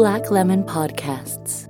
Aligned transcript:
Black 0.00 0.30
Lemon 0.30 0.62
Podcasts. 0.64 1.68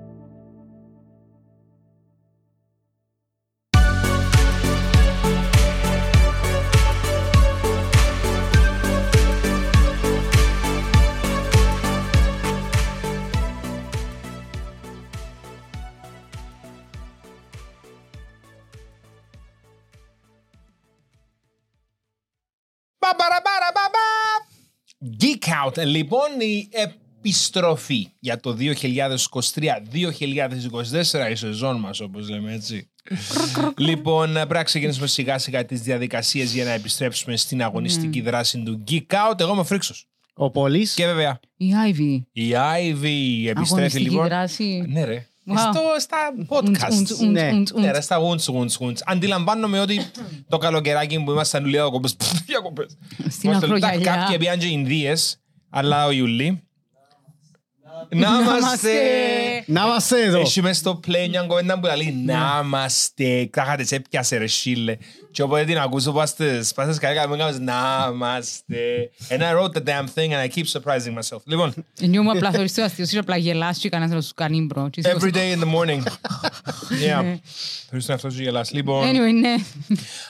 Παπαραμπαραμπαμπα. 22.99 23.99
Geek 25.21 25.65
Out. 25.65 25.85
Λοιπόν, 25.85 26.41
η 26.41 26.69
επιστροφή 27.25 28.07
για 28.21 28.41
το 28.41 28.57
2023-2024, 28.61 28.67
η 31.31 31.35
σεζόν 31.35 31.77
μας 31.81 32.01
όπως 32.01 32.29
λέμε 32.29 32.53
έτσι. 32.53 32.91
λοιπόν, 33.77 34.33
πρέπει 34.33 34.53
να 34.53 34.63
ξεκινήσουμε 34.63 35.07
σιγά 35.07 35.39
σιγά 35.39 35.65
τις 35.65 35.81
διαδικασίες 35.81 36.53
για 36.55 36.65
να 36.65 36.71
επιστρέψουμε 36.71 37.37
στην 37.37 37.63
αγωνιστική 37.63 38.21
δράση 38.21 38.63
του 38.63 38.85
Geek 38.91 39.07
Out. 39.31 39.41
Εγώ 39.41 39.51
είμαι 39.51 39.61
ο 39.61 39.65
Φρίξος. 39.65 40.05
Ο 40.35 40.51
Πόλης. 40.51 40.95
Και 40.95 41.07
βέβαια, 41.07 41.41
Η 41.57 41.73
Ivy. 41.91 42.21
η 42.33 42.51
Ivy 42.51 43.49
επιστρέφει 43.49 43.73
Αγωνιστική 43.73 44.05
λοιπόν. 44.09 44.27
δράση. 44.29 44.85
Ναι 44.89 45.05
ρε. 45.05 45.25
Wow. 45.47 45.55
Στο, 45.59 45.81
στα 45.99 46.17
Ουντς, 46.39 46.49
podcast. 46.49 46.93
ουντς, 46.99 47.11
ουντς, 47.11 47.21
Ναι. 47.21 47.51
ουντς, 47.55 47.73
ουντς. 47.73 47.85
Ναι, 47.85 47.91
ρε, 47.91 48.01
στα 48.01 48.17
γουντς, 48.17 48.47
γουντς, 48.47 48.77
γουντς. 48.77 49.03
Αντιλαμβάνομαι 49.07 49.81
ότι 49.81 50.01
το 50.49 50.59
καλοκαιράκι 50.59 51.23
που 51.25 51.31
ήμασταν 51.31 51.63
όλοι 51.63 51.73
διακοπές, 51.73 52.17
διακοπές. 52.47 52.97
Στην 53.29 53.51
Είμαστε 53.51 53.67
όλοι- 53.67 53.85
ακρογιαλιά. 53.85 54.23
Κάποιοι 54.23 54.39
πήγαν 54.39 54.59
και 54.59 54.67
Ινδίες, 54.67 55.41
αλλά 55.71 56.07
ο 56.07 56.11
Ιουλί. 56.11 56.63
Να 58.13 58.29
είμαστε. 58.41 58.91
Να 59.67 59.83
είμαστε 59.83 60.23
εδώ. 60.23 60.41
Έχει 60.41 60.63
μες 60.63 60.77
στο 60.77 61.01
play 61.07 61.29
μια 61.29 61.43
κομμένα 61.43 61.81
που 61.81 61.87
λέει 61.87 62.15
να 62.25 62.61
είμαστε. 62.65 63.45
Κάχατε 63.45 63.85
σε 63.85 63.95
έπιασε 63.95 64.37
ρε 64.37 64.47
σύλλε. 64.47 64.97
Και 65.31 65.43
όποτε 65.43 65.65
την 65.65 65.79
ακούσω 65.79 66.13
πάω 66.13 66.27
στις 66.27 66.73
πάσες 66.73 66.99
καρέκα 66.99 67.29
μου 67.29 67.35
έκανες 67.35 67.59
να 67.59 68.09
είμαστε. 68.13 69.11
And 69.29 69.41
I 69.41 69.55
wrote 69.55 69.73
the 69.73 69.85
damn 69.85 70.07
thing 70.15 70.33
and 70.33 70.41
I 70.41 70.49
keep 70.49 70.67
surprising 70.67 71.15
myself. 71.19 71.41
Λοιπόν, 71.45 71.75
Νιώμαι 72.01 72.31
απλά 72.31 72.51
θεωρείς 72.51 72.75
το 72.75 72.83
αστείος 72.83 73.09
σου 73.09 73.19
απλά 73.19 73.37
γελάς 73.37 73.79
και 73.79 73.89
κανένας 73.89 74.15
να 74.15 74.21
σου 74.21 74.35
κάνει 74.35 74.61
μπρο. 74.61 74.89
Και 74.91 75.01
είσαι 75.01 75.17
every 75.21 75.33
day 75.35 75.57
in 75.57 75.61
the 75.65 75.75
morning. 75.75 76.03
Yeah. 77.07 77.39
Θεωρείς 77.89 78.07
τον 78.07 78.15
εαυτό 78.15 78.31
σου 78.31 78.43
γελάς. 78.43 78.73
Λοιπόν, 78.73 79.09
Anyway, 79.09 79.41
ναι. 79.41 79.55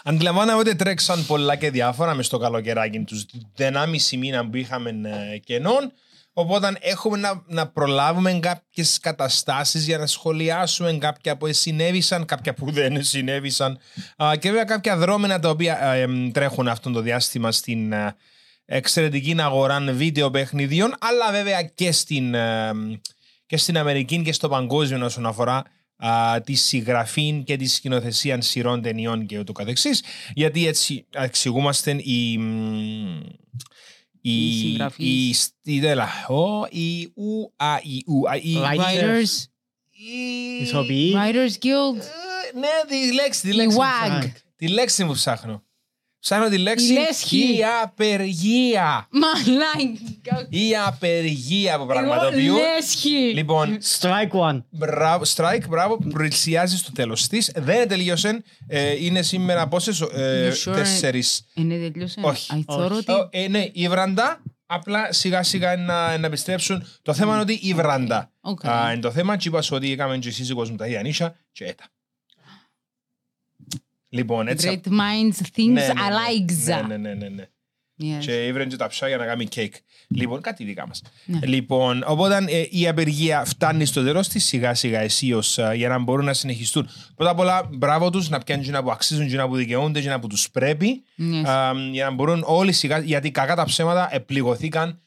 Αντιλαμβάνομαι 0.05 0.59
ότι 0.59 0.77
τρέξαν 0.77 1.27
πολλά 1.27 1.57
και 1.57 1.71
διάφορα 1.71 2.15
μες 2.15 2.27
στο 2.27 2.39
καλοκαιράκι 2.39 2.99
τους 3.01 3.27
1,5 3.59 4.19
μήνα 4.19 4.47
που 4.49 4.57
είχαμε 4.57 4.91
ε, 5.35 5.39
κενών. 5.39 5.93
Οπότε 6.41 6.73
έχουμε 6.81 7.19
να, 7.19 7.43
να 7.47 7.69
προλάβουμε 7.69 8.39
κάποιες 8.43 8.99
καταστάσεις 9.01 9.85
για 9.85 9.99
να 9.99 10.07
σχολιάσουμε 10.07 10.93
κάποια 10.93 11.37
που 11.37 11.53
συνέβησαν, 11.53 12.25
κάποια 12.25 12.55
που 12.55 12.71
δεν 12.71 13.03
συνέβησαν 13.05 13.79
Α, 14.17 14.37
και 14.39 14.49
βέβαια 14.49 14.65
κάποια 14.65 14.97
δρόμενα 14.97 15.39
τα 15.39 15.49
οποία 15.49 15.85
ε, 15.85 16.01
εμ, 16.01 16.31
τρέχουν 16.31 16.69
αυτό 16.69 16.91
το 16.91 17.01
διάστημα 17.01 17.53
στην 17.53 17.93
ε, 17.93 18.17
εξαιρετική 18.65 19.37
αγορά 19.39 19.81
βίντεο 19.81 20.31
παιχνιδιών, 20.31 20.95
αλλά 21.01 21.31
βέβαια 21.31 21.63
και 21.63 21.93
στην, 21.93 22.35
ε, 22.35 22.71
και 23.47 23.57
στην 23.57 23.79
Αμερική 23.79 24.23
και 24.23 24.33
στο 24.33 24.49
παγκόσμιο 24.49 25.05
όσον 25.05 25.27
αφορά 25.27 25.65
α, 25.97 26.41
τη 26.41 26.55
συγγραφή 26.55 27.43
και 27.47 27.57
τη 27.57 27.67
σκηνοθεσία 27.67 28.41
σειρών 28.41 28.83
ταινιών 28.83 29.27
και 29.27 29.39
ούτω 29.39 29.53
καθεξής. 29.53 30.03
Γιατί 30.35 30.67
έτσι 30.67 31.07
εξηγούμαστε 31.11 31.91
η, 31.91 32.39
μ, 34.23 34.29
η, 34.29 34.47
Οι 34.49 34.59
συγγραφείς. 34.61 35.47
η, 35.63 35.75
η, 35.75 35.81
τέλα, 35.81 36.09
ο, 36.29 36.67
η, 36.71 37.13
ου, 37.15 37.53
α, 37.57 37.77
η, 37.83 38.03
ου, 38.07 38.29
α, 38.31 38.37
η, 38.37 38.55
Writers. 38.57 39.01
Writers, 39.03 39.45
η- 39.91 40.63
Ηθοποιοί. 40.63 41.13
Writers 41.17 41.65
Guild, 41.65 42.01
Ε, 42.01 42.59
ναι, 42.59 42.69
τη 42.89 43.13
λέξη, 43.13 43.41
τη 43.41 43.49
η 43.49 43.53
λέξη. 43.53 43.77
που 43.77 43.83
WAG. 43.83 44.07
ψάχνω. 44.09 44.33
Τη 44.57 44.69
λέξη 44.69 45.05
που 45.07 45.13
ψάχνω. 45.13 45.63
Ψάχνω 46.21 46.49
τη 46.49 46.59
λέξη 46.59 46.87
Η 46.87 46.93
λέσχη. 46.93 47.37
η 47.57 47.59
απεργία. 47.83 49.09
Μαλάκα. 49.11 50.47
Η 50.51 50.77
απεργία 50.87 51.79
που 51.79 51.87
πραγματοποιούν. 51.87 52.57
Λέσχη. 52.57 53.09
Λοιπόν, 53.35 53.79
Strike 53.99 54.31
one. 54.31 54.63
Μπράβο, 54.71 55.25
strike, 55.37 55.63
μπράβο, 55.69 55.97
πλησιάζει 56.13 56.77
στο 56.77 56.93
τέλος 56.93 57.27
της. 57.27 57.51
Δεν 57.55 57.89
τελείωσε. 57.89 58.43
Ε, 58.67 59.05
είναι 59.05 59.23
σήμερα 59.23 59.69
πόσες. 59.69 60.01
Ε, 60.01 60.53
You 60.53 60.69
sure? 60.71 60.75
Τέσσερις. 60.75 61.47
Είναι 61.55 61.75
τελείωσε. 61.91 62.21
Όχι. 62.23 62.65
I 62.69 62.75
thought 62.75 62.91
ότι... 62.91 63.13
Ε, 63.31 63.49
ναι, 63.49 63.67
η 63.73 63.89
βραντά. 63.89 64.43
Απλά 64.67 65.13
σιγά 65.13 65.43
σιγά 65.43 65.77
να, 65.77 66.19
να 66.19 66.27
επιστρέψουν. 66.27 66.87
Το 67.03 67.15
θέμα 67.15 67.33
είναι 67.33 67.41
ότι 67.41 67.59
η 67.63 67.75
βραντά. 67.75 68.33
Οκ. 68.41 68.67
Α, 68.67 68.93
είναι 68.93 69.01
το 69.01 69.11
θέμα. 69.11 69.37
Και 69.37 69.49
είπα 69.49 69.63
σου 69.63 69.77
ότι 69.77 69.93
έκαμε 69.93 70.19
και 70.19 70.31
σύζυγος 70.31 70.71
μου 70.71 70.77
τα 70.77 70.87
ίδια 70.87 71.03
νύσια 71.03 71.37
και 71.53 71.65
έτα. 71.65 71.85
Λοιπόν, 74.11 74.49
έτσι. 74.49 74.81
Great 74.85 74.89
minds, 74.89 75.59
things 75.59 75.73
Ναι, 75.73 75.87
ναι, 75.87 75.87
ναι. 75.87 75.93
alike. 75.93 76.65
Ναι, 76.65 76.97
ναι, 76.97 76.97
ναι, 76.97 77.15
ναι, 77.15 77.29
ναι. 77.29 77.49
Yes. 78.03 78.19
Και 78.21 78.47
ήβρεν 78.47 78.69
και 78.69 78.77
τα 78.77 78.87
ψάρια 78.87 79.17
να 79.17 79.25
κάνει 79.25 79.47
κέικ. 79.47 79.75
Λοιπόν, 80.09 80.41
κάτι 80.41 80.65
δικά 80.65 80.87
μας. 80.87 81.03
Ναι. 81.25 81.39
Λοιπόν, 81.47 82.03
οπότε 82.07 82.45
ε, 82.49 82.67
η 82.71 82.89
απεργία 82.89 83.45
φτάνει 83.45 83.85
στο 83.85 84.05
τέλος 84.05 84.29
της 84.29 84.45
σιγά 84.45 84.75
σιγά 84.75 85.01
αισίως 85.01 85.59
ε, 85.59 85.73
για 85.75 85.89
να 85.89 85.99
μπορούν 85.99 86.25
να 86.25 86.33
συνεχιστούν. 86.33 86.89
Πρώτα 87.15 87.31
απ' 87.31 87.39
όλα, 87.39 87.69
μπράβο 87.73 88.11
τους 88.11 88.29
να 88.29 88.39
πιάνουν 88.39 88.65
και 88.65 88.71
να 88.71 88.83
που 88.83 88.91
αξίζουν 88.91 89.29
και 89.29 89.37
να 89.37 89.49
που 89.49 89.57
δικαιούνται 89.57 90.01
και 90.01 90.09
να 90.09 90.21
που 90.21 90.27
τους 90.27 90.51
πρέπει. 90.51 91.03
Yes. 91.19 91.49
Α, 91.49 91.73
για 91.93 92.05
να 92.05 92.11
μπορούν 92.11 92.43
όλοι 92.47 92.73
σιγά, 92.73 92.99
γιατί 92.99 93.31
κακά 93.31 93.55
τα 93.55 93.65
ψέματα 93.65 94.09
επληγωθήκαν 94.15 95.01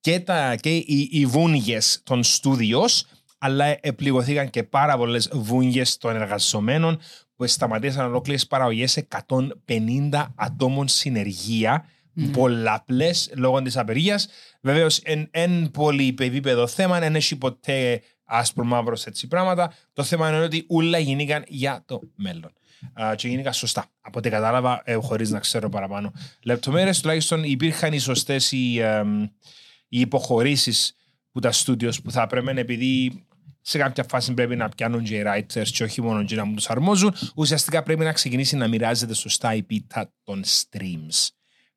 και, 0.00 0.20
τα, 0.20 0.54
και 0.54 0.76
οι, 0.76 1.08
οι 1.12 1.26
βούνιες 1.26 2.00
των 2.04 2.22
στούδιος, 2.22 3.06
αλλά 3.38 3.76
επληγωθήκαν 3.80 4.50
και 4.50 4.62
πάρα 4.62 4.96
πολλές 4.96 5.28
βούνιες 5.32 5.96
των 5.96 6.16
εργαζομένων 6.16 7.00
που 7.40 7.46
σταματήσαν 7.46 8.06
ολόκληρες 8.06 8.46
παραγωγές 8.46 9.04
150 9.66 10.26
ατόμων 10.34 10.88
συνεργεία, 10.88 11.84
πολλαπλές 12.32 13.32
λόγω 13.36 13.62
της 13.62 13.76
απεργίας. 13.76 14.28
Βεβαίως, 14.60 14.98
εν, 14.98 15.28
εν 15.30 15.70
πολύ 15.70 16.16
επίπεδο 16.18 16.66
θέμα, 16.66 16.98
δεν 16.98 17.14
έχει 17.14 17.36
ποτέ 17.36 18.02
άσπρο 18.24 18.64
μαύρο 18.64 18.96
σε 18.96 19.08
έτσι 19.08 19.26
πράγματα. 19.26 19.72
Το 19.92 20.02
θέμα 20.02 20.28
είναι 20.28 20.40
ότι 20.40 20.64
όλα 20.68 20.98
γίνηκαν 20.98 21.44
για 21.48 21.82
το 21.86 22.00
μέλλον. 22.14 22.52
Α, 22.92 23.14
και 23.14 23.28
γίνηκαν 23.28 23.52
σωστά. 23.52 23.86
Από 24.00 24.18
ό,τι 24.18 24.30
κατάλαβα, 24.30 24.82
ε, 24.84 24.94
χωρί 24.94 25.28
να 25.28 25.38
ξέρω 25.38 25.68
παραπάνω 25.68 26.12
λεπτομέρειε, 26.42 26.92
τουλάχιστον 27.00 27.44
υπήρχαν 27.44 27.92
οι 27.92 27.98
σωστέ 27.98 28.36
οι, 28.50 28.80
εμ, 28.80 29.22
οι 29.88 30.00
υποχωρήσει 30.00 30.94
που 31.32 31.40
τα 31.40 31.52
studios 31.52 32.02
που 32.02 32.10
θα 32.10 32.22
έπρεπε 32.22 32.60
επειδή 32.60 33.24
σε 33.62 33.78
κάποια 33.78 34.04
φάση 34.08 34.34
πρέπει 34.34 34.56
να 34.56 34.68
πιάνουν 34.68 35.04
και 35.04 35.14
οι 35.16 35.22
writers 35.26 35.68
και 35.72 35.82
όχι 35.84 36.02
μόνο 36.02 36.24
και 36.24 36.34
να 36.36 36.44
μου 36.44 36.54
τους 36.54 36.70
αρμόζουν 36.70 37.14
ουσιαστικά 37.34 37.82
πρέπει 37.82 38.04
να 38.04 38.12
ξεκινήσει 38.12 38.56
να 38.56 38.68
μοιράζεται 38.68 39.14
σωστά 39.14 39.54
η 39.54 39.62
πίτα 39.62 40.12
των 40.24 40.42
streams 40.44 41.28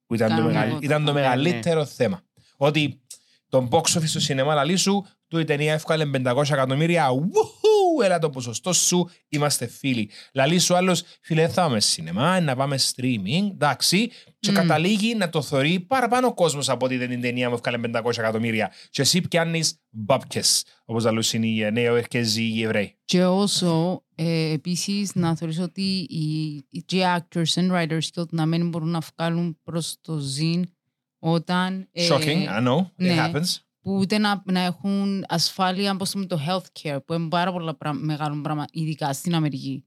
που 0.06 0.16
ήταν, 0.16 0.30
το, 0.30 0.36
Κάνουν 0.36 0.52
μεγαλ- 0.52 0.70
εγώ. 0.70 0.80
ήταν 0.82 1.06
το 1.06 1.12
Ναι, 1.12 1.20
ναι. 1.20 1.26
μεγαλύτερο 1.26 1.86
θέμα 1.86 2.22
ότι 2.58 3.02
τον 3.50 3.68
box 3.72 3.82
office 3.82 4.04
στο 4.08 4.20
σινεμά 4.20 4.54
λαλή 4.54 4.76
σου 4.76 5.06
του 5.28 5.40
η 5.40 5.44
ταινία 5.44 5.74
εύκολε 5.74 6.10
500 6.26 6.44
εκατομμύρια 6.52 7.08
Woohoo! 7.10 7.73
Έλα 8.02 8.20
το 8.20 8.30
ποσοστό 8.30 8.74
σου, 8.74 9.10
είμαστε 9.30 9.68
φίλοι. 9.68 10.10
Λαλή 10.34 10.60
σου 10.60 10.76
άλλος, 10.76 11.04
φίλε, 11.22 11.42
δεν 11.42 11.52
θα 11.52 11.62
πάμε 11.62 11.80
σινεμά, 11.80 12.40
να 12.40 12.56
πάμε 12.56 12.80
streaming, 12.80 13.50
εντάξει, 13.52 14.12
και 14.40 14.52
Μμμ. 14.52 14.58
καταλήγει 14.58 15.16
να 15.16 15.30
το 15.30 15.42
θωρεί 15.42 15.80
παραπάνω 15.80 16.34
κόσμος 16.34 16.70
από 16.70 16.86
ότι 16.86 16.98
δεν 16.98 17.12
είναι 17.12 17.22
ταινία 17.22 17.50
μου 17.50 17.56
εύκολε 17.56 17.80
500 18.04 18.18
εκατομμύρια. 18.18 18.72
Και 18.90 19.02
εσύ 19.02 19.22
πιάνεις 19.22 19.80
μπάπκες, 19.90 20.66
όπως 20.86 21.04
λαλούσαν 21.04 21.44
οι 21.44 21.72
νέοι 21.72 21.86
Ερκέζοι 21.86 22.44
οι 22.44 22.64
Εβραίοι. 22.64 22.96
Και 23.06 23.26
όσο 23.26 24.04
ε, 24.16 24.52
επίσης 24.52 25.16
να 25.16 25.36
θεωρήσω 25.36 25.64
ότι 25.64 26.08
οι, 26.10 26.56
οι 26.70 26.82
και 26.86 27.02
actors 27.18 27.54
and 27.54 27.72
writers 27.72 28.08
guild 28.16 28.30
να 28.30 28.46
μην 28.46 28.70
μπορούν 28.70 28.90
να 28.90 29.02
βγάλουν 29.16 29.60
προς 29.64 29.98
το 30.02 30.18
ζήν 30.18 30.66
όταν 31.20 31.88
ε, 31.92 32.08
Shocking, 32.12 32.48
I 32.48 32.68
know, 32.68 32.78
it 32.78 32.86
ναι. 32.96 33.16
happens. 33.18 33.58
Που 33.84 33.96
ούτε 33.98 34.18
να, 34.18 34.44
να 34.46 34.60
έχουν 34.60 35.26
ασφάλεια 35.28 35.92
όπως 35.92 36.10
το, 36.12 36.20
με 36.20 36.26
το 36.26 36.40
healthcare 36.48 36.98
που 37.06 37.14
είναι 37.14 37.28
πάρα 37.28 37.52
πολλά 37.52 37.76
πρα, 37.76 37.94
μεγάλο 37.94 38.42
πράγμα 38.42 38.66
ειδικά 38.72 39.14
στην 39.14 39.36
Αμερική 39.36 39.84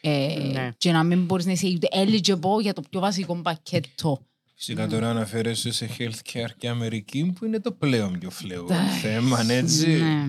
ε, 0.00 0.38
Ναι. 0.52 0.70
και 0.78 0.92
να 0.92 1.02
μην 1.02 1.24
μπορείς 1.24 1.46
να 1.46 1.52
είσαι 1.52 1.66
ούτε 1.68 1.88
eligible 1.92 2.60
για 2.62 2.72
το 2.72 2.82
πιο 2.90 3.00
βασικό 3.00 3.36
πακέτο 3.42 4.22
Φυσικά 4.60 4.86
τώρα 4.86 5.10
αναφέρεσαι 5.10 5.72
σε 5.72 5.88
healthcare 5.98 6.50
και 6.58 6.68
Αμερική 6.68 7.32
που 7.38 7.44
είναι 7.44 7.60
το 7.60 7.72
πλέον 7.72 8.18
πιο 8.18 8.30
φλέγον 8.30 8.66
Εντάξει, 8.70 8.98
θέμα, 8.98 9.44
έτσι. 9.50 9.88
ναι. 9.88 10.24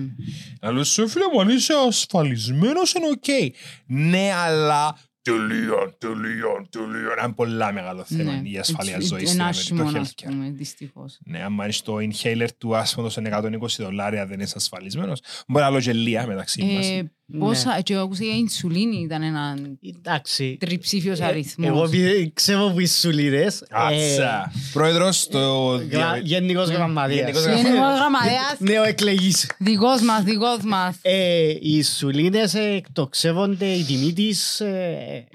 Αλλά 0.60 0.84
σου 0.84 1.08
φίλε 1.08 1.24
μου, 1.32 1.40
αν 1.40 1.48
είσαι 1.48 1.72
ασφαλισμένος 1.86 2.92
είναι 2.92 3.06
οκ. 3.08 3.52
Ναι, 3.86 4.32
αλλά 4.34 4.96
τελείων, 5.22 5.94
τελείων, 5.98 6.68
τελείων. 6.70 7.14
Είναι 7.24 7.32
πολλά 7.32 7.72
μεγάλο 7.72 8.04
θέμα 8.04 8.32
Ναι. 8.32 8.48
η 8.48 8.58
ασφαλεία 8.58 8.96
It's- 8.96 9.00
ζωής 9.02 9.22
it's 9.22 9.26
στην 9.26 9.40
ένα 9.40 9.48
Αμερική, 9.48 9.74
το 9.74 9.82
άσχημο, 9.84 10.00
ας 10.00 10.08
healthcare. 10.14 10.28
πούμε, 10.30 10.50
δυστυχώς. 10.50 11.18
Ναι, 11.24 11.42
άμα 11.42 11.66
είσαι 11.68 11.82
το 11.82 11.96
inhaler 11.96 12.48
του 12.58 12.76
άσθματος 12.76 13.12
σε 13.12 13.20
120 13.20 13.82
δολάρια 13.82 14.26
δεν 14.26 14.40
είσαι 14.40 14.54
ασφαλισμένος. 14.56 15.20
Μπορεί 15.48 15.64
να 15.64 15.70
λέω 15.70 15.80
και 15.80 15.92
λία 15.92 16.26
μεταξύ 16.26 16.62
μας. 16.62 16.86
Ε, 16.90 17.12
Πόσα, 17.38 17.80
και 17.80 17.92
εγώ 17.92 18.02
ακούσα 18.02 18.24
για 18.24 18.34
ινσουλίνη 18.36 18.96
ήταν 19.02 19.22
ένα 19.22 19.56
Εντάξει. 19.98 20.56
τριψήφιος 20.60 21.18
Ε, 21.20 21.24
αριθμός. 21.24 21.68
Εγώ 21.68 21.84
επειδή 21.84 22.30
ξέρω 22.34 22.70
που 22.72 22.80
ισουλίδες. 22.80 23.64
Άτσα. 23.70 24.52
Πρόεδρος 24.72 25.26
το... 25.28 25.76
δια- 25.78 26.20
Γενικός 26.22 26.68
γραμματείας. 26.68 27.18
Γενικός 27.18 27.44
Γενικός 27.44 27.98
γραμματέας, 27.98 28.56
Νεοεκλεγής. 28.58 29.50
δικός 29.58 30.02
μας, 30.02 30.22
δικός 30.22 30.58
μας. 30.64 30.96
Ε, 31.02 31.48
οι 31.60 31.76
ισουλίνες 31.76 32.54
ε, 32.54 32.62
εκτοξεύονται 32.74 33.66
η 33.66 33.84
τιμή 33.84 34.12
της 34.12 34.60
ε, 34.60 35.26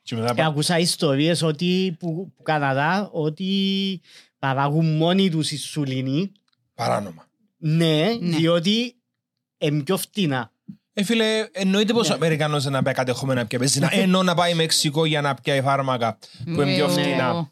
Και 0.03 0.15
μετά 0.17 0.35
Και 0.35 0.43
ακούσα 0.45 0.79
ιστορίες 0.79 1.43
ότι 1.43 1.97
που, 1.99 2.33
που 2.37 2.43
Καναδά 2.43 3.09
ότι 3.13 4.01
παράγουν 4.47 4.97
μόνοι 4.97 5.31
τους 5.31 5.51
ισουλίνη. 5.51 6.33
Παράνομα. 6.75 7.27
Ναι, 7.59 8.17
Ναι. 8.21 8.37
διότι 8.37 8.95
είναι 9.59 9.83
πιο 9.83 9.97
φτηνά. 9.97 10.53
Ε, 10.93 11.03
φίλε, 11.05 11.25
εννοείται 11.53 11.93
πως 11.93 12.07
ο 12.07 12.09
Ναι. 12.09 12.15
Αμερικανός 12.15 12.65
να 12.65 12.83
πάει 12.83 12.95
κατεχόμενα 12.95 13.41
να 13.41 13.47
πιάει 13.47 13.61
πεζίνα, 13.61 13.89
ενώ 13.95 14.23
να 14.23 14.35
πάει 14.35 14.55
Μεξικό 14.55 15.05
για 15.05 15.21
να 15.21 15.35
πιάει 15.35 15.63
φάρμακα 15.63 16.19
που 16.45 16.61
είναι 16.61 16.75
πιο 16.75 16.85
Ε, 16.85 16.89
φτηνά. 16.89 17.33
ο- 17.33 17.51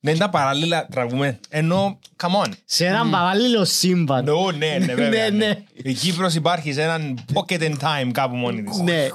Δεν 0.00 0.18
τα 0.18 0.28
παράλληλα 0.30 0.86
τραβούμε. 0.86 1.40
Ενώ, 1.48 1.98
come 2.22 2.44
on. 2.46 2.52
Σε 2.64 2.86
έναν 2.86 3.10
παράλληλο 3.10 3.64
σύμπαν. 3.64 4.26
No, 4.28 4.54
ναι, 4.54 4.76
ναι, 4.86 4.94
βέβαια. 4.94 5.30
Ναι, 5.30 5.36
ναι. 5.46 5.62
Η 5.82 5.92
Κύπρος 5.94 6.34
υπάρχει 6.34 6.72
σε 6.72 6.82
έναν 6.82 7.18
pocket 7.34 7.60
in 7.60 7.74
time 7.80 8.10
κάπου 8.12 8.36
μόνη 8.36 8.62
της. 8.62 8.78
Ναι. 8.78 9.08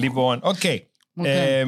Λοιπόν, 0.00 0.40
οκ. 0.42 0.60
Οκ. 1.14 1.24
Ε, 1.26 1.64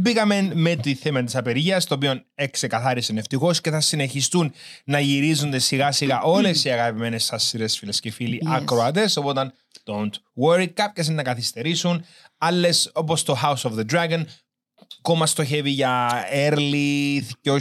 Μπήκαμε 0.00 0.50
με 0.54 0.76
τη 0.76 0.94
θέμα 0.94 1.22
της 1.24 1.36
απεργίας, 1.36 1.84
το 1.86 1.94
οποίο 1.94 2.22
εξεκαθάρισε 2.34 3.12
ευτυχώς 3.16 3.60
και 3.60 3.70
θα 3.70 3.80
συνεχιστούν 3.80 4.52
να 4.84 5.00
γυρίζονται 5.00 5.58
σιγά 5.58 5.92
σιγά 5.92 6.20
όλες 6.22 6.64
οι 6.64 6.70
αγαπημένες 6.70 7.24
σας 7.24 7.44
σειρές 7.44 7.78
φίλες 7.78 8.00
και 8.00 8.10
φίλοι 8.10 8.40
Yes. 8.44 8.50
ακροατές, 8.54 9.16
οπότε 9.16 9.52
don't 9.84 10.10
worry, 10.44 10.66
κάποιες 10.72 11.06
είναι 11.06 11.14
να 11.16 11.22
καθυστερήσουν, 11.22 12.04
άλλες 12.38 12.90
όπως 12.94 13.22
το 13.22 13.38
House 13.42 13.70
of 13.70 13.72
the 13.78 13.84
Dragon, 13.92 14.22
ακόμα 14.98 15.26
στοχεύει 15.26 15.70
για 15.70 16.10
early, 16.48 17.20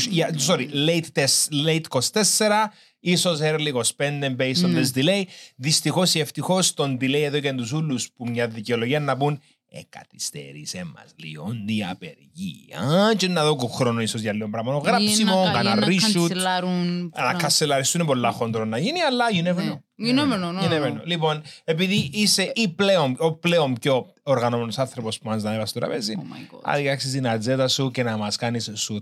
για, 0.09 0.35
sorry, 0.47 0.67
late, 0.87 1.05
test, 1.13 1.65
late 1.67 1.81
24, 1.89 2.73
ίσως 2.99 3.39
early 3.41 3.71
25 3.97 4.35
based 4.37 4.63
on 4.65 4.69
Ναι. 4.69 4.81
this 4.81 4.97
delay. 4.99 5.23
Δυστυχώς 5.55 6.13
ή 6.13 6.19
ευτυχώς 6.19 6.73
τον 6.73 6.97
delay 7.01 7.13
εδώ 7.23 7.39
και 7.39 7.53
τους 7.53 7.71
ούλους 7.71 8.09
που 8.15 8.29
μια 8.29 8.47
δικαιολογία 8.47 8.99
να 8.99 9.17
πούν 9.17 9.41
ε, 9.75 9.81
καθυστέρησε 9.89 10.83
μας 10.95 11.05
λίγο 11.15 11.51
η 11.65 11.83
απεργία 11.83 13.13
και 13.17 13.27
να 13.27 13.43
δω 13.43 13.55
χρόνο 13.55 14.01
ίσως 14.01 14.21
για 14.21 14.33
λίγο 14.33 14.49
πράγμα. 14.49 14.77
Γράψιμο, 14.85 15.41
Ή 15.43 15.45
να- 15.47 15.51
κανένα 15.51 15.91
ή 15.91 15.95
να 15.95 16.07
reshoot. 16.07 16.13
κανσελάρουν 16.17 17.13
Να 17.17 17.33
κασελαριστούν 17.33 18.01
είναι 18.01 18.09
πολλά 18.09 18.31
χοντρό 18.31 18.65
να 18.65 18.77
γίνει, 18.77 19.01
αλλά 19.01 19.25
you 19.31 19.47
never 19.47 19.55
Ναι. 19.63 19.71
know. 19.71 20.07
You 20.07 20.13
never 20.19 20.37
know, 20.37 20.59
no, 20.59 20.63
You 20.63 20.69
never 20.69 20.91
no. 20.93 20.97
know. 20.97 21.05
Λοιπόν, 21.05 21.41
επειδή 21.63 22.09
είσαι 22.13 22.51
ή 22.55 22.67
πλέον, 22.67 23.15
ο 23.19 23.31
πλέον 23.33 23.73
πιο 23.81 24.13
οργανωμένος 24.23 24.77
άνθρωπος 24.79 25.17
που 25.19 25.29
μας 25.29 25.43
ανέβασε 25.43 25.67
στο 25.67 25.79
τραπέζι, 25.79 26.13
Oh 26.17 26.21
my 26.21 26.55
God. 26.55 26.59
αδικάξεις 26.63 27.11
την 27.11 27.27
ατζέτα 27.27 27.67
σου 27.67 27.91
και 27.91 28.03
να 28.03 28.17
μας 28.17 28.35
κάνεις 28.35 28.71
shoot. 28.89 29.01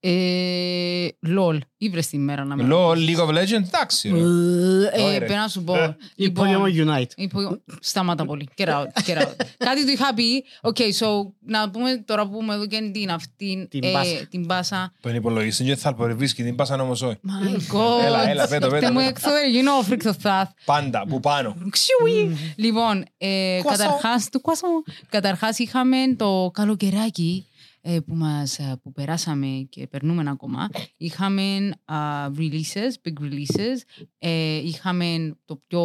Ε, 0.00 1.08
LOL, 1.26 1.58
ήβρες 1.76 2.06
τη 2.08 2.18
μέρα 2.18 2.44
να 2.44 2.56
με 2.56 2.68
LOL, 2.70 2.94
League 2.96 3.18
of 3.26 3.28
Legends, 3.28 3.66
εντάξει. 3.66 4.08
ρε. 4.08 4.18
Ε, 4.18 5.02
Ωραία. 5.02 5.16
πρέπει 5.18 5.32
να 5.32 5.48
σου 5.48 5.64
πω. 5.64 5.74
Ε, 5.76 5.96
Λοιπόν, 6.14 6.48
Unite. 6.74 7.10
Υπο- 7.16 7.60
Σταμάτα 7.80 8.24
πολύ. 8.24 8.48
Get 8.56 8.66
out, 8.68 8.84
get 9.06 9.16
out. 9.22 9.32
Κάτι 9.68 9.84
του 9.84 9.90
είχα 9.92 10.14
πει. 10.14 10.44
Okay, 10.62 10.92
so 11.04 11.06
να 11.46 11.70
πούμε 11.70 12.02
τώρα 12.06 12.28
που 12.28 12.38
είμαι 12.42 12.54
εδώ 12.54 12.66
και 12.66 12.90
την 12.92 13.10
αυτή 13.10 13.66
Την 13.70 13.84
ε, 13.84 13.90
μπάσα. 13.92 14.26
την 14.30 14.44
μπάσα. 14.44 14.92
Τον 15.00 15.14
υπολογιστή 15.14 15.64
και 15.64 15.76
θα 15.76 15.88
απορριβείς 15.88 16.34
την 16.34 16.54
πάσαν 16.54 16.80
όμως 16.80 17.02
όχι. 17.02 17.16
My 17.26 17.74
God. 17.74 18.04
Έλα, 18.04 18.28
έλα, 18.28 18.48
πέτω, 18.48 18.68
πέτω, 18.68 18.80
Τε 18.86 18.90
μου 18.90 18.96
πέτω. 18.96 19.08
έξω, 19.08 19.30
δεν 19.30 19.50
γίνω 19.50 19.72
φρίκτο 19.82 20.14
θάθ. 20.14 20.50
Πάντα, 20.64 21.04
που 21.08 21.20
πάνω. 21.20 21.56
Ξιουι. 21.70 22.36
Λοιπόν, 22.56 23.04
ε, 23.18 23.58
Κουάσο. 23.62 23.82
καταρχάς, 23.82 24.28
του 24.28 24.40
κουάσο. 24.40 24.66
καταρχάς 25.08 25.58
είχαμε 25.58 25.96
το 26.16 26.50
καλοκαιράκι 26.54 27.46
ε, 27.52 27.57
που, 28.06 28.14
μας, 28.14 28.58
ε, 28.58 28.80
που 28.82 28.92
περάσαμε 28.92 29.66
και 29.68 29.86
περνούμε 29.86 30.30
ακόμα. 30.30 30.68
Είχαμε 30.96 31.70
α, 31.84 31.96
releases, 32.38 33.08
big 33.08 33.22
releases. 33.24 34.04
Ε, 34.18 34.56
είχαμε 34.56 35.36
το 35.44 35.56
πιο, 35.66 35.82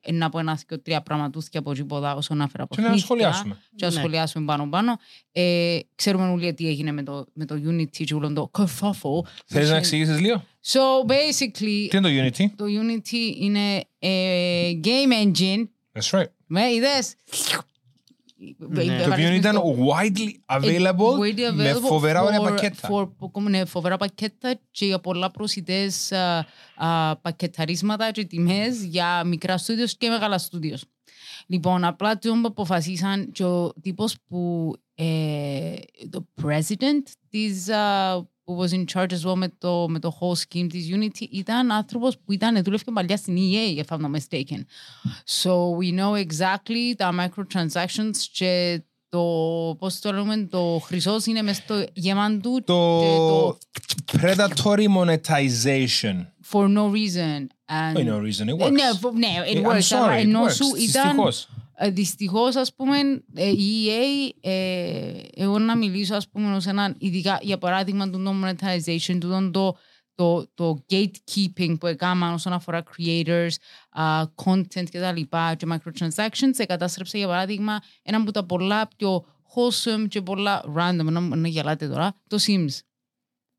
ένα 0.00 0.26
από 0.26 0.38
ένα 0.38 0.58
και 0.68 0.76
τρία 0.76 1.02
πραγματούθια 1.02 1.60
από 1.60 1.72
τίποτα 1.72 2.14
όσον 2.14 2.40
αφορά 2.40 2.62
από 2.62 2.74
Και 2.74 2.80
να 2.80 2.96
σχολιάσουμε. 2.96 3.56
και 3.76 3.84
να 3.86 3.92
Ναι. 3.92 3.98
σχολιάσουμε 3.98 4.44
πάνω 4.44 4.68
πάνω. 4.68 4.96
Ε, 5.32 5.78
ξέρουμε 5.94 6.28
όλοι 6.28 6.54
τι 6.54 6.68
έγινε 6.68 6.92
με 6.92 7.02
το, 7.02 7.26
με 7.32 7.44
το 7.44 7.54
Unity 7.66 8.04
και 8.04 8.14
όλο 8.14 8.32
το 8.32 8.50
kerfuffle. 8.58 9.28
Θέλεις 9.46 9.70
να 9.70 9.76
εξηγήσεις 9.76 10.20
λίγο; 10.20 10.44
So 10.64 11.10
basically, 11.10 11.86
Τι 11.90 11.96
είναι 11.96 12.00
το 12.00 12.08
Unity? 12.08 12.46
το 12.56 12.64
Unity 12.64 13.40
είναι 13.40 13.84
ε, 13.98 14.70
game 14.84 15.26
engine 15.26 15.68
That's 15.92 16.18
right. 16.20 16.26
με 16.46 16.72
είδες; 16.72 17.14
Ναι. 18.58 19.02
Το 19.02 19.10
οποίο 19.12 19.32
ήταν 19.32 19.56
widely 19.56 20.56
available 20.58 21.18
Widely 21.20 21.52
με 21.52 21.72
available 21.72 21.80
φοβερά 21.80 22.22
ωραία 22.22 22.40
for- 22.40 22.44
πακέτα. 22.44 22.88
for- 22.92 23.42
ναι, 23.42 23.64
φοβερά 23.64 23.96
πακέτα 23.96 24.60
και 24.70 24.86
για 24.86 24.98
πολλά 25.00 25.30
προσιτές 25.30 26.12
α, 26.12 26.46
α, 26.76 27.16
πακεταρίσματα 27.16 28.10
και 28.10 28.24
τιμές 28.24 28.84
για 28.84 29.24
μικρά 29.24 29.58
στούντιος 29.58 29.96
και 29.96 30.08
μεγάλα 30.08 30.38
στούντιος. 30.38 30.84
Λοιπόν, 31.46 31.84
απλά 31.84 32.18
το 32.18 32.32
που 32.32 32.40
αποφασίσαν 32.44 33.32
και 33.32 33.44
ο 33.44 33.72
τύπος 33.80 34.16
που 34.28 34.72
ε, 34.94 35.74
το 36.10 36.26
president 36.42 37.02
της 37.30 37.68
α, 37.68 38.14
που 38.44 38.58
was 38.60 38.72
in 38.72 38.84
charge 38.94 39.10
as 39.12 39.24
well 39.28 39.34
με 39.36 39.48
το, 39.58 39.88
με 39.88 39.98
το 39.98 40.18
whole 40.20 40.36
scheme 40.36 40.66
της 40.68 40.88
Unity 40.94 41.26
ήταν 41.30 41.70
άνθρωπος 41.70 42.18
που 42.18 42.32
ήταν, 42.32 42.62
δούλευε 42.62 42.82
παλιά 42.92 43.16
στην 43.16 43.36
EA, 43.36 43.78
if 43.84 43.96
I'm 43.96 44.00
not 44.00 44.10
mistaken. 44.10 44.60
So 45.42 45.50
we 45.80 45.98
know 45.98 46.12
exactly 46.26 46.94
τα 46.96 47.10
microtransactions 47.20 48.16
και 48.32 48.82
το, 49.08 49.20
πώς 49.78 49.98
το 49.98 50.12
λέμε, 50.12 50.36
το 50.50 50.80
χρυσός 50.84 51.26
είναι 51.26 51.42
μες 51.42 51.56
στο 51.56 51.84
γεμάντου 51.92 52.54
και 52.56 52.62
Το 52.64 53.58
predatory 54.12 54.86
monetization. 54.96 56.26
for 56.50 56.68
no 56.68 56.84
reason. 56.90 57.48
And, 57.68 57.96
For 57.96 58.04
no 58.04 58.18
reason, 58.26 58.48
it 58.48 58.58
Ε, 58.60 58.64
works. 58.64 58.70
Ναι, 58.72 58.82
φο- 59.00 59.12
ναι, 59.12 59.28
it 59.52 59.56
I'm 59.56 59.66
works. 59.66 59.88
sorry, 59.88 59.96
αλλά 59.96 60.16
it 60.16 60.20
ενώ 60.20 60.44
works. 60.44 60.52
σου 60.54 60.64
ήταν, 60.88 61.02
Δυστυχώς. 61.02 61.48
Ε, 61.84 61.90
δυστυχώς, 61.90 62.56
ας 62.56 62.74
πούμε, 62.74 62.98
ε, 63.34 63.48
η 63.48 63.86
EA, 63.86 64.30
ε, 64.40 65.12
εγώ 65.34 65.58
να 65.58 65.76
μιλήσω, 65.76 66.14
ας 66.14 66.28
πούμε, 66.28 66.54
ως 66.54 66.66
έναν, 66.66 66.96
ειδικά, 66.98 67.38
για 67.42 67.58
παράδειγμα, 67.58 68.10
του 68.10 68.22
το 68.22 68.34
monetization, 68.42 69.18
του 69.20 69.50
το, 69.52 69.76
το, 70.14 70.46
το 70.54 70.84
gatekeeping 70.90 71.76
που 71.80 71.86
έκαναν 71.86 72.32
όσον 72.32 72.52
αφορά 72.52 72.82
creators, 72.96 73.50
uh, 73.96 74.24
content 74.44 74.88
και 74.90 74.98
τα 75.00 75.12
λοιπά 75.12 75.54
και 75.54 75.66
microtransactions, 75.70 76.56
εκατάστρεψε, 76.56 77.18
για 77.18 77.26
παράδειγμα, 77.26 77.80
ένα 78.02 78.16
από 78.16 78.30
τα 78.30 78.44
πολλά 78.46 78.88
πιο 78.96 79.24
wholesome 79.54 80.08
και 80.08 80.22
πολλά 80.22 80.64
random, 80.76 81.04
να 81.04 81.20
να 81.20 81.48
γελάτε 81.48 81.88
τώρα, 81.88 82.20
το 82.28 82.38
Sims. 82.46 82.78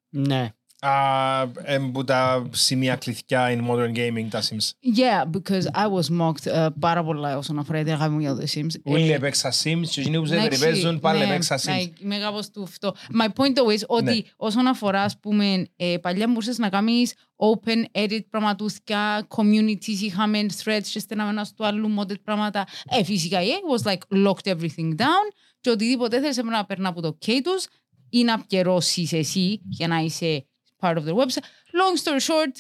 Ναι. 0.10 0.53
Α, 0.88 1.42
εμ, 1.63 1.92
που 1.92 2.04
τα 2.04 2.50
σημεία 2.54 2.96
κλειδιά 2.96 3.48
in 3.50 3.68
modern 3.70 3.96
gaming 3.98 4.28
τα 4.30 4.42
Sims. 4.42 4.72
Yeah, 4.98 5.30
because 5.32 5.63
I 5.75 5.88
was 5.88 6.20
mocked 6.20 6.54
uh, 6.56 6.68
πάρα 6.80 7.04
πολλά 7.04 7.38
όσον 7.38 7.60
αφορά 7.60 7.84
την 7.84 7.94
αγάπη 7.94 8.12
μου 8.13 8.20
για 8.20 8.36
το 8.36 8.44
Sims. 8.54 8.68
Όλοι 8.84 9.12
Ε, 9.12 9.13
έπαιξα 9.16 9.50
Sims 9.63 9.88
και 9.90 10.00
εκείνοι 10.00 10.18
που 10.20 10.25
δεν 10.25 10.40
Εντάξει, 10.40 10.60
παίζουν 10.63 11.00
πάλι 11.00 11.20
ναι, 11.20 11.25
έπαιξα 11.25 11.60
Sims. 11.60 11.70
like, 11.70 12.00
Είμαι 12.02 12.18
κάπως 12.18 12.50
του 12.50 12.63
αυτό. 12.63 12.96
My 13.22 13.25
point 13.25 13.54
though 13.58 13.74
is 13.78 13.82
ότι 13.88 14.04
Ναι. 14.04 14.18
όσον 14.36 14.68
αφορά, 14.68 15.02
ας 15.02 15.20
πούμε, 15.20 15.66
ε, 15.75 15.98
παλιά 16.02 16.28
μπορούσες 16.28 16.58
να 16.58 16.70
κάνεις 16.70 17.13
open 17.36 18.00
edit 18.04 18.20
πραγματούθια, 18.30 19.28
communities, 19.36 20.02
είχαμε 20.02 20.40
threads 20.63 20.88
και 20.92 21.00
στεναμένα 21.00 21.44
στο 21.44 21.63
άλλου 21.63 21.96
modded 22.00 22.22
πράγματα. 22.24 22.68
Ε, 23.00 23.04
φυσικά 23.04 23.42
η 23.42 23.46
EA 23.48 23.80
was 23.80 23.92
like 23.92 24.28
locked 24.28 24.52
everything 24.56 24.96
down 24.98 25.25
και 25.62 25.70
οτιδήποτε 25.70 26.20
θέλεις 26.20 26.38
έπρεπε 26.38 26.56
να 26.56 26.66
περνά 26.66 26.90
από 26.90 27.02
το 27.02 27.18
K 27.25 27.30
τους 27.44 27.66
ή 28.10 28.24
να 28.24 28.40
πιερώσεις 28.40 29.13
εσύ 29.13 29.62
για 29.70 29.88
να 29.88 29.98
είσαι 30.00 30.46
part 30.84 30.98
of 31.00 31.04
their 31.06 31.18
website. 31.22 31.46
Long 31.82 31.96
story 32.04 32.24
short, 32.30 32.56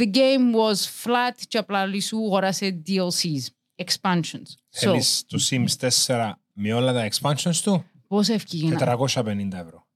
the 0.00 0.08
game 0.20 0.52
was 0.52 0.78
flat 1.04 1.36
και 1.48 1.58
απλά 1.58 1.86
λυσού 1.86 2.16
αγοράσε 2.16 2.82
DLCs, 2.86 3.44
expansions. 3.84 4.48
So, 4.70 4.78
Θέλεις 4.78 5.24
το 5.26 5.38
Sims 5.50 5.90
4 6.06 6.32
με 6.52 6.72
όλα 6.72 6.92
τα 6.92 7.08
expansions 7.10 7.56
του, 7.62 7.84
πώς 8.06 8.28
έφυγε 8.28 8.68
να... 8.68 8.96
450 9.06 9.52
ευρώ. 9.52 9.86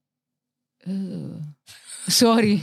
Ε, 0.77 0.91
Sorry. 2.19 2.57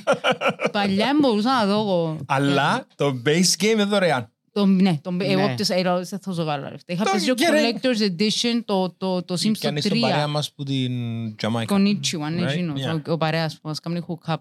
Παλιά 0.73 1.17
μπορούσα 1.21 1.51
να 1.51 1.67
δω 1.67 1.81
εγώ. 1.81 2.19
Αλλά 2.27 2.87
το 2.95 3.23
base 3.25 3.53
game 3.59 3.65
είναι 3.65 3.85
δωρεάν. 3.85 4.33
Το, 4.52 4.66
ναι, 4.66 5.00
το, 5.02 5.12
Ναι. 5.12 5.26
εγώ 5.26 5.50
πτήσα, 5.54 5.76
εγώ 5.76 6.06
δεν 6.06 6.20
θα 6.20 6.32
ζω 6.32 6.44
λεφτά. 6.44 6.94
Είχα 6.94 7.04
Το 7.04 7.12
παίξει 7.12 7.28
το 7.28 7.34
γερέ- 7.38 7.78
Collector's 7.82 8.02
Edition, 8.12 8.62
το, 8.66 8.90
το, 8.98 9.24
το 9.24 9.34
Sims 9.34 9.58
Και 9.58 9.68
αν 9.68 9.74
το 9.74 9.82
είσαι 9.86 9.96
παρέα 10.00 10.26
3. 10.26 10.30
μας 10.30 10.52
που 10.54 10.64
την 10.64 10.92
Jamaica. 11.42 11.66
Konnichiwa, 11.66 12.30
ναι, 12.32 12.44
Right? 12.46 12.48
εκείνος, 12.50 12.82
Yeah. 12.86 13.02
ο, 13.08 13.12
ο 13.12 13.18
παρέας 13.18 13.54
που 13.54 13.68
μας 13.68 13.80
κάνει 13.80 14.02
hook 14.08 14.34
up. 14.34 14.38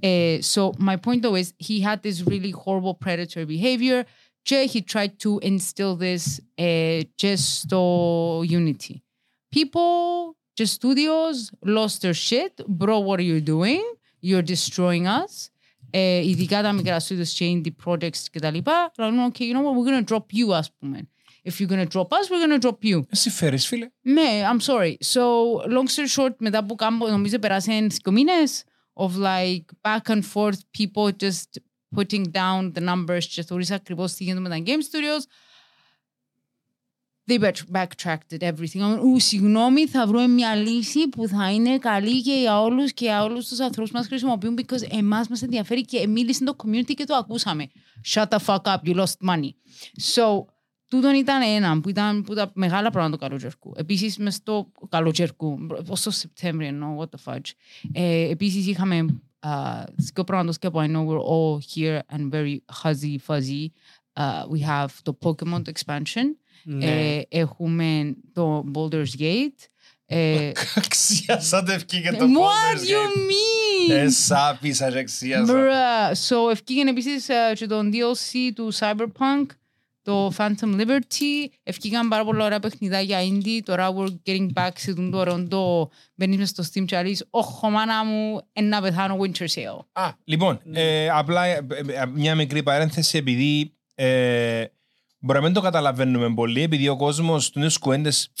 Ε, 0.00 0.38
so 0.54 0.62
my 0.86 0.94
point 0.94 1.20
though 1.22 1.34
is 1.42 1.48
he 1.68 1.82
had 1.84 1.96
this 2.02 2.22
really 2.28 2.52
horrible 2.64 2.96
predatory 3.04 3.46
behavior 3.46 4.02
και 4.42 4.70
he 4.72 4.80
tried 4.92 5.10
to 5.24 5.48
instill 5.48 5.96
this 6.00 6.22
ε, 6.54 7.00
just 7.22 7.34
στο 7.36 8.40
Unity. 8.40 8.94
People, 9.56 10.34
just 10.60 10.72
studios 10.80 11.36
lost 11.76 12.00
their 12.02 12.14
shit. 12.28 12.54
Bro, 12.68 12.98
what 13.06 13.18
are 13.20 13.28
you 13.32 13.40
doing? 13.54 13.82
You're 14.22 14.46
destroying 14.54 15.06
us. 15.06 15.32
ε, 15.90 16.28
ειδικά 16.28 16.62
τα 16.62 16.72
μικρά 16.72 17.00
studios 17.00 17.28
και 17.34 17.60
indie 17.64 17.84
projects 17.84 18.18
και 18.30 18.38
τα 18.38 18.50
λοιπά, 18.50 18.92
λένε, 18.98 19.30
okay, 19.32 19.42
you 19.42 19.52
know 19.52 19.62
what, 19.62 19.74
we're 19.76 19.90
gonna 19.90 20.14
drop 20.14 20.24
you, 20.38 20.52
ας 20.52 20.72
πούμε. 20.78 21.08
If 21.44 21.60
you're 21.60 21.68
gonna 21.68 21.86
drop 21.86 22.08
us, 22.10 22.28
we're 22.30 22.44
gonna 22.46 22.60
drop 22.60 22.94
you. 22.94 23.02
Εσύ 23.10 23.30
φέρεις 23.30 23.66
φίλε. 23.66 23.88
Ναι, 24.02 24.42
I'm 24.52 24.60
sorry. 24.60 24.94
So, 25.14 25.22
long 25.68 25.86
story 25.94 26.08
short, 26.16 26.34
μετά 26.38 26.64
που 26.64 26.74
κάμπο, 26.74 27.08
νομίζω 27.08 27.38
περάσαν 27.38 27.88
δύο 27.88 28.12
μήνες 28.12 28.64
of 28.92 29.10
like 29.16 29.64
back 29.82 30.08
and 30.08 30.22
forth 30.34 30.60
people 30.78 31.10
just 31.22 31.60
putting 31.96 32.24
down 32.30 32.72
the 32.72 32.82
numbers 32.88 33.24
και 33.28 33.42
θεωρείς 33.42 33.70
ακριβώς 33.70 34.12
τι 34.12 34.24
γίνεται 34.24 34.40
με 34.40 34.48
τα 34.48 34.62
game 34.64 34.68
studios. 34.68 35.22
They 37.31 37.39
back- 37.39 37.71
backtracked 37.71 38.37
everything. 38.39 38.99
Ου, 39.03 39.19
συγγνώμη, 39.19 39.87
θα 39.87 40.07
βρούμε 40.07 40.27
μια 40.27 40.55
λύση 40.55 41.07
που 41.07 41.27
θα 41.27 41.51
είναι 41.51 41.77
καλή 41.77 42.21
και 42.21 42.33
για 42.33 42.61
όλους 42.61 42.93
και 42.93 43.05
για 43.05 43.23
όλους 43.23 43.47
τους 43.47 43.59
ανθρώπους 43.59 43.91
που 43.91 43.97
μας 43.97 44.07
χρησιμοποιούν 44.07 44.59
because 44.61 44.97
εμάς 44.97 45.27
μας 45.27 45.41
ενδιαφέρει 45.41 45.81
και 45.81 46.07
μίλησε 46.07 46.43
το 46.43 46.55
community 46.63 46.93
και 46.93 47.03
το 47.03 47.15
ακούσαμε. 47.15 47.67
Shut 48.13 48.25
the 48.27 48.37
fuck 48.45 48.61
up, 48.61 48.77
you 48.83 48.95
lost 48.95 49.29
money. 49.29 49.49
So, 50.13 50.45
τούτον 50.87 51.13
ήταν 51.15 51.41
ένα 51.41 51.79
που 51.79 51.89
ήταν 51.89 52.23
που 52.23 52.33
τα 52.33 52.51
μεγάλα 52.53 52.89
πράγματα 52.89 53.17
του 53.17 53.23
καλοκαιρικού. 53.23 53.73
Επίσης, 53.75 54.17
μες 54.17 54.35
στο 54.35 54.71
καλοκαιρικού, 54.89 55.57
ως 55.87 56.01
το 56.01 56.11
Σεπτέμβριο, 56.11 56.67
εννοώ, 56.67 56.95
what 56.99 57.17
the 57.17 57.33
fudge. 57.33 57.51
Ε, 57.91 58.29
επίσης, 58.29 58.67
είχαμε 58.67 59.05
uh, 59.39 59.83
δύο 59.95 60.23
πράγματα 60.23 60.57
και 60.59 60.67
από 60.67 60.79
I 60.79 60.85
know 60.85 61.05
we're 61.07 61.25
all 61.33 61.59
here 61.75 61.99
and 62.15 62.31
very 62.33 62.57
fuzzy 62.83 63.15
fuzzy. 63.27 63.65
Uh, 64.13 64.43
we 64.53 64.67
have 64.67 64.89
το 65.03 65.17
Pokemon 65.21 65.61
το 65.63 65.71
expansion. 65.75 66.40
Ναι. 66.63 66.85
Ε, 66.85 67.21
έχουμε 67.29 68.15
το 68.33 68.65
Baldur's 68.75 69.19
Gate. 69.19 69.65
Ε, 70.05 70.51
Αξίασα 70.75 71.63
το 71.63 71.71
ευκήγε 71.71 72.11
το 72.11 72.17
What 72.17 72.77
Baldur's 72.77 72.79
you 72.79 72.91
Gate. 72.91 73.91
mean? 73.91 74.05
Εσάπισα 74.05 74.91
και 74.91 74.97
αξίασα. 74.97 75.53
Bruh. 75.53 76.11
So, 76.27 76.51
ευκήγεν 76.51 76.87
επίσης 76.87 77.29
ε, 77.29 77.53
και 77.53 77.65
το 77.65 77.79
DLC 77.79 78.51
του 78.55 78.73
Cyberpunk, 78.73 79.45
το 80.01 80.33
Phantom 80.37 80.79
Liberty. 80.79 81.49
Ευκήγαν 81.63 82.07
πάρα 82.07 82.25
πολλά 82.25 82.45
ωραία 82.45 82.59
παιχνιδάκια 82.59 83.19
indie. 83.21 83.59
Τώρα 83.63 83.93
we're 83.97 84.29
getting 84.29 84.47
back 84.53 84.71
σε 84.75 84.93
τον 84.93 85.11
τώρα 85.11 85.43
το 85.47 85.89
μπαίνεις 86.15 86.37
μες 86.37 86.49
στο 86.49 86.63
Steam 86.73 86.85
και 86.85 87.01
λες 87.01 87.25
«Όχο 87.29 87.69
μάνα 87.69 88.05
μου, 88.05 88.41
ένα 88.53 88.81
πεθάνω 88.81 89.17
Winter 89.21 89.45
Sale». 89.45 89.85
Α, 89.91 90.09
λοιπόν, 90.23 90.61
ε, 90.71 91.09
απλά 91.09 91.45
ε, 91.45 91.65
ε, 91.87 92.05
μια 92.13 92.35
μικρή 92.35 92.63
παρένθεση 92.63 93.17
επειδή 93.17 93.73
ε, 93.95 94.63
μπορεί 95.21 95.39
να 95.39 95.45
μην 95.45 95.53
το 95.53 95.61
καταλαβαίνουμε 95.61 96.33
πολύ 96.33 96.61
επειδή 96.61 96.87
ο 96.87 96.95
κόσμος 96.95 97.49
του 97.49 97.59
νέους 97.59 97.77
κουέντες 97.77 98.31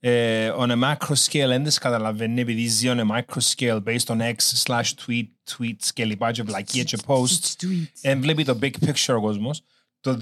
ε, 0.00 0.50
on 0.58 0.70
a 0.70 0.82
macro 0.82 1.14
scale 1.14 1.48
δεν 1.48 1.62
τις 1.62 1.78
καταλαβαίνει 1.78 2.40
επειδή 2.40 2.66
ζει 2.66 2.88
on 2.90 2.98
a 2.98 3.06
micro 3.10 3.40
scale 3.40 3.82
based 3.84 4.06
on 4.06 4.20
X 4.20 4.34
slash 4.64 4.94
tweet, 5.06 5.28
tweets 5.50 5.88
και 5.94 6.04
λοιπά 6.04 6.32
και 6.32 6.42
βλακία 6.42 6.82
και 6.82 6.98
posts 7.06 7.66
δεν 8.02 8.20
βλέπει 8.20 8.44
το 8.44 8.58
big 8.62 8.72
picture 8.86 9.14
ο 9.16 9.20
κόσμος. 9.20 9.62
Το 10.00 10.18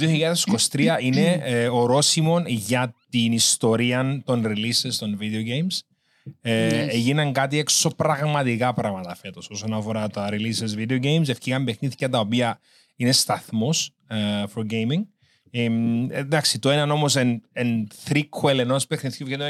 2023 0.71 0.97
είναι 1.01 1.41
ε, 1.43 1.69
ορόσημο 1.69 2.43
για 2.47 2.95
την 3.11 3.33
ιστορία 3.33 4.23
των 4.25 4.45
releases 4.47 4.93
των 4.99 5.19
video 5.21 5.43
games. 5.49 5.79
Ε, 6.41 6.69
Yes. 6.69 6.89
Έγιναν 6.89 7.33
κάτι 7.33 7.59
εξωπραγματικά 7.59 8.73
πράγματα 8.73 9.15
φέτος 9.15 9.49
όσον 9.51 9.73
αφορά 9.73 10.09
τα 10.09 10.29
releases 10.31 10.79
video 10.79 11.03
games. 11.03 11.29
Ευκήγαν 11.29 11.65
παιχνίδια 11.65 12.09
τα 12.09 12.19
οποία 12.19 12.61
είναι 12.97 13.13
σταθμός 13.13 13.91
ε, 14.07 14.17
for 14.55 14.63
gaming. 14.71 15.03
Ε, 15.51 15.69
εντάξει, 16.11 16.59
το 16.59 16.71
ένα 16.71 16.93
όμως 16.93 17.17
εν, 17.17 17.43
εν 17.53 17.89
threequel 18.09 18.59
ενός 18.59 18.87
παιχνιδιού 18.87 19.27
και 19.27 19.37
το 19.37 19.45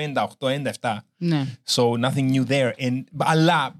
98-97. 0.80 0.96
Ναι. 1.16 1.46
So 1.68 1.82
nothing 1.82 2.32
new 2.34 2.46
there. 2.48 2.70
And, 2.80 3.02
αλλά 3.16 3.74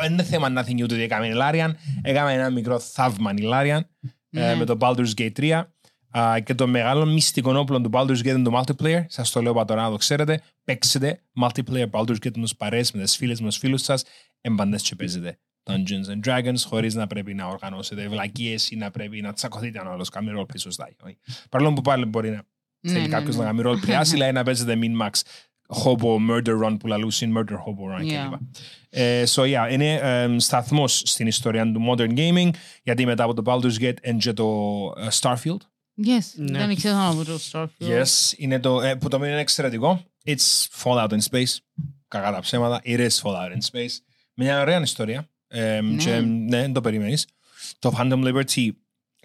δεν 0.00 0.12
είναι 0.12 0.22
θέμα 0.22 0.48
nothing 0.56 0.80
new 0.80 0.86
το 0.88 0.94
τι 0.94 1.02
έκαμε 1.02 1.26
η 1.26 1.32
Larian. 1.34 1.70
Έκαμε 2.02 2.32
ένα 2.32 2.50
μικρό 2.50 2.78
θαύμα 2.78 3.30
η 3.36 3.42
Larian 3.42 3.80
ε, 4.30 4.40
Ναι. 4.40 4.54
με 4.54 4.64
το 4.64 4.76
Baldur's 4.80 5.10
Gate 5.16 5.32
3. 5.36 5.62
Α, 6.18 6.40
και 6.40 6.54
το 6.54 6.66
μεγάλο 6.66 7.04
μυστικό 7.06 7.58
όπλο 7.58 7.80
του 7.80 7.90
Baldur's 7.92 8.18
Gate 8.18 8.24
είναι 8.26 8.42
το 8.50 8.62
multiplayer. 8.62 9.04
Σας 9.08 9.30
το 9.30 9.42
λέω 9.42 9.54
πατωρά 9.54 9.82
να 9.82 9.90
το 9.90 9.96
ξέρετε. 9.96 10.40
Παίξετε 10.64 11.20
multiplayer 11.42 11.90
Baldur's 11.90 12.16
Gate 12.24 12.36
με 12.36 12.42
τους 12.42 12.56
παρέες, 12.56 12.92
με 12.92 13.02
τις 13.02 13.16
φίλες, 13.16 13.40
με 13.40 13.46
τους 13.48 13.56
φίλους 13.58 13.82
σας. 13.82 14.04
Εμπαντές 14.40 14.82
και 14.82 14.94
παίζετε 14.94 15.38
Dungeons 15.64 16.08
and 16.14 16.28
Dragons 16.28 16.58
χωρίς 16.66 16.94
να 16.94 17.06
πρέπει 17.06 17.34
να 17.34 17.46
οργανώσετε 17.46 18.08
βλακίες 18.08 18.70
ή 18.70 18.76
να 18.76 18.90
πρέπει 18.90 19.20
να 19.20 19.32
τσακωθείτε 19.32 19.78
αν 19.78 19.86
ο 19.86 19.90
άλλος 19.90 20.08
κάνει 20.08 20.30
roleplay 20.38 20.58
σωστά. 20.58 20.88
όχι. 21.04 21.16
Παρόλο 21.50 21.72
που 21.72 21.80
πάλι 21.80 22.04
μπορεί 22.04 22.30
να 22.30 22.42
Ναι, 22.80 22.92
θέλει 22.92 23.02
ναι, 23.02 23.08
κάποιος 23.08 23.36
ναι. 23.36 23.44
να 23.44 23.50
κάνει 23.52 23.62
roleplay 23.64 23.90
άσυλα 24.02 24.28
ή 24.28 24.32
να 24.32 24.42
παίζετε 24.42 24.78
min-max 24.82 25.10
hobo 25.84 26.16
murder 26.30 26.64
run 26.64 26.76
που 26.80 26.86
λαλούσιν 26.86 27.34
murder 27.38 27.52
hobo 27.54 27.98
run 27.98 28.02
Yeah. 28.04 28.28
κλπ. 28.30 28.40
Ε, 28.88 29.24
so 29.26 29.42
yeah, 29.42 29.72
είναι 29.72 29.94
ε, 29.94 30.38
σταθμός 30.38 31.02
στην 31.04 31.26
ιστορία 31.26 31.72
του 31.72 31.80
modern 31.90 32.18
gaming 32.18 32.50
γιατί 32.82 33.06
μετά 33.06 33.24
από 33.24 33.34
το 33.34 33.42
Baldur's 33.46 33.80
Gate 33.82 33.96
είναι 34.02 34.18
και 34.18 34.32
το 34.32 34.46
ε, 34.96 35.06
Starfield. 35.20 35.56
Yes. 36.06 36.26
Ναι. 36.36 36.66
Δεν 36.66 36.76
ξέρω 36.76 36.96
να 36.96 37.14
πω 37.14 37.24
το 37.24 37.38
Starfield. 37.52 38.00
Yes, 38.02 38.32
είναι 38.36 38.60
το, 38.60 38.80
ε, 38.80 38.94
που 38.94 39.08
το 39.08 39.16
οποίο 39.16 39.28
είναι 39.28 39.40
εξαιρετικό. 39.40 40.02
It's 40.24 40.66
Fallout 40.82 41.08
in 41.08 41.18
Space. 41.30 41.56
Κακά 42.08 42.32
τα 42.32 42.40
ψέματα. 42.40 42.80
It 42.84 42.98
is 42.98 43.08
Fallout 43.22 43.50
in 43.52 43.70
Space. 43.72 43.90
Μια 44.34 44.60
ωραία 44.60 44.80
ιστορία. 44.80 45.28
Ε, 45.54 45.80
Ναι. 45.80 45.96
Και, 46.04 46.20
ναι, 46.20 46.60
δεν 46.60 46.72
το 46.72 46.80
περιμένεις. 46.80 47.26
Το 47.78 47.94
Phantom 47.98 48.24
Liberty 48.24 48.68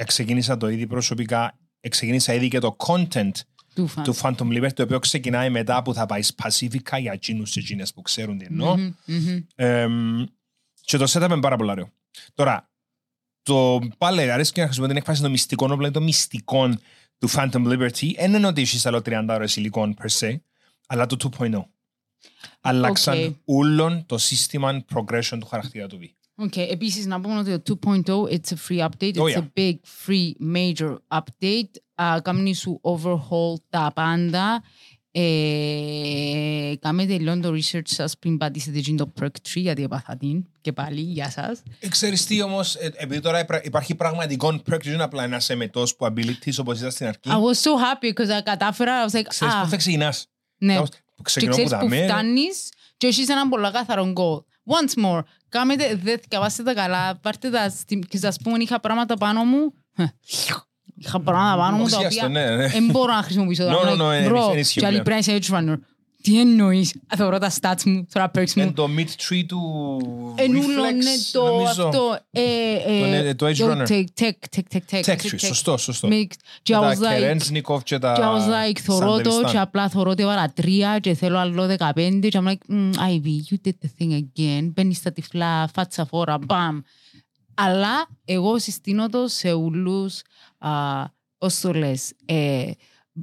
ξεκίνησα 0.05 0.57
το 0.57 0.69
ήδη 0.69 0.88
προσωπικά. 0.88 1.57
Ξεκίνησα 1.89 2.33
ήδη 2.33 2.48
και 2.48 2.59
το 2.59 2.75
content 2.79 3.31
Του 3.75 3.88
φαν. 3.88 4.03
του 4.03 4.15
Phantom 4.15 4.41
Liberty, 4.57 4.74
το 4.74 4.83
οποίο 4.83 5.00
ξεκινάει 5.00 5.50
μετά 5.50 5.81
που 5.81 5.93
θα 5.93 6.05
πάει 6.05 6.21
Pacifica 6.43 7.00
για 7.00 7.12
εκείνους 7.12 7.51
και 7.51 7.59
εκείνες 7.59 7.93
που 7.93 8.01
ξέρουν 8.01 8.38
τι 8.38 8.45
εννοώ. 8.45 8.77
Μμμ, 8.77 8.93
μμμ. 9.05 9.39
Εμ, 9.55 10.24
και 10.81 10.98
το 10.98 11.05
setup 11.09 11.29
είναι 11.31 11.39
πάρα 11.39 11.55
πολύ 11.55 11.69
ωραίο. 11.71 11.91
Τώρα, 12.33 12.69
το 13.43 13.79
πάλι 13.98 14.31
αρέσει 14.31 14.51
και 14.51 14.59
να 14.59 14.65
χρησιμοποιώ 14.65 14.93
την 14.93 15.01
έκφραση 15.01 15.21
των 15.21 15.31
μυστικών 15.31 15.71
όπλων, 15.71 15.91
των 15.91 16.03
μυστικών 16.03 16.79
του 17.17 17.29
Phantom 17.29 17.51
Liberty. 17.67 18.13
Δεν 18.15 18.33
είναι 18.33 18.48
ότι 18.48 18.62
έχεις 18.62 18.86
άλλο 18.86 19.01
30 19.05 19.25
ώρες 19.29 19.55
υλικών 19.55 19.95
per 20.01 20.09
se, 20.19 20.36
αλλά 20.88 21.05
το 21.05 21.29
2.0. 21.39 21.63
Αλλάξαν 22.62 23.17
Okay. 23.17 23.36
όλον 23.45 24.05
το 24.05 24.17
σύστημα 24.17 24.86
progression 24.93 25.38
του 25.39 25.45
χαρακτήρα 25.45 25.88
του 25.88 26.00
V. 26.01 26.05
Okay. 26.46 26.67
Επίσης 26.72 27.05
να 27.05 27.19
πούμε 27.22 27.38
ότι 27.39 27.60
το 27.60 27.79
2.0 27.86 28.01
it's 28.24 28.51
a 28.53 28.58
free 28.67 28.88
update. 28.89 29.15
Oh, 29.15 29.24
It's 29.24 29.36
yeah. 29.36 29.38
a 29.38 29.60
big 29.60 29.75
free 30.05 30.31
major 30.55 30.96
update. 31.08 31.72
Uh, 32.01 32.17
Κάμνει 32.22 32.53
σου 32.55 32.81
overhaul 32.84 33.62
τα 33.69 33.91
πάντα. 33.96 34.63
Ε, 35.12 36.74
κάμετε 36.79 37.17
λίγο 37.17 37.39
το 37.39 37.50
research 37.53 37.81
σας 37.88 38.17
πριν 38.17 38.38
πατήσετε 38.38 38.77
εκείνο 38.77 39.05
το 39.05 39.13
perk 39.22 39.25
tree 39.25 39.62
γιατί 39.62 39.84
έπαθα 39.84 40.17
την 40.17 40.46
και 40.62 40.72
πάλι 40.74 41.01
για 41.01 41.29
σας. 41.29 41.62
Ε, 41.79 41.88
Ξέρεις 41.88 42.25
τι 42.25 42.41
όμως, 42.41 42.75
ε, 42.75 42.91
επειδή 42.96 43.22
τώρα 43.22 43.39
υπρα- 43.39 43.63
υπάρχει 43.63 43.96
πραγματικό 43.96 44.48
perk, 44.48 44.81
δεν 44.84 44.93
είναι 44.93 45.03
απλά 45.03 45.24
ένας 45.24 45.50
εμετός 45.50 45.96
που 45.96 46.05
abilities 46.05 46.53
όπως 46.60 46.77
ήταν 46.79 46.91
στην 46.91 47.08
αρχή. 47.08 47.19
I 47.25 47.29
was 47.29 47.58
so 47.62 47.72
happy 47.72 48.08
because 48.13 48.41
κατάφερα, 48.43 49.05
I 49.05 49.10
was 49.12 49.15
like, 49.19 49.25
Ξέρεις 49.27 49.53
ah, 49.53 49.62
πού 49.63 49.69
θα 49.69 49.75
ξεκινάς. 49.77 50.27
ναι. 50.58 50.74
Κάπως- 50.74 50.89
Και 50.89 51.22
Ξεκινώ 51.24 51.51
που 51.51 51.58
ξέρεις 51.58 51.72
τα 51.77 51.79
που 51.86 51.88
μέρα. 51.88 52.13
φτάνεις 52.13 52.69
και 52.98 53.08
έχεις 53.08 53.29
έναν 53.29 53.50
πολλά 53.50 53.72
καθαρό 53.72 54.13
goal. 54.15 54.43
Once 54.69 55.05
more, 55.05 55.21
κάμετε, 55.49 55.99
δεν 56.03 56.19
θυκαβάστε 56.19 56.63
τα 56.63 56.73
καλά, 56.73 57.15
πάρτε 57.21 57.49
τα 57.49 57.69
στη- 57.69 57.99
και 58.09 58.17
σας 58.17 58.38
πούμε 58.43 58.57
είχα 58.59 58.79
πράγματα 58.79 59.13
πάνω 59.15 59.43
μου. 59.43 59.73
Είχα 60.95 61.19
πράγματα 61.21 61.57
πάνω 61.57 61.77
μου 61.77 61.88
τα 61.88 61.97
Ουσιαστικά, 61.97 62.25
οποία 62.25 62.41
ναι, 62.45 62.55
ναι. 62.55 62.67
δεν 62.67 62.85
μπορώ 62.85 63.13
να 63.13 63.21
χρησιμοποιήσω. 63.23 63.63
No, 63.69 63.88
no, 63.88 64.01
no, 64.01 64.11
εν- 64.11 64.31
Bro, 64.31 64.51
εν 64.51 64.57
ισχύει 64.59 64.79
και 64.79 64.85
άλλοι 64.85 65.01
πλέον. 65.01 65.21
πρέπει 65.21 65.25
να 65.27 65.35
είσαι 65.35 65.39
edge 65.41 65.55
runner. 65.55 65.77
Τι 66.23 66.39
εννοείς, 66.39 66.93
Α, 67.07 67.15
θεωρώ 67.17 67.38
τα 67.38 67.51
stats 67.61 67.83
μου, 67.85 68.05
θεωρώ 68.09 68.31
τα 68.33 68.41
perks 68.41 68.55
Είναι 68.55 68.65
μου. 68.65 68.73
το 68.73 68.88
mid 68.97 69.01
tree 69.29 69.43
του 69.47 69.61
Ενούλο 70.35 70.83
reflex, 70.83 70.91
είναι 70.91 71.03
το 71.31 71.45
νομίζω. 71.45 71.88
αυτό. 71.88 72.19
ε, 72.31 72.41
ε, 72.85 72.99
Το 72.99 73.05
είναι- 73.07 73.35
το 73.35 73.45
edge 73.47 73.55
το 73.57 73.71
runner. 73.71 73.88
Tech, 73.88 74.03
tech, 74.19 74.29
tech, 74.55 74.59
tech, 74.73 74.79
tech. 74.91 75.01
Tech 75.03 75.15
tree, 75.21 75.35
σωστό, 75.38 75.77
σωστό. 75.77 76.07
Mixed. 76.11 76.39
Και 76.61 76.75
I 76.77 76.79
Τα 76.81 76.89
was 76.91 76.97
like, 76.97 77.21
Kerensnikov 77.23 77.83
και 77.83 77.99
τα 77.99 78.13
Και 78.13 78.21
I 78.23 78.25
was 78.25 78.69
like, 78.71 78.79
θωρώ 78.79 79.05
το 79.07 79.15
Σαντεριστάν. 79.15 79.51
και 79.51 79.59
απλά 79.59 79.89
θωρώ 79.89 80.11
ότι 80.11 80.21
έβαλα 80.21 80.51
τρία 80.53 80.99
και 80.99 81.13
θέλω 81.13 81.38
άλλο 81.38 81.65
δεκαπέντε 81.65 82.27
και 82.27 82.39
I'm 82.43 82.47
like, 82.47 82.73
mm, 82.73 82.91
Ivy, 82.93 83.53
you 83.53 83.55
did 83.67 83.71
the 83.81 83.89
thing 83.99 84.11
again. 84.19 84.69
Μπαίνεις 84.73 84.97
στα 84.97 85.11
τυφλά, 85.11 85.69
φάτσα 85.73 86.05
φόρα, 86.05 86.38
μπαμ. 86.38 86.79
Αλλά 87.53 88.07
εγώ 88.25 88.59
συστήνω 88.59 89.09
το 89.09 89.27
σε 89.27 89.53
ούλους, 89.53 90.21
α, 90.57 90.69
πώς 91.38 91.59
το 91.59 91.73
λες, 91.73 92.11
ε, 92.25 92.71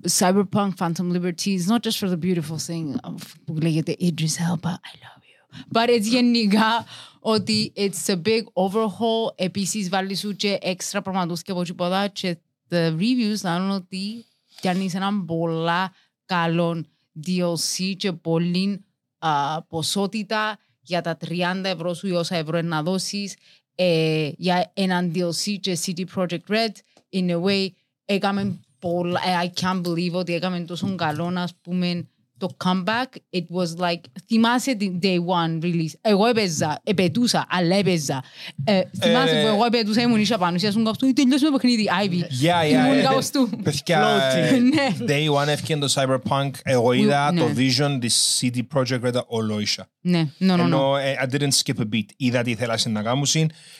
Cyberpunk 0.04 0.76
Phantom 0.76 1.10
Liberty 1.10 1.54
is 1.54 1.66
not 1.68 1.82
just 1.82 1.98
for 1.98 2.08
the 2.08 2.16
beautiful 2.16 2.58
thing 2.58 2.96
of- 3.02 3.34
που 3.44 3.54
λέγεται 3.62 3.96
Idris 4.00 4.36
Elba, 4.48 4.70
I 4.70 4.92
love 5.04 5.22
you. 5.30 5.64
But 5.72 5.88
it's 5.88 6.06
γενικά 6.08 6.84
ότι 7.20 7.72
it's 7.76 8.08
a 8.08 8.16
big 8.16 8.42
overhaul. 8.52 9.32
Επίσης 9.34 9.88
βάλει 9.88 10.14
σου 10.14 10.36
και 10.36 10.58
έξτρα 10.60 11.02
πραγματούς 11.02 11.42
και 11.42 11.50
από 11.50 11.60
εκεί 11.60 11.74
πόδα 11.74 12.08
και 12.08 12.38
the 12.68 12.96
reviews 12.98 13.40
λένε 13.42 13.72
ότι 13.74 14.24
πιάνεις 14.60 14.94
έναν 14.94 15.24
πολλά 15.24 15.92
καλό 16.24 16.84
DLC 17.26 17.94
και 17.96 18.12
πολύ 18.12 18.84
α, 19.18 19.62
ποσότητα 19.62 20.58
για 20.80 21.00
τα 21.00 21.16
30 21.28 21.28
ευρώ 21.64 21.94
σου 21.94 22.06
ή 22.06 22.10
όσα 22.12 22.36
ευρώ 22.36 22.62
να 22.62 22.82
δώσεις 22.82 23.36
ε, 23.74 24.30
για 24.36 24.70
έναν 24.74 25.12
DLC 25.14 25.56
και 25.60 25.78
CD 25.84 26.04
Projekt 26.14 26.46
Red 26.48 26.72
in 27.12 27.30
a 27.30 27.42
way 27.42 27.68
έκαμε 28.04 28.60
πολλά, 28.78 29.20
ε, 29.26 29.50
I 29.52 29.60
can't 29.60 29.86
believe 29.86 30.12
ότι 30.12 30.34
έκαμε 30.34 30.60
τόσο 30.60 30.94
καλό 30.94 31.30
να 31.30 31.48
πούμε 31.62 32.08
το 32.38 32.56
comeback, 32.64 33.36
it 33.36 33.44
was 33.56 33.88
like, 33.90 34.00
θυμάσαι 34.26 34.74
την 34.74 34.98
day 35.02 35.16
one 35.16 35.64
release. 35.64 35.92
Εγώ 36.00 36.26
έπαιζα, 36.26 36.80
επαιτούσα, 36.84 37.46
αλλά 37.48 37.76
έπαιζα. 37.76 38.22
Ε, 38.64 38.80
θυμάσαι 39.00 39.38
Ε, 39.38 39.42
που 39.42 39.46
εγώ 39.46 39.64
επαιτούσα, 39.64 40.00
ήμουν 40.02 40.20
ίσια 40.20 40.38
πάνω, 40.38 40.52
ουσιαστικά 40.54 40.82
μου 40.82 40.88
καυτού, 40.90 41.12
τελειώσουμε 41.12 41.50
το 41.50 41.56
παιχνίδι, 41.56 41.88
Ivy. 42.04 42.44
Yeah, 42.44 42.70
Ήμουν 42.70 42.98
yeah. 42.98 43.02
κάπως 43.02 43.30
του. 43.30 43.50
Παιδιά, 43.62 44.02
Floating. 44.04 44.52
ε, 44.52 44.58
Ναι. 44.58 44.96
day 45.08 45.42
one 45.42 45.46
έφυγε 45.48 45.76
το 45.76 45.92
Cyberpunk. 45.94 46.50
Εγώ 46.62 46.92
είδα 46.92 47.32
Ναι. 47.32 47.40
το 47.40 47.50
vision 47.56 47.98
της 48.00 48.40
CD 48.40 48.58
Projekt 48.74 49.00
Red 49.06 49.24
ολόισα. 49.26 49.88
Ναι, 50.00 50.28
no, 50.40 50.44
no, 50.44 50.54
no. 50.56 50.58
Ενώ 50.60 50.96
ε, 50.96 51.14
I 51.22 51.34
didn't 51.34 51.42
skip 51.62 51.78
a 51.78 51.94
beat. 51.94 52.04
Είδα 52.16 52.42
τι 52.42 52.50
ήθελα 52.50 52.78
να 52.84 53.02
κάνουν. 53.02 53.26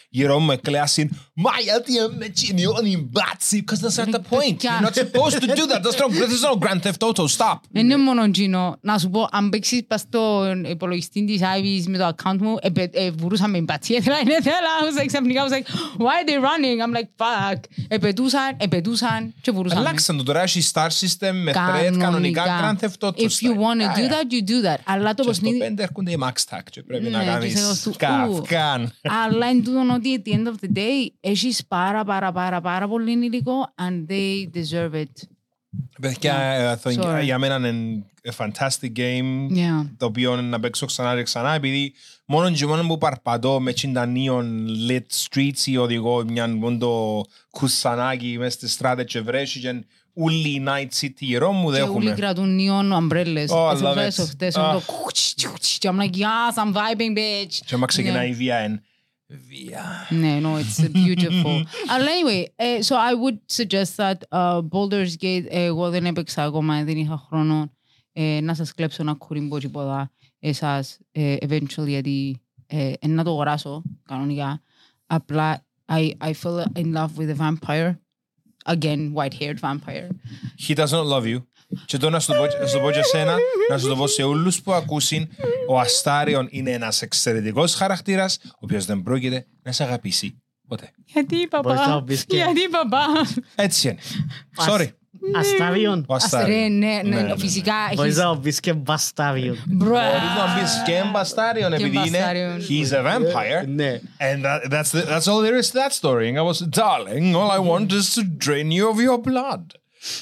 Γύρω 0.08 0.38
μου 0.38 0.50
εκλέασαν 0.50 1.10
Μα 1.34 1.50
γιατί 1.62 1.92
με 2.18 2.28
τσινιώνει 2.28 3.08
μπάτσι 3.10 3.64
Because 3.66 3.80
that's 3.86 4.04
not 4.04 4.10
the 4.14 4.18
point. 4.18 4.38
παιδιά. 4.38 4.80
You're 4.80 4.86
not 4.90 4.94
supposed 4.94 5.40
to 5.40 5.46
do 5.46 5.66
that. 5.66 5.82
That's 5.82 5.98
no, 5.98 6.08
there's 6.08 6.42
no 6.42 6.56
Grand 6.56 6.82
Theft 6.82 7.02
Auto. 7.08 7.26
Stop. 7.26 7.56
Δεν 7.70 7.84
είναι 7.84 7.96
μόνο 7.96 8.30
εκείνο. 8.46 8.78
Να 8.80 8.98
σου 8.98 9.10
πω, 9.10 9.28
αν 9.30 9.48
παίξεις 9.48 9.84
πας 9.86 10.00
στον 10.00 10.64
υπολογιστή 10.64 11.24
της 11.24 11.40
Ivy's 11.40 11.84
με 11.86 11.98
το 11.98 12.14
account 12.16 12.36
μου, 12.40 12.54
επε- 12.60 12.96
ε, 12.96 13.10
βουρούσα 13.10 13.48
με 13.48 13.60
μπατσί, 13.60 13.94
ήθελα, 13.98 14.18
είναι 14.18 14.36
θέλα. 14.42 14.56
I 14.80 14.84
was 14.84 15.02
like, 15.02 15.06
ξαφνικά, 15.06 15.42
I 15.44 15.48
was 15.48 15.52
like, 15.52 15.66
why 15.98 16.14
are 16.20 16.26
they 16.28 16.38
running? 16.38 16.78
I'm 16.86 16.96
like, 16.98 17.08
fuck. 17.24 17.60
Επαιτούσαν, 17.88 18.56
επαιτούσαν 18.56 19.34
και 19.40 19.50
βουρούσαν. 19.50 19.78
με. 19.82 19.84
Αλλάξαν 19.88 20.16
το 20.16 20.22
τώρα. 20.22 20.42
Έχει 20.42 20.70
Star 20.72 20.86
System 20.86 21.30
με 21.32 21.52
thread 21.54 21.96
κανονικά 21.98 22.44
Grand 22.46 22.84
Theft 22.84 23.08
Auto. 23.08 23.12
If 23.16 23.22
you 23.22 23.28
style. 23.28 23.58
want 23.64 23.80
to 23.80 23.86
do 23.86 24.00
Yeah, 24.00 24.08
yeah. 24.08 24.12
that, 24.12 24.32
you 24.32 24.50
do 24.50 24.66
that. 24.68 24.78
Αλλά 24.84 25.14
το 25.14 25.24
Και 25.24 25.32
στο 25.32 25.42
παιχνίδι... 25.50 25.74
5 25.74 25.78
έρχονται 25.78 26.10
οι 26.10 26.18
Max 26.22 26.56
Tack 26.56 26.60
και 26.70 26.82
πρέπει 26.82 27.08
να 27.08 27.18
Ναι, 27.18 27.24
και 27.24 27.30
κάνεις 27.30 27.58
σε 27.60 27.70
αυτό, 27.70 27.90
ου. 27.90 27.94
καυκάν. 27.98 28.92
Αλλά 29.24 29.46
εν 29.46 29.64
τούτον 29.64 29.90
ότι 29.90 30.22
at 30.24 30.28
the 30.28 30.32
end 30.34 30.46
of 30.46 30.54
the 30.64 30.78
day 30.78 31.12
έχεις 31.20 31.64
πάρα 31.68 32.04
πάρα 32.04 32.32
πάρα 32.32 32.60
πάρα 32.60 32.88
πολύ 32.88 33.10
υλικό 33.12 33.74
and 33.82 34.12
they 34.12 34.58
deserve 34.58 34.94
it. 34.94 35.12
Παιδιά, 36.00 36.34
ε, 36.40 36.76
θα- 36.76 36.90
Sorry. 36.90 37.22
για 37.24 37.38
μένα 37.38 37.68
είναι 37.68 38.04
a 38.32 38.44
fantastic 38.44 38.92
game 38.96 39.48
Yeah. 39.56 39.88
το 39.96 40.06
οποίο 40.06 40.32
είναι 40.32 40.42
να 40.42 40.60
παίξω 40.60 40.86
ξανά 40.86 41.14
και 41.14 41.22
ξανά 41.22 41.52
επειδή 41.54 41.92
μόνο 42.26 42.50
και 42.50 42.66
μόνο 42.66 42.86
που 42.86 42.98
παρπατώ 42.98 43.60
με 43.60 43.72
τσιν 43.72 43.96
neon 43.98 44.44
lit 44.90 45.00
streets 45.28 45.66
ή 45.66 45.76
οδηγώ 45.76 46.24
μια 46.24 46.48
μόντο 46.48 47.24
κουσανάκι 47.50 48.36
μέσα 48.38 48.50
στη 48.50 48.68
στράτες 48.68 49.04
και 49.04 49.20
βρέσει 49.20 49.60
και 49.60 49.84
ούλη 50.12 50.48
η 50.48 50.64
night 50.68 51.00
city 51.04 51.10
γύρω 51.18 51.52
μου 51.52 51.72
Και 51.72 51.80
όλοι 51.80 51.86
δέχομαι. 51.86 52.10
κρατούν 52.10 52.58
neon 52.60 52.92
umbrellas. 52.98 53.48
Oh, 53.48 53.70
I 53.70 53.74
Eso 53.74 53.82
love 53.82 53.94
fue 53.96 54.06
it. 54.06 54.08
eso, 54.08 54.22
ustedes 54.22 54.52
Ah. 54.62 54.70
son 54.70 54.72
το 54.72 54.82
κουτσι, 54.92 55.48
κουτσι, 55.48 55.78
και 55.78 55.88
I'm 55.92 55.98
like, 56.02 56.14
yes, 56.16 56.62
I'm 56.64 56.72
vibing, 56.72 57.16
bitch. 57.18 57.58
Και 57.66 57.74
άμα 57.74 57.86
ξεκινάει 57.86 58.26
Ναι. 58.28 58.32
η 58.32 58.36
βία 58.36 58.82
εν 59.27 59.39
βία. 59.47 60.07
Ναι, 60.09 60.39
no, 60.43 60.57
it's 60.57 60.79
beautiful. 60.93 61.63
Αλλά 61.89 62.05
anyway, 62.05 62.45
ε, 62.55 62.77
so 62.81 62.95
I 62.95 63.13
would 63.13 63.37
suggest 63.61 63.95
that 63.95 64.17
uh, 64.29 64.61
Baldur's 64.61 65.15
Gate, 65.21 65.45
ε, 65.49 65.63
εγώ 65.63 65.89
δεν 65.89 66.05
έπαιξα 66.05 66.43
ακόμα, 66.43 66.83
δεν 66.83 66.97
είχα 66.97 67.17
χρόνο 67.27 67.71
ε, 68.13 68.39
να 68.41 68.53
σας 68.53 68.73
κλέψω 68.73 69.01
ένα 69.01 69.13
κουριμπό 69.13 69.59
και 69.59 69.69
ποδά 69.69 70.11
εσάς 70.39 70.99
ε, 71.11 71.35
eventually, 71.41 71.87
γιατί 71.87 72.41
ε, 72.67 72.93
ε, 72.99 73.07
να 73.07 73.23
το 73.23 73.29
αγοράσω 73.29 73.81
κανονικά. 74.05 74.61
Απλά, 75.05 75.65
I, 75.89 76.11
I 76.21 76.33
fell 76.33 76.65
in 76.75 76.93
love 76.93 77.17
with 77.17 77.27
the 77.27 77.35
vampire. 77.35 77.99
Again, 78.65 79.13
white-haired 79.13 79.59
vampire. 79.59 80.09
He 80.65 80.75
does 80.75 80.91
not 80.91 81.05
love 81.13 81.25
you. 81.25 81.39
Και 81.84 81.96
τώρα 81.98 82.12
να 82.12 82.20
σου 82.20 82.26
το 82.26 82.34
πω, 82.38 82.44
να 82.60 82.66
σου 82.66 82.74
το 82.76 82.80
πω 82.82 82.90
και 82.90 82.98
εσένα, 82.98 83.36
να 83.70 83.78
σου 83.78 83.88
το 83.88 83.96
πω 83.96 84.06
σε 84.06 84.22
όλους 84.22 84.62
που 84.62 84.72
ακούσουν, 84.72 85.28
ο 85.68 85.78
Αστάριον 85.80 86.48
είναι 86.50 86.70
ένας 86.70 87.02
εξαιρετικός 87.02 87.74
χαρακτήρας, 87.74 88.38
ο 88.44 88.48
οποίος 88.60 88.84
δεν 88.84 89.02
πρόκειται 89.02 89.46
να 89.62 89.72
σε 89.72 89.82
αγαπήσει. 89.82 90.40
Ποτέ. 90.68 90.90
Γιατί, 91.04 91.48
Μπορείς 91.62 91.78
να 91.78 91.84
παπά, 91.86 92.02
πεις 92.06 92.24
και- 92.24 92.36
γιατί, 92.36 92.60
παπά; 92.70 93.06
Έτσι 93.54 93.88
είναι. 93.88 93.98
Sorry. 94.68 94.86
Αστάβιον. 95.36 96.04
Ο 96.08 96.14
Αστρέ, 96.14 96.38
Αστάριον. 96.38 96.78
ναι, 96.78 96.86
Ναι, 96.86 97.00
ναι, 97.02 97.16
ναι, 97.16 97.22
ναι. 97.22 97.38
φυσικά. 97.38 97.72
Μπορείς 97.94 98.12
έχεις- 98.16 98.24
να 98.24 98.38
πεις 98.38 98.60
και 98.60 98.72
μπαστάβιον. 98.72 99.58
Μπρα. 99.66 99.88
Μπορείς 99.88 100.34
να 100.38 100.60
μπεις 100.60 100.82
και 100.86 101.02
μπαστάριον 101.12 101.72
επειδή 101.72 101.96
είναι 101.96 102.08
μπαστάριον. 102.18 102.60
he's 102.68 102.90
a 102.92 103.02
vampire 103.02 103.66
Ναι. 103.68 104.00
and 104.18 104.44
that, 104.44 104.70
that's, 104.72 104.90
the, 104.90 105.04
that's 105.08 105.26
all 105.26 105.40
there 105.42 105.58
is 105.62 105.70
to 105.70 105.78
that 105.78 105.92
story. 106.00 106.28
And 106.28 106.36
I 106.38 106.42
was, 106.50 106.58
darling, 106.80 107.34
all 107.34 107.50
I 107.50 107.70
want 107.70 107.90
is 107.92 108.14
to 108.14 108.22
drain 108.46 108.70
you 108.70 108.84
of 108.92 108.98
your 109.08 109.18
blood. 109.30 109.64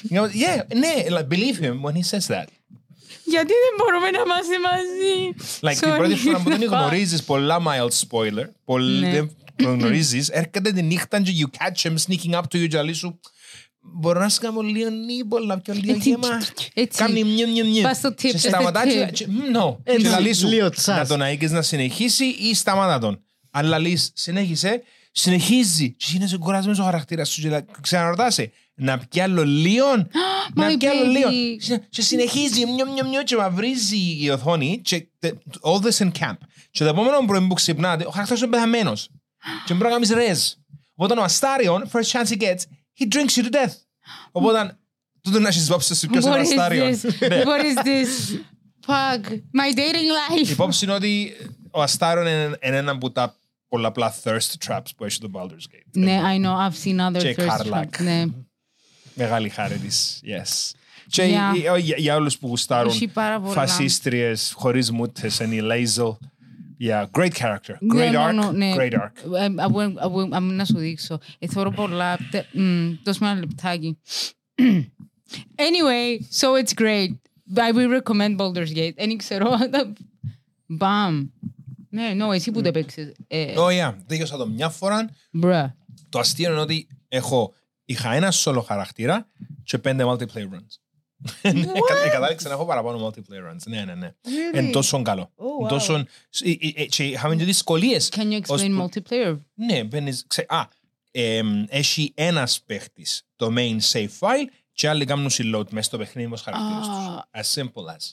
And 0.09 0.15
I 0.17 0.21
was, 0.21 0.31
yeah, 0.33 0.75
ναι, 0.75 1.17
like, 1.17 1.27
believe 1.27 1.59
him 1.65 1.81
when 1.85 1.93
he 1.93 2.03
says 2.11 2.27
that. 2.35 2.45
Γιατί 3.27 3.53
δεν 3.63 3.73
μπορούμε 3.77 4.09
να 4.09 4.19
είμαστε 4.25 4.55
μαζί; 4.69 5.35
Like, 5.61 5.79
την 5.79 5.91
Sorry. 5.93 5.97
πρώτη 5.97 6.15
φορά 6.15 6.39
που 6.41 6.49
δεν 6.49 6.63
γνωρίζεις 6.73 7.23
πολλά 7.23 7.57
mild 7.67 7.89
spoiler, 8.07 8.45
πολύ, 8.65 8.99
Ναι. 8.99 9.11
δεν 9.11 9.31
το 9.55 9.69
γνωρίζεις, 9.69 10.29
έρχεται 10.29 10.71
τη 10.71 10.81
νύχτα 10.81 11.21
και 11.21 11.31
you 11.39 11.57
catch 11.57 11.89
him 11.89 11.95
sneaking 12.07 12.33
up 12.33 12.41
to 12.41 12.63
you 12.63 12.67
και 12.67 12.81
λέει 12.81 12.93
σου 12.93 13.19
Μπορώ 13.97 14.19
να 14.19 14.29
σου 14.29 14.39
κάνω 14.41 14.61
λίγο 14.61 14.89
νύμπολα 14.89 15.59
πιο 15.59 15.73
λίγο 15.73 15.93
Έτσι, 15.93 16.09
γέμα. 16.09 16.27
έτσι. 16.73 16.97
Κάνει 17.03 17.23
μιου 17.23 17.49
μιου 17.51 17.65
μιου. 17.67 17.81
Πας 17.81 17.97
στο 17.97 18.09
tip, 18.09 18.15
Και 18.15 18.31
πας 18.31 18.39
στο 18.41 18.49
σταματά 18.49 18.87
και- 18.87 19.07
tip. 19.09 19.13
και- 19.13 19.27
μ, 19.33 19.37
no. 19.57 19.77
Έτσι, 19.83 20.01
Και 20.01 20.09
λαλεί 20.09 20.33
σου 20.33 20.47
λίγο 20.47 20.69
τσάς. 20.69 20.97
να 20.97 21.07
τον 21.07 21.21
αίκεις 21.21 21.51
να 21.51 21.61
συνεχίσει 21.61 22.25
ή 22.25 22.55
σταμάτα 22.55 22.99
τον. 22.99 23.23
Αν 23.51 23.65
λαλείς 23.65 24.11
συνέχισε, 24.13 24.83
συνεχίζει. 25.11 25.91
Και 25.91 26.05
γίνεσαι 26.09 26.37
κουρασμένος 26.37 26.79
ο 26.79 26.83
χαρακτήρας 26.83 27.29
σου 27.29 27.41
και 27.41 27.49
λα- 27.49 27.65
ξαναρωτάσαι. 27.81 28.51
Να 28.77 28.97
πιει 28.97 29.21
άλλο 29.21 29.43
λίον. 29.43 30.09
Να 30.55 30.67
My 30.67 30.75
πιει 30.79 30.87
άλλο 30.89 31.11
λίον. 31.11 31.31
baby. 31.31 31.79
Και 31.89 32.01
συνεχίζει 32.01 32.65
μιου 32.65 32.91
μιου 32.93 33.07
μιου 33.09 33.23
και 33.23 33.35
μαυρίζει 33.35 34.17
η 34.21 34.29
οθόνη 34.29 34.81
και 34.83 35.07
τε- 35.19 35.37
all 35.61 35.79
this 35.81 35.97
in 36.05 36.11
camp. 36.19 36.35
Και 36.71 36.83
το 36.83 36.89
επόμενο 36.89 37.25
πρωί 37.25 37.47
που 37.47 37.53
ξυπνάτε, 37.53 38.05
ο 38.05 38.09
χαρακτήρας 38.09 38.41
είναι 38.41 38.49
πεθαμένος. 38.51 39.09
Και 39.65 39.73
μπορεί 39.73 39.85
να 39.85 39.89
κάνεις 39.89 40.09
ρεζ. 40.09 40.51
Οπότε 40.95 41.19
ο 41.19 41.23
Αστάριον, 41.23 41.89
first 41.91 42.11
chance 42.11 42.27
he 42.27 42.37
gets, 42.41 42.59
he 42.99 43.07
drinks 43.15 43.37
you 43.39 43.43
to 43.45 43.51
death. 43.53 43.73
Οπότε, 44.31 44.77
τούτο 45.21 45.39
να 45.39 45.47
έχεις 45.47 45.65
υπόψη 45.67 45.95
σου 45.95 46.07
ποιος 46.07 46.23
είναι 46.25 46.33
ο 46.33 46.37
What 46.37 46.39
is 46.41 46.47
Αστάριον. 46.47 46.91
this? 46.93 47.03
Ναι. 47.29 47.41
What 47.45 47.61
is 47.63 47.85
this? 47.85 48.39
Fuck. 48.87 49.29
My 49.31 49.77
dating 49.77 50.39
Η 50.39 50.45
life. 50.45 50.49
υπόψη 50.49 50.85
είναι 50.85 50.93
ότι 50.93 51.31
ο 51.71 51.81
Αστάριον 51.81 52.25
είναι 52.27 52.57
είναι 52.63 52.77
ένα 52.77 52.91
από 52.91 53.11
τα 53.11 53.35
πολλαπλά 53.67 54.15
thirst 54.23 54.67
traps 54.67 54.85
που 54.97 55.05
έχει 55.05 55.19
το 55.19 55.29
Baldur's 55.33 55.73
Gate. 55.75 55.89
Ναι, 55.93 56.21
I 56.23 56.45
know. 56.45 56.69
I've 56.69 56.85
seen 56.87 56.99
other 57.09 57.19
Και 57.19 57.35
thirst 57.37 57.47
Karlak. 57.47 57.83
traps. 57.83 58.29
Ναι. 59.15 59.23
Μεγάλη 59.23 59.49
χάρη 59.49 59.77
της. 59.77 60.21
Yes. 60.23 60.71
Και 61.07 61.23
Yeah. 61.23 61.57
για- 61.59 61.77
για, 61.77 61.95
για 61.97 62.15
όλους 62.15 62.37
που 62.37 62.47
γουστάρουν 62.47 62.91
Έχει 62.91 63.07
πάρα 63.07 63.39
πολλά. 63.39 63.53
φασίστριες 63.53 64.51
χωρίς 64.55 64.91
μούτες, 64.91 65.41
any 65.41 65.61
laser. 65.71 66.17
Yeah, 66.81 67.05
great 67.11 67.31
character. 67.39 67.75
Ναι, 67.79 68.07
Great 68.07 68.11
ναι, 68.11 68.17
arc. 68.29 68.51
ναι, 68.53 68.65
ναι. 68.67 68.73
Great 68.77 68.93
arc. 68.93 69.39
Ε, 69.39 69.47
I 69.57 69.71
will- 69.71 69.97
I 70.03 70.11
will- 70.11 70.37
I'm 70.37 70.41
να 70.41 70.65
σου 70.65 70.77
δείξω. 70.77 71.19
Ε, 71.39 71.47
Θεωρώ 71.47 71.71
πολλά. 71.71 72.17
τε- 72.31 72.45
μ, 72.53 72.91
Δώσ' 73.03 73.17
μου 73.19 73.27
ένα 73.27 73.39
λεπτάκι. 73.39 73.97
Anyway, 75.67 76.19
so 76.39 76.47
it's 76.63 76.73
great. 76.83 77.13
I 77.55 77.71
will 77.75 78.01
recommend 78.01 78.37
Baldur's 78.37 78.73
Gate. 78.75 78.93
Δεν 78.95 79.17
ξέρω. 79.17 79.49
Μπαμ. 80.65 81.27
Ναι, 81.89 82.11
no, 82.19 82.33
εσύ 82.33 82.51
που 82.51 82.61
το 82.61 82.71
παίξες. 82.71 83.11
Ε, 83.27 83.53
Oh 83.57 83.67
yeah, 83.89 83.93
δίκασα 84.05 84.37
το 84.37 84.47
μια 84.47 84.69
φορά. 84.69 85.09
Μπρα. 85.31 85.75
Το 86.09 86.19
αστείο 86.19 86.51
είναι 86.51 86.59
ότι 86.59 86.87
έχω, 87.07 87.53
είχα 87.85 88.13
ένα 88.13 88.31
solo 88.43 88.63
χαρακτήρα 88.65 89.27
και 89.63 89.77
πέντε 89.77 90.03
multiplayer 90.07 90.53
runs. 90.53 90.75
Ε, 91.41 91.51
Κατάληξα 92.11 92.47
να 92.47 92.53
έχω 92.53 92.65
παραπάνω 92.65 93.07
multiplayer 93.07 93.51
runs. 93.51 93.59
Ναι, 93.65 93.83
ναι, 93.85 93.93
ναι. 93.95 94.13
Εν 94.53 94.71
τόσο 94.71 95.01
καλό. 95.01 95.31
Oh, 95.35 95.61
Εν 95.61 95.67
τόσο... 95.67 95.93
ε, 95.95 96.03
ε, 96.49 96.71
ε, 96.75 96.85
Και 96.85 97.03
είχαμε 97.03 97.35
και 97.35 97.43
δυσκολίες. 97.43 98.09
Can 98.15 98.31
you 98.31 98.39
Ως 98.47 98.61
explain 98.61 98.69
που- 98.77 98.89
multiplayer? 98.89 99.37
Ναι, 99.53 99.83
μπαίνεις... 99.83 100.23
ξε- 100.27 100.51
Α, 100.51 100.67
εμ, 101.11 101.63
έχει 101.67 102.11
ένας 102.15 102.61
παίχτης 102.65 103.27
το 103.35 103.53
main 103.57 103.77
save 103.91 104.07
file 104.19 104.47
και 104.71 104.89
άλλοι 104.89 105.05
κάνουν 105.05 105.29
reload 105.31 105.69
μέσα 105.69 105.81
στο 105.87 105.97
παιχνίδι 105.97 106.27
με 106.27 106.35
τους 106.35 106.43
χαρακτήρες 106.43 106.87
τους. 106.87 106.97
Α. 106.97 107.27
As 107.31 107.61
simple 107.61 107.95
as. 107.95 108.11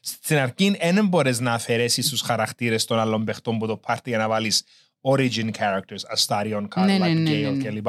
Στην 0.00 0.36
αρχή 0.38 0.76
δεν 0.92 1.06
μπορείς 1.06 1.40
να 1.40 1.52
αφαιρέσεις 1.52 2.08
τους 2.08 2.20
χαρακτήρες 2.20 2.84
των 2.84 2.98
άλλων 2.98 3.24
παιχτών 3.24 3.58
που 3.58 3.66
το 3.66 3.76
πάρτι 3.76 4.08
για 4.10 4.18
να 4.18 4.28
βάλεις 4.28 4.62
origin 5.00 5.50
characters, 5.50 6.16
Astarion, 6.16 6.68
Karlak, 6.74 6.84
Ναι, 6.86 6.98
ναι, 6.98 7.08
ναι, 7.08 7.30
ναι, 7.30 7.48
Gale 7.50 7.56
ναι. 7.56 7.68
κλπ. 7.70 7.86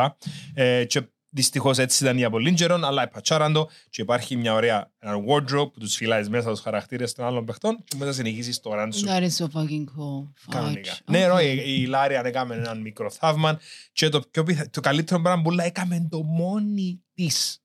Ε, 0.53 0.85
και 0.85 1.01
δυστυχώς 1.35 1.77
έτσι 1.77 2.03
ήταν 2.03 2.17
για 2.17 2.29
πολύ 2.29 2.53
καιρό, 2.53 2.79
αλλά 2.83 3.03
επατσάραν 3.03 3.53
το 3.53 3.69
και 3.89 4.01
υπάρχει 4.01 4.35
μια 4.35 4.53
ωραία 4.53 4.91
ένα 4.99 5.15
wardrobe 5.27 5.71
που 5.73 5.79
τους 5.79 5.95
φυλάζεις 5.95 6.29
μέσα 6.29 6.49
τους 6.49 6.59
χαρακτήρες 6.59 7.13
των 7.13 7.25
άλλων 7.25 7.45
παιχτών 7.45 7.83
και 7.83 7.95
μετά 7.97 8.11
συνεχίζεις 8.11 8.59
το 8.59 8.71
run 8.73 8.89
σου 8.93 9.05
That 9.07 9.21
is 9.21 9.45
so 9.45 9.45
fucking 9.59 9.83
cool. 9.83 10.27
Κανονικά. 10.49 10.93
Fudge. 10.93 10.99
Ναι, 11.05 11.25
Okay. 11.25 11.29
ρο, 11.29 11.39
η, 11.39 11.63
η 11.81 11.85
Λάρια 11.85 12.21
έκαμε 12.25 12.55
έναν 12.55 12.81
μικρό 12.81 13.09
θαύμα 13.11 13.59
και 13.91 14.09
το, 14.09 14.21
πιο 14.31 14.43
πιθα... 14.43 14.69
το 14.69 14.81
καλύτερο 14.81 15.21
πράγμα 15.21 15.41
που 15.43 15.51
λέει 15.51 15.65
έκαμε 15.67 16.07
το 16.09 16.23
μόνη 16.23 17.03
της. 17.13 17.61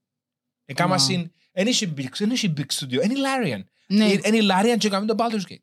Έκαμε 0.64 0.94
Wow. 0.94 1.00
συν... 1.00 1.31
Εν 1.52 1.66
είχε 1.66 1.92
big, 1.96 2.09
εν 2.18 2.31
είχε 2.31 2.52
big 2.57 2.66
studio, 2.74 2.98
εν 3.00 3.11
η 3.11 3.16
Λάριαν. 3.16 3.68
Ναι, 3.87 4.12
Εν 4.22 4.35
η 4.35 4.40
Λάριαν 4.40 4.78
και 4.78 4.87
έκαμε 4.87 5.07
το 5.07 5.14
Baldur's 5.18 5.52
Gate. 5.52 5.62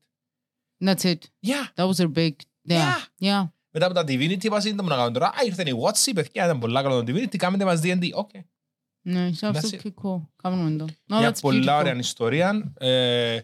that's 0.85 1.03
it. 1.03 1.19
Yeah. 1.47 1.65
That 1.75 1.87
was 1.87 1.97
their 1.97 2.13
big. 2.21 2.33
Yeah. 2.67 2.95
Yeah. 3.19 3.43
Μετά 3.77 3.85
από 3.85 3.95
τα 3.95 4.01
Divinity 4.01 4.43
είπα 4.43 4.59
σύντομα 4.59 4.89
να 4.89 4.95
κάνουμε 4.95 5.13
τώρα. 5.13 5.27
Α, 5.27 5.45
ήρθε 5.45 5.63
η 5.69 5.73
WotC, 5.83 6.11
παιδιά, 6.15 6.45
ήταν 6.45 6.59
πολλά 6.59 6.81
καλό 6.81 7.03
το 7.03 7.11
Divinity, 7.13 7.35
κάμετε 7.37 7.65
μας 7.65 7.79
D&D. 7.83 8.09
Οκ. 8.13 8.29
Ναι, 9.01 9.29
it's 9.33 9.47
That's 9.47 9.53
absolutely 9.53 9.91
cool. 10.03 10.21
Κάνουμε 10.43 10.77
το. 10.77 10.85
No, 11.07 11.17
Μια 11.17 11.31
that's 11.31 11.39
πολλά 11.41 11.75
beautiful. 11.77 11.79
ωραία 11.79 11.95
ιστορία. 11.95 12.73
Ε, 12.77 13.39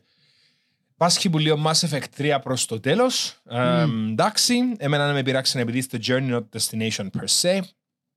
Πάσχει 0.98 1.30
που 1.30 1.38
λέει 1.40 1.52
ο 1.52 1.64
Mass 1.66 1.90
Effect 1.90 2.04
3 2.18 2.40
προς 2.44 2.66
το 2.66 2.80
τέλος. 2.80 3.42
Ε, 3.50 3.82
εντάξει, 3.82 4.76
εμένα 4.78 5.06
δεν 5.06 5.14
με 5.14 5.24
πειράξε 5.24 5.60
επειδή 5.60 5.78
it's 5.78 5.90
the 5.90 6.00
journey, 6.08 6.36
not 6.36 6.44
destination 6.60 7.10
per 7.10 7.26
se. 7.42 7.60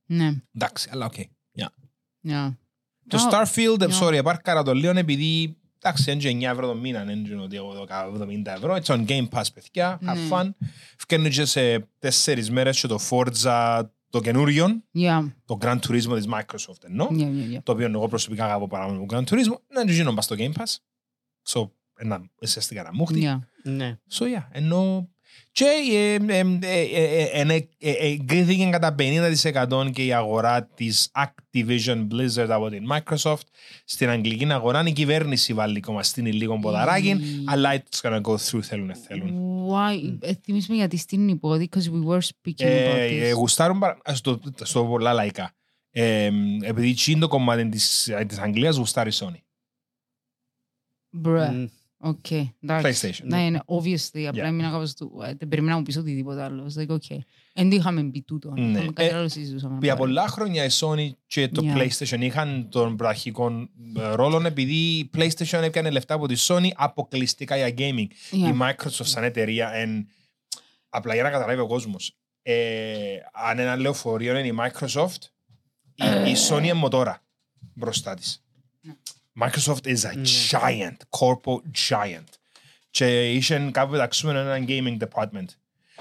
Ναι, 0.07 0.33
Εντάξει, 0.55 0.88
αλλά 0.92 1.05
οκ. 1.07 1.14
Yeah. 1.59 1.66
yeah. 2.29 2.55
Το 3.09 3.18
Oh, 3.18 3.33
Starfield, 3.33 3.79
yeah. 3.79 4.00
sorry, 4.00 4.12
επάρκαρα 4.12 4.62
το 4.62 4.74
λίγο 4.74 4.98
επειδή 4.98 5.57
Εντάξει, 5.87 6.11
είναι 6.11 6.20
και 6.20 6.29
9 6.49 6.51
ευρώ 6.51 6.66
το 6.66 6.75
μήνα, 6.75 7.03
είναι 7.03 7.29
και 7.29 7.35
ότι 7.35 7.57
εγώ 7.57 7.73
δώκα 7.73 8.07
70 8.07 8.42
ευρώ. 8.47 8.75
It's 8.75 8.85
on 8.94 9.07
Game 9.07 9.29
Pass, 9.29 9.42
παιδιά. 9.55 9.99
Have 10.03 10.14
Ναι. 10.14 10.29
fun. 10.31 10.51
Φκένει 10.99 11.31
και 11.31 11.44
σε 11.44 11.88
τέσσερις 11.99 12.51
μέρες 12.51 12.81
και 12.81 12.87
το 12.87 12.99
Forza 13.11 13.83
το 14.11 14.20
καινούριο, 14.20 14.66
Yeah, 14.94 15.33
το 15.44 15.59
Gran 15.61 15.79
Turismo 15.79 16.14
της 16.14 16.27
Microsoft 16.33 16.85
εννοώ, 16.85 17.09
yeah, 17.11 17.14
yeah, 17.20 17.57
yeah. 17.57 17.62
το 17.62 17.73
οποίο 17.73 17.87
εγώ 17.87 18.09
προσωπικά 18.09 18.44
αγαπώ 18.44 18.66
παράμονο 18.66 19.07
το 19.07 19.16
Gran 19.16 19.20
Turismo, 19.33 19.57
να 19.68 19.81
είναι 19.81 19.92
γίνω 19.92 20.14
στο 20.20 20.35
Game 20.38 20.53
Pass. 20.53 20.77
So, 21.49 21.70
ένα, 21.97 22.31
ουσιαστικά 22.42 22.81
ένα 22.81 22.90
μούχτη. 22.92 23.23
Yeah. 23.25 23.38
Ναι. 23.62 23.99
So, 24.11 24.23
yeah, 24.25 24.47
ενώ 24.51 25.09
και 25.53 25.64
ε, 25.92 26.14
ε, 26.14 26.18
ε, 26.18 26.40
ε, 26.62 27.42
ε, 27.42 27.55
ε, 27.55 27.68
ε, 27.79 27.92
εγκρίθηκε 28.12 28.68
κατά 28.70 28.94
50% 28.99 29.90
και 29.92 30.05
η 30.05 30.12
αγορά 30.12 30.64
της 30.64 31.11
Activision 31.14 32.07
Blizzard 32.11 32.47
από 32.49 32.68
την 32.70 32.87
Microsoft 32.92 33.42
στην 33.85 34.09
αγγλική 34.09 34.53
αγορά. 34.53 34.83
Η 34.87 34.92
κυβέρνηση 34.92 35.53
βάλει 35.55 35.77
ακόμα 35.77 36.03
στην 36.03 36.27
λίγο 36.27 36.59
ποδαράκι, 36.59 37.16
Mm. 37.18 37.44
αλλά 37.47 37.70
it's 37.77 38.01
gonna 38.09 38.20
go 38.20 38.35
through, 38.37 38.61
θέλουν, 38.62 38.94
θέλουν. 38.94 39.31
Why? 39.70 40.16
Ε, 40.20 40.33
Θυμίσαι 40.44 40.66
με 40.70 40.77
γιατί 40.77 40.97
στην 40.97 41.29
υπόδη, 41.29 41.68
because 41.73 41.85
we 41.85 42.09
were 42.12 42.20
speaking 42.20 42.64
about 42.64 42.97
Ε, 42.97 43.29
ε, 43.29 43.31
this. 43.33 43.35
γουστάρουν 43.37 43.79
παρα- 43.79 43.99
στο, 44.12 44.40
στο 44.62 44.85
πολλά 44.85 45.12
λαϊκά. 45.12 45.53
Ε, 45.90 46.31
επειδή 46.62 46.88
εκείνο 46.88 47.20
το 47.20 47.29
κομμάτι 47.29 47.68
της, 47.68 48.11
της 48.27 48.38
Αγγλίας 48.38 48.77
γουστάρει 48.77 49.11
η 49.11 49.14
Sony. 49.20 49.38
Bruh. 51.25 51.66
Μμ. 52.05 52.09
Οκ, 52.09 52.31
εντάξει. 52.61 53.11
PlayStation. 53.12 53.27
Ναι, 53.27 53.51
ναι, 53.51 53.59
obviously. 53.67 54.25
Απλά 54.25 54.45
Yeah. 54.45 54.47
έμεινα 54.47 54.71
κάπως 54.71 54.95
του... 54.95 55.21
ε, 55.25 55.35
Δεν 55.35 55.49
περίμενα 55.49 55.73
να 55.73 55.79
μου 55.79 55.85
πεις 55.85 55.97
οτιδήποτε 55.97 56.43
άλλο. 56.43 56.67
It's 56.75 56.81
like, 56.83 56.90
okay. 56.95 57.19
Εν 57.53 57.71
τι 57.71 57.77
είχαμε 57.77 58.03
μπει 58.03 58.23
τούτο. 58.23 58.51
Ναι. 58.51 58.61
Είχαμε 58.61 58.93
κάτι 58.93 59.09
Ε, 59.09 59.14
άλλο 59.14 59.29
συζητούσαμε. 59.29 59.79
Για 59.83 59.97
πολλά 59.97 60.29
χρόνια 60.29 60.64
η 60.64 60.69
Sony 60.73 61.11
και 61.27 61.49
το 61.49 61.62
Yeah. 61.64 61.77
PlayStation 61.79 62.21
είχαν 62.21 62.69
τον 62.71 62.97
πραχικό 62.97 63.69
ρόλο 64.12 64.47
επειδή 64.47 64.75
η 64.75 65.11
PlayStation 65.17 65.61
έπιανε 65.62 65.90
λεφτά 65.90 66.14
από 66.14 66.27
τη 66.29 66.35
Sony 66.38 66.69
αποκλειστικά 66.75 67.57
για 67.57 67.75
gaming. 67.79 68.07
Yeah. 68.31 68.53
Η 68.53 68.59
Microsoft 68.61 69.05
σαν 69.05 69.25
εταιρεία 69.25 69.71
εν... 69.73 70.09
απλά 70.88 71.14
για 71.14 71.23
να 71.23 71.31
καταλάβει 71.31 71.61
ο 71.61 71.67
κόσμος 71.67 72.17
ε, 72.43 73.17
αν 73.33 73.59
ένα 73.59 73.77
λεωφορείο 73.77 74.38
είναι 74.38 74.49
η 74.49 74.55
Microsoft 74.59 75.23
η, 75.95 76.31
η 76.31 76.35
Sony 76.49 76.62
είναι 76.62 76.73
μοτόρα 76.73 77.23
μπροστά 77.75 78.14
της. 78.14 78.45
Microsoft 79.40 79.87
is 79.87 80.05
a 80.05 80.12
giant, 80.51 80.97
corporate 81.18 81.62
giant. 81.88 82.25
Και 82.90 83.33
είχε 83.33 83.68
κάπου 83.73 83.90
πεταξούμενο 83.90 84.38
ένα 84.38 84.64
gaming 84.68 84.97
department. 84.99 85.47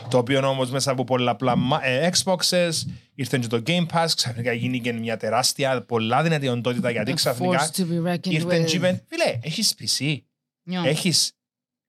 Το 0.09 0.17
οποίο 0.17 0.47
όμως 0.47 0.71
μέσα 0.71 0.91
από 0.91 1.03
πολλαπλά 1.03 1.55
μα- 1.55 1.85
ε, 1.85 2.09
Xboxes 2.23 2.71
ήρθε 3.15 3.37
και 3.37 3.47
το 3.47 3.61
Game 3.65 3.85
Pass, 3.93 4.07
ξαφνικά 4.15 4.53
γίνηκε 4.53 4.91
μια 4.93 5.17
τεράστια, 5.17 5.81
πολλά 5.81 6.23
δυνατή 6.23 6.47
οντότητα 6.47 6.89
γιατί 6.89 7.11
A 7.11 7.15
ξαφνικά 7.15 7.69
force 7.71 7.75
to 7.79 7.81
be 7.81 8.13
reckoned 8.13 8.25
ήρθε 8.31 8.61
with. 8.61 8.65
και 8.65 8.75
είπε, 8.75 9.03
φίλε, 9.09 9.39
έχεις 9.41 9.75
PC, 9.79 10.17
Yeah. 10.71 10.85
έχεις 10.85 11.31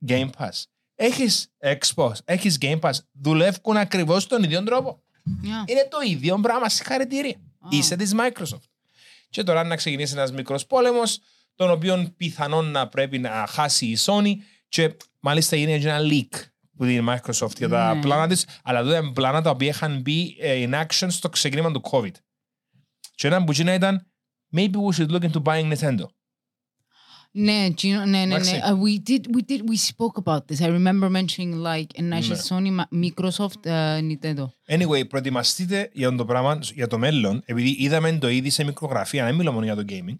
Game 0.08 0.30
Pass, 0.38 0.62
έχεις 0.94 1.48
Xbox, 1.62 2.12
έχεις 2.24 2.58
Game 2.60 2.80
Pass, 2.80 2.92
δουλεύουν 3.12 3.76
ακριβώς 3.76 4.26
τον 4.26 4.42
ίδιο 4.42 4.62
τρόπο. 4.62 5.02
Yeah. 5.26 5.70
Είναι 5.70 5.88
το 5.90 5.98
ίδιο 6.06 6.38
πράγμα, 6.40 6.68
συγχαρητήρια. 6.68 7.36
Είσαι 7.68 7.96
της 7.96 8.14
Microsoft. 8.18 8.68
Και 9.30 9.42
τώρα 9.42 9.64
να 9.64 9.76
ξεκινήσει 9.76 10.12
ένας 10.14 10.32
μικρός 10.32 10.66
πόλεμος, 10.66 11.20
τον 11.54 11.70
οποίο 11.70 12.12
πιθανόν 12.16 12.70
να 12.70 12.88
πρέπει 12.88 13.18
να 13.18 13.46
χάσει 13.48 13.86
η 13.86 13.96
Sony 14.00 14.32
και 14.68 14.96
μάλιστα 15.20 15.56
είναι 15.56 15.78
και 15.78 15.88
ένα 15.88 16.00
leak 16.10 16.38
που 16.76 16.84
την 16.84 17.08
Microsoft 17.08 17.56
για 17.56 17.68
τα 17.68 17.94
Ναι. 17.94 18.00
πλάνα 18.00 18.26
της, 18.28 18.46
αλλά 18.64 18.78
εδώ 18.78 18.96
είναι 18.96 19.12
πλάνα 19.12 19.42
τα 19.42 19.50
οποία 19.50 19.68
είχαν 19.68 20.00
μπει 20.00 20.36
ε, 20.40 20.66
in 20.68 20.74
action 20.82 21.06
στο 21.08 21.28
ξεκίνημα 21.28 21.70
του 21.72 21.82
COVID. 21.90 22.12
Και 23.14 23.26
ένα 23.26 23.44
που 23.44 23.52
γίνα 23.52 23.74
ήταν 23.74 24.06
maybe 24.56 24.70
we 24.88 24.96
should 24.96 25.10
look 25.10 25.30
into 25.30 25.42
buying 25.42 25.72
Nintendo. 25.76 26.04
Ναι, 27.36 27.66
Gino, 27.82 27.82
ναι, 27.88 28.04
ναι, 28.04 28.24
ναι. 28.24 28.34
Εντάξει. 28.34 28.60
Uh, 28.64 28.72
we 28.72 29.10
did, 29.10 29.20
we 29.36 29.40
did, 29.50 29.60
we 29.60 29.76
spoke 29.76 30.22
about 30.24 30.46
this. 30.46 30.60
I 30.60 30.68
remember 30.68 31.08
mentioning 31.10 31.52
like, 31.62 31.98
and 31.98 32.02
Ναι. 32.08 32.18
actually 32.18 32.48
Sony, 32.48 32.70
Ma- 32.78 33.04
Microsoft, 33.04 33.66
uh, 33.66 33.98
Nintendo. 34.10 34.44
Anyway, 34.68 35.08
προετοιμαστείτε 35.08 35.90
για 35.92 36.14
το 36.14 36.24
πράγμα, 36.24 36.58
για 36.74 36.86
το 36.86 36.98
μέλλον, 36.98 37.42
επειδή 37.44 37.76
είδαμε 37.78 38.12
το 38.18 38.28
ήδη 38.28 38.50
σε 38.50 38.64
μικρογραφία, 38.64 39.24
δεν 39.24 39.34
μιλώ 39.34 39.52
μόνο 39.52 39.64
για 39.64 39.74
το 39.76 39.84
gaming, 39.88 40.16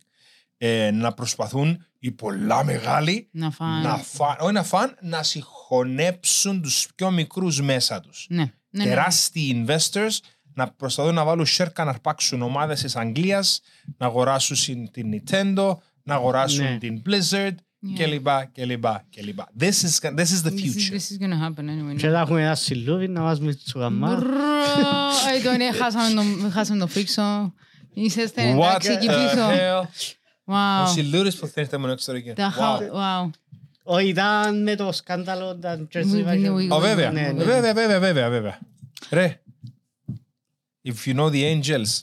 ε, 0.59 0.91
να 0.91 1.13
προσπαθούν 1.13 1.85
οι 1.99 2.11
πολλά 2.11 2.65
μεγάλοι 2.65 3.29
Να 3.33 3.51
φάνε. 3.51 3.89
να 3.89 3.97
φαν, 3.97 4.37
όχι 4.41 4.53
να 4.53 4.63
φαν, 4.63 4.97
να 5.01 5.23
συγχωνέψουν 5.23 6.63
τους 6.63 6.87
πιο 6.95 7.11
μικρούς 7.11 7.61
μέσα 7.61 8.01
τους. 8.01 8.27
Ναι, 8.29 8.37
ναι, 8.43 8.49
ναι. 8.71 8.85
Τεράστιοι 8.85 9.65
investors 9.67 10.19
να 10.55 10.71
προσπαθούν 10.71 11.15
να 11.15 11.25
βάλουν 11.25 11.47
σέρκα 11.47 11.85
να 11.85 11.91
αρπάξουν 11.91 12.43
ομάδες 12.43 12.81
της 12.81 12.97
Αγγλίας, 12.97 13.61
να 13.97 14.07
αγοράσουν 14.07 14.57
συν- 14.57 14.91
την 14.91 15.11
Nintendo, 15.13 15.77
να 16.03 16.15
αγοράσουν 16.15 16.65
Ναι. 16.65 16.79
την 16.79 17.03
Blizzard 17.07 17.53
Yeah. 17.87 18.05
κλπ. 18.05 18.29
κλπ, 18.53 18.85
κλπ. 19.11 19.39
This 19.61 19.69
is, 19.87 19.99
this 20.01 20.31
is 20.37 20.43
the 20.45 20.51
This 20.51 20.65
is, 20.65 20.75
future. 20.75 20.95
this 20.95 21.11
is 21.13 21.19
gonna 21.23 21.39
happen 21.49 21.65
anyway. 21.69 21.97
Και 21.97 22.09
θα 22.09 22.21
έχουμε 22.21 22.43
ένα 22.43 22.55
σιλούβι 22.55 23.09
να 23.09 23.23
βάζουμε 23.23 23.59
στο 23.65 23.79
γαμμά. 23.79 24.15
Μπρο, 24.17 24.27
ε, 25.39 25.43
το 25.45 25.57
ναι, 25.57 25.73
χάσαμε 25.73 26.15
το- 26.43 26.51
χάσαμε 26.51 26.79
το 26.79 26.87
φρίξο. 26.87 27.55
Είσαστε 27.95 28.55
What 28.55 28.65
εντάξει 28.69 28.91
εκεί 28.91 29.07
the 29.11 29.31
πίσω. 29.31 29.89
Hell. 30.47 30.53
Ο 30.53 30.85
Wow. 30.85 30.89
Σιλούρης 30.93 31.37
που 31.37 31.47
θέλετε 31.47 31.77
μόνο 31.77 31.93
εξωτερική. 31.93 32.33
Τα 32.33 32.51
Wow. 32.51 32.55
χα- 32.55 32.79
Wow. 33.27 33.31
Όχι, 33.83 34.09
ήταν 34.09 34.63
με 34.63 34.75
το 34.75 34.93
σκάνδαλο 34.93 35.57
τα 35.57 35.79
We- 35.93 35.97
Jersey 35.97 36.03
we- 36.03 36.27
Mafia. 36.27 36.69
Ω, 36.71 36.79
βέβαια, 36.81 37.11
Ναι, 37.11 37.21
ναι. 37.21 37.45
βέβαια, 37.45 37.75
βέβαια, 37.75 37.99
βέβαια, 37.99 38.29
βέβαια. 38.31 38.59
Ρε, 39.11 39.41
if 40.89 41.07
you 41.07 41.17
know 41.17 41.31
the 41.31 41.61
angels, 41.63 42.03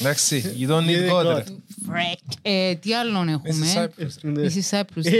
εντάξει, 0.00 0.54
you 0.58 0.68
don't 0.70 0.84
need 0.86 1.08
Need 1.08 1.10
God. 1.10 1.24
God. 1.26 1.34
ρε. 1.36 1.44
Frick. 1.88 2.32
Ε, 2.42 2.74
Τι 2.74 2.94
άλλον 2.94 3.28
Mrs. 3.28 3.32
έχουμε. 3.32 3.66
Cyprus. 3.74 4.10
Ναι. 4.22 4.42
Mrs. 4.48 4.78
Cyprus. 4.78 5.04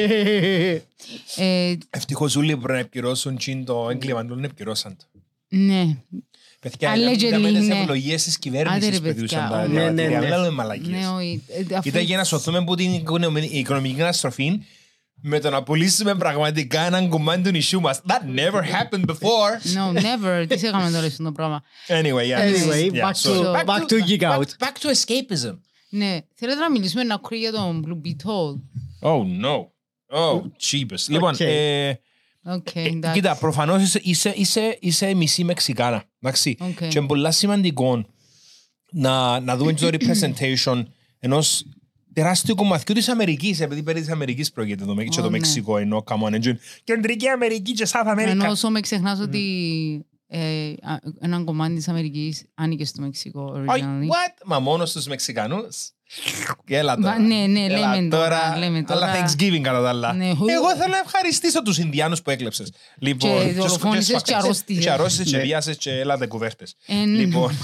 Ε, 1.37 1.77
Ευτυχώς 1.91 2.37
όλοι 2.37 2.57
πρέπει 2.57 2.73
να 2.73 2.79
επικυρώσουν 2.79 3.37
τσιν 3.37 3.65
το 3.65 3.89
έγκλημα, 3.91 4.23
δεν 4.23 4.45
επικυρώσαν 4.45 4.97
το. 4.97 5.05
Ναι. 5.53 5.97
Παιδιά, 6.61 6.93
Allegedly, 6.95 7.23
είδαμε 7.23 7.53
τις 7.53 7.67
ναι. 7.67 7.75
ευλογίες 7.81 8.23
της 8.25 8.35
Άντε, 8.37 8.49
κυβέρνησης 8.49 8.91
ρε, 8.91 8.97
που 8.97 9.03
πετούσαν 9.03 9.49
παιδιά, 9.49 9.57
τα 9.57 9.67
ναι, 9.69 9.69
ναι, 9.69 9.81
διαβατήρια. 9.81 10.19
ναι. 10.19 10.25
Μιλάμε 10.25 10.51
μαλακίες. 10.51 10.89
Ναι, 11.01 11.09
όχι. 11.09 11.43
Ε, 11.49 11.75
αφού- 11.75 11.87
Ήταν 11.87 12.03
για 12.03 12.17
να 12.17 12.25
σωθούμε 12.25 12.59
από 12.59 12.75
την 12.77 12.93
οικονομική- 12.95 13.55
οικονομική 13.55 13.95
καταστροφή 13.95 14.61
με 15.23 15.39
το 15.41 15.51
να 15.51 15.63
πουλήσουμε 15.63 16.15
πραγματικά 16.15 16.81
έναν 16.81 17.09
κομμάτι 17.09 17.43
του 17.43 17.51
νησιού 17.51 17.81
μας. 17.81 18.01
That 18.07 18.39
never 18.39 18.61
happened 18.63 19.05
before. 19.05 19.77
No, 19.77 20.01
never. 20.01 20.47
Τι 20.49 20.59
σε 20.59 20.67
έκαμε 20.67 20.91
τώρα 20.91 21.11
στον 21.11 21.25
το 21.25 21.33
πράγμα; 21.33 21.63
Anyway, 21.89 22.05
yeah. 22.05 22.41
Anyway, 22.41 22.91
Yeah, 22.93 23.05
back 23.05 23.13
so- 23.13 23.43
to- 23.45 23.65
back 23.65 23.81
to 23.87 24.07
geek 24.09 24.21
back- 24.21 24.39
out. 24.39 24.47
Back 24.59 24.77
to 24.83 24.91
escapism. 24.95 25.59
Ναι. 25.91 26.19
Θέλετε 26.35 26.61
να 26.61 26.71
μιλήσουμε 26.71 27.03
να 27.03 27.17
κρύει 27.17 27.39
για 27.43 27.53
τον 27.53 27.85
Blue 27.87 28.07
Beetle; 28.07 28.61
Oh, 29.03 29.23
no. 29.45 29.57
Oh, 30.13 30.41
cheapest. 30.41 31.09
Λοιπόν, 31.09 31.35
Okay. 31.35 31.45
ε, 31.45 31.93
Οκ, 32.45 32.75
ε, 32.75 32.83
εντάξει. 32.83 33.21
κοίτα, 33.21 33.37
προφανώς 33.37 33.83
είσαι, 33.83 34.01
είσαι, 34.05 34.35
είσαι, 34.37 34.79
είσαι 34.81 35.15
μισή 35.15 35.45
Μεξικάνα. 35.45 36.05
Εντάξει. 36.21 36.57
Οκ. 36.61 36.77
Και 36.89 36.99
είναι 36.99 37.07
πολύ 37.07 37.33
σημαντικό 37.33 38.05
να, 38.93 39.41
να 39.41 39.57
δούμε 39.57 39.73
και 39.73 39.91
το 39.91 39.97
representation 40.01 40.83
ενός 41.19 41.65
τεράστιου 42.13 42.55
κομματιού 42.55 42.95
της 42.95 43.09
Αμερικής, 43.09 43.61
επειδή 43.61 43.83
περί 43.83 44.01
της 44.01 44.11
Αμερικής 44.11 44.53
πρόκειται 44.53 44.85
το, 44.85 44.95
και 44.95 45.03
Ω, 45.03 45.15
το 45.15 45.23
ναι. 45.23 45.29
Μεξικό, 45.29 45.77
ενώ 45.77 46.03
come 46.07 46.23
on, 46.23 46.35
and 46.35 46.55
κεντρική 46.85 47.29
Αμερική 47.29 47.73
και 47.73 47.89
South 47.91 48.13
America. 48.15 48.27
Ενώ 48.29 48.51
όσο 48.51 48.71
με 48.71 48.81
ξεχνάς 48.81 49.21
ότι 49.21 50.07
ε, 50.27 50.73
α, 50.83 50.99
έναν 51.21 51.45
κομμάτι 51.45 51.75
της 51.75 51.89
Αμερικής 51.89 52.47
άνοιγε 52.55 52.85
στο 52.85 53.03
Μεξικό 53.03 53.43
Όχι, 53.43 53.65
originally. 53.67 54.03
what? 54.03 54.35
Μα 54.45 54.59
μόνος 54.59 54.91
στους 54.91 55.07
Μεξικανούς. 55.07 55.91
Έλα 56.67 56.97
τώρα. 56.97 57.13
Μα, 57.13 57.19
ναι, 57.27 57.47
ναι, 57.47 57.65
Έλα 57.65 57.95
λέμε 57.97 58.09
τώρα, 58.09 58.57
λέμε 58.59 58.83
τώρα. 58.83 59.07
Αλλά 59.07 59.27
Thanksgiving 59.29 59.61
κατά 59.61 59.83
τα 59.83 59.89
άλλα. 59.89 60.13
Ναι. 60.13 60.29
Εγώ 60.29 60.77
θέλω 60.77 60.91
να 60.91 60.99
ευχαριστήσω 61.05 61.63
τους 61.63 61.79
Ινδιάνους 61.79 62.23
που 62.23 62.31
έκλεψες. 62.31 62.73
Λοιπόν, 62.99 63.47
Και 63.47 63.53
δολοφόνησες 63.53 64.23
και 64.23 64.35
αρρώστησες. 64.35 64.85
Και 64.85 64.91
αρρώστησες 64.91 65.31
και 65.31 65.37
Ναι. 65.37 65.43
βιάσες 65.43 65.77
και 65.77 65.91
έλατε 65.91 66.27
κουβέρτες. 66.27 66.75
Ε, 66.87 66.95
ναι. 66.95 67.05
Λοιπόν, 67.19 67.57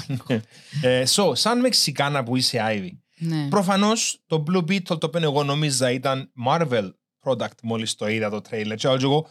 ε, 0.83 1.03
so, 1.15 1.31
σαν 1.37 1.61
Μεξικάνα 1.61 2.23
που 2.23 2.37
είσαι 2.37 2.59
Ivy, 2.71 2.89
Ναι. 3.19 3.49
προφανώς 3.49 4.23
το 4.27 4.45
Blue 4.51 4.61
Beetle 4.71 4.81
το 4.99 4.99
οποίο 5.03 5.21
εγώ 5.23 5.43
νόμιζα 5.45 5.91
ήταν 5.91 6.31
Marvel 6.49 6.91
product 7.25 7.59
μόλις 7.63 7.95
το 7.95 8.09
είδα 8.09 8.31
το 8.31 8.41
trailer 8.51 8.75
και 8.77 8.89
λέω 8.89 8.97
εγώ 9.03 9.29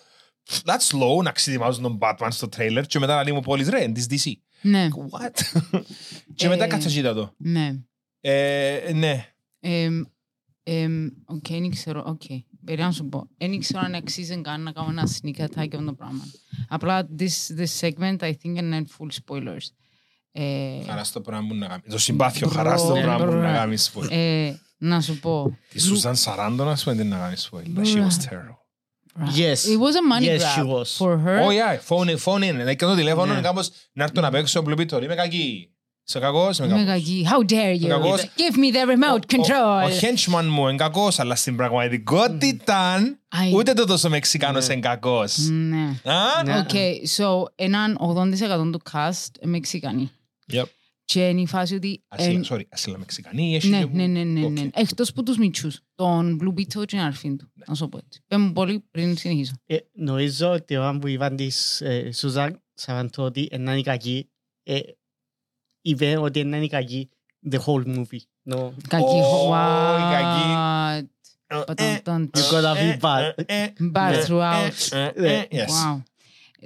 that's 0.65 0.95
slow 0.95 1.23
να 1.23 1.31
ξεδιμάζουν 1.31 1.83
τον 1.83 1.97
Batman 2.01 2.27
στο 2.29 2.47
trailer 2.57 2.83
και 2.87 2.99
μετά 2.99 3.15
να 3.15 3.23
λέει 3.23 3.33
μου 3.33 3.39
πόλης 3.41 3.69
ρε, 3.69 3.87
της 3.87 4.05
DC. 4.09 4.31
Ναι, 4.61 4.87
What? 5.11 5.59
και 6.35 6.47
μετά 6.47 6.63
Ε, 6.63 6.67
κάτσε 6.67 6.89
και 6.89 6.99
είδα 6.99 7.13
το. 7.13 7.33
ναι. 7.37 7.71
Ε, 8.27 8.91
ναι. 8.93 9.25
Εμ, 9.59 10.01
εμ, 10.63 11.07
Οκ, 11.25 11.47
δεν 11.49 11.69
ξέρω, 11.69 12.03
οκ. 12.07 12.21
Περί 12.65 12.81
να 12.81 12.91
σου 12.91 13.05
πω. 13.09 13.27
Δεν 13.37 13.59
ξέρω 13.59 13.81
αν 13.85 13.93
αξίζει 13.95 14.41
καν 14.41 14.61
να 14.63 14.71
κάνω 14.71 14.89
ένα 14.89 15.07
sneak 15.09 15.41
attack 15.41 15.67
για 15.67 15.79
αυτό 15.79 15.85
το 15.85 15.93
πράγμα. 15.93 16.23
Απλά 16.67 17.07
this, 17.19 17.59
this 17.59 17.79
segment 17.89 18.17
I 18.19 18.29
think 18.29 18.55
είναι 18.55 18.85
full 18.97 19.07
spoilers. 19.25 19.67
Ε, 20.31 20.83
Χαρά 20.87 21.03
στο 21.03 21.21
πράγμα 21.21 21.47
που 21.47 21.55
να 21.55 21.67
κάνει. 21.67 21.81
Το 21.89 21.97
συμπάθειο 21.97 22.47
Μπρο, 22.47 22.55
χαρά 22.57 22.77
στο 22.77 22.93
ναι, 22.93 23.01
πράγμα 23.01 23.25
που 23.25 23.31
μπρο. 23.31 23.41
να 23.41 23.53
κάνει 23.53 23.75
spoil. 23.79 24.07
ε, 24.11 24.53
να 24.77 25.01
σου 25.01 25.19
πω. 25.19 25.57
Τη 25.69 25.79
Σουζάν 25.79 26.15
Σαράντον 26.15 26.67
ας 26.69 26.83
πούμε 26.83 26.95
την 26.95 27.07
να 27.07 27.17
κάνει 27.17 27.35
spoil. 27.37 27.79
But 27.79 27.85
she 27.85 27.97
was 28.07 28.17
terrible. 28.29 28.63
Yes. 29.35 29.59
It 29.73 29.79
was 29.79 29.95
a 29.95 30.03
money 30.13 30.25
Yes, 30.25 30.41
she 30.53 30.61
grab 30.61 30.67
was. 30.67 30.97
for 30.97 31.17
her. 31.25 31.39
Oh 31.45 31.51
yeah, 31.59 31.77
phone 31.89 32.09
in, 32.09 32.17
phone 32.25 32.43
in. 32.43 32.67
Like, 32.69 32.75
το 32.75 32.95
τηλέφωνο 32.95 33.25
Ναι. 33.25 33.31
είναι 33.33 33.41
κάπως 33.41 33.69
να 33.93 34.03
έρθω 34.03 34.21
να 34.21 34.29
παίξω 34.31 34.63
Blue 34.65 34.77
Beetle. 34.79 35.03
Είμαι 35.03 35.15
κακή. 35.15 35.74
Είσαι 36.07 36.19
κακός, 36.19 36.57
είμαι 36.57 36.67
Είμαι 36.67 36.77
κακός. 36.77 36.91
κακή. 36.93 37.25
How 37.31 37.51
dare 37.51 37.83
you; 37.83 37.87
Κακός. 37.87 38.21
Give 38.21 38.55
me 38.55 38.73
the 38.75 38.89
remote 38.89 39.21
Ο- 39.23 39.41
control. 39.41 39.89
Ο 39.89 39.89
henchman 40.01 40.45
μου 40.49 40.67
είναι 40.67 40.75
κακός, 40.77 41.19
αλλά 41.19 41.35
στην 41.35 41.55
πραγματικότητα 41.55 42.97
Αι. 42.99 43.55
ούτε 43.55 43.73
το 43.73 43.85
τόσο 43.85 44.09
Μεξικάνος 44.09 44.67
Ναι. 44.67 44.73
είναι 44.73 44.81
κακός. 44.87 45.37
Ναι. 45.37 45.99
Α; 46.11 46.43
Ναι. 46.45 46.57
Οκ, 46.59 46.69
so 47.17 47.43
έναν 47.55 47.97
80% 47.99 48.71
του 48.71 48.81
cast 48.91 49.27
είναι 49.41 49.51
Μεξικανοί. 49.51 50.11
Yep. 50.53 50.63
Και 51.05 51.27
είναι 51.27 51.41
η 51.41 51.45
φάση 51.47 51.75
ότι... 51.75 52.03
Ασύλλα- 52.07 52.33
εν- 52.37 52.45
Sorry, 52.49 52.61
ασύλλα 52.69 52.97
Μεξικανή. 52.97 53.55
έχει 53.55 53.67
Ναι, 53.69 53.79
και 53.79 53.87
που- 53.87 53.95
ναι, 53.95 54.05
ναι, 54.05 54.23
ναι, 54.23 54.39
ναι. 54.47 54.61
Οκ. 54.61 54.69
Εκτός 54.75 55.11
που 55.13 55.23
τους 55.23 55.37
μητσούς. 55.37 55.79
Τον 55.95 56.39
Blue 56.41 56.59
Beetle 56.59 56.79
και 56.79 56.85
την 56.85 56.99
αρφή 56.99 57.35
του. 57.35 57.51
Να 57.67 57.73
σου 57.75 57.89
πω 57.89 57.97
έτσι. 58.05 58.21
Πες 58.27 58.39
μου 58.39 58.51
πολύ 58.51 58.83
πριν 58.91 59.17
συνεχίσω. 59.17 59.53
Ε, 59.65 59.77
νομίζω 59.93 60.49
ότι 60.51 60.75
όταν 60.75 60.99
που 60.99 61.07
είπαν 61.07 61.35
της 61.35 61.81
ε, 61.81 62.11
Σούζαν 62.11 62.59
Σαβαντώ 62.73 63.23
ότι 63.23 63.49
είναι 63.51 63.77
η 63.77 63.81
κακή, 63.83 64.29
ε, 65.84 65.90
είπε 65.90 66.16
ότι 66.16 66.38
είναι 66.40 66.56
η 66.56 66.68
κακή 66.68 67.08
the 67.50 67.58
whole 67.58 67.84
movie. 67.86 68.24
No. 68.54 68.70
Κακή. 68.88 69.04
Ω, 69.04 69.50
What? 69.50 69.98
η 69.98 70.12
κακή. 70.12 71.06
You 71.52 71.64
Πατανταντ. 71.66 72.36
gotta 72.50 72.74
be 72.74 73.00
bad. 73.00 73.32
Ε, 73.46 73.66
Bad 73.92 74.24
throughout. 74.26 74.72
Yes. 75.50 75.68
Wow. 75.70 76.02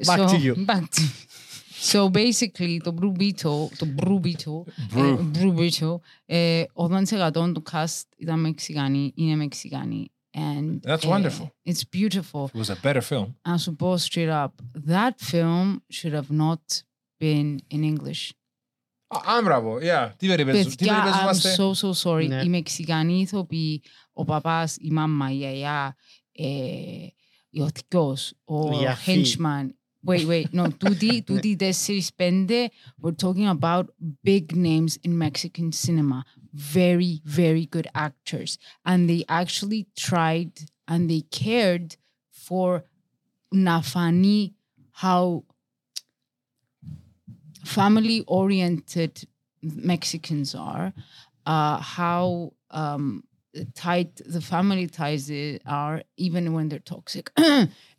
Back 0.07 0.29
to 0.31 0.39
you. 0.39 0.55
Back 0.67 0.91
to 0.91 1.03
So 1.93 2.09
basically, 2.09 2.79
το 2.83 2.95
Blue 3.01 3.13
Beetle, 3.21 3.69
το 3.79 3.87
Blue 3.97 4.21
Beetle, 4.25 4.63
Brew. 4.95 5.19
ε, 5.19 5.39
Blue 5.39 5.55
Beetle, 5.59 5.97
ε, 6.27 6.65
80% 6.73 7.53
του 7.55 7.63
cast 7.73 8.03
ήταν 8.17 8.41
Μεξικανοί, 8.41 9.13
είναι 9.17 9.37
Μεξικανοί. 9.37 10.09
And, 10.37 10.81
That's 10.91 11.05
ε, 11.05 11.09
wonderful. 11.09 11.49
It's 11.73 11.83
beautiful. 11.97 12.45
It 12.55 12.61
was 12.61 12.71
a 12.71 12.77
better 12.83 13.01
film. 13.01 13.27
Να 13.43 13.59
σου 13.59 13.77
πω 13.77 13.95
straight 13.99 14.31
up, 14.45 14.49
that 14.89 15.13
film 15.33 15.77
should 15.93 16.13
have 16.13 16.31
not 16.31 16.83
been 17.23 17.59
in 17.75 17.83
English. 17.83 18.31
Α, 19.10 19.42
μπράβο, 19.44 19.78
yeah. 19.82 20.10
Τι 20.18 20.28
περιπέτειες 20.28 20.66
τι 20.66 20.76
Παιδιά, 20.76 20.94
περιπέτειες 20.94 21.22
I'm 21.22 21.24
είμαστε; 21.24 21.56
so 21.58 21.74
so 21.74 22.04
sorry. 22.04 22.28
Ναι. 22.28 22.42
Οι 22.44 22.50
Μεξικανοί 22.50 23.20
ηθοποιοί, 23.20 23.82
ο 24.14 24.24
παπάς, 24.26 24.76
η 24.80 24.92
μάμα, 24.92 25.32
η 25.32 25.36
γιαγιά, 25.36 25.96
ε, 26.32 27.62
ο 27.64 27.68
θκιός, 27.74 28.34
ο 28.44 28.82
Η 28.82 28.86
αφή. 28.86 29.24
henchman. 29.26 29.68
Wait, 30.06 30.26
wait, 30.28 30.46
no, 30.54 30.68
τούτοι, 30.86 31.24
τούτοι 31.24 31.56
τέσσερις 31.56 32.14
πέντε, 32.14 32.70
we're 33.02 33.26
talking 33.26 33.58
about 33.60 33.84
big 34.24 34.46
names 34.56 34.94
in 35.08 35.18
Mexican 35.18 35.70
cinema. 35.72 36.24
Very, 36.74 37.22
very 37.26 37.66
good 37.76 37.88
actors. 38.08 38.52
And 38.90 39.10
they 39.10 39.22
actually 39.42 39.82
tried 40.08 40.54
and 40.92 41.10
they 41.10 41.22
cared 41.44 41.88
for 42.46 42.84
να 43.50 43.82
φανεί 43.82 44.56
how 45.02 45.44
family 47.65 48.19
oriented 48.27 49.13
Mexicans 49.93 50.55
are, 50.55 50.93
uh, 51.47 51.79
how 51.97 52.53
um, 52.71 53.23
tight 53.85 54.13
the 54.35 54.41
family 54.53 54.87
ties 54.87 55.31
i- 55.31 55.59
are, 55.65 56.03
even 56.17 56.53
when 56.55 56.69
they're 56.69 56.89
toxic. 56.95 57.27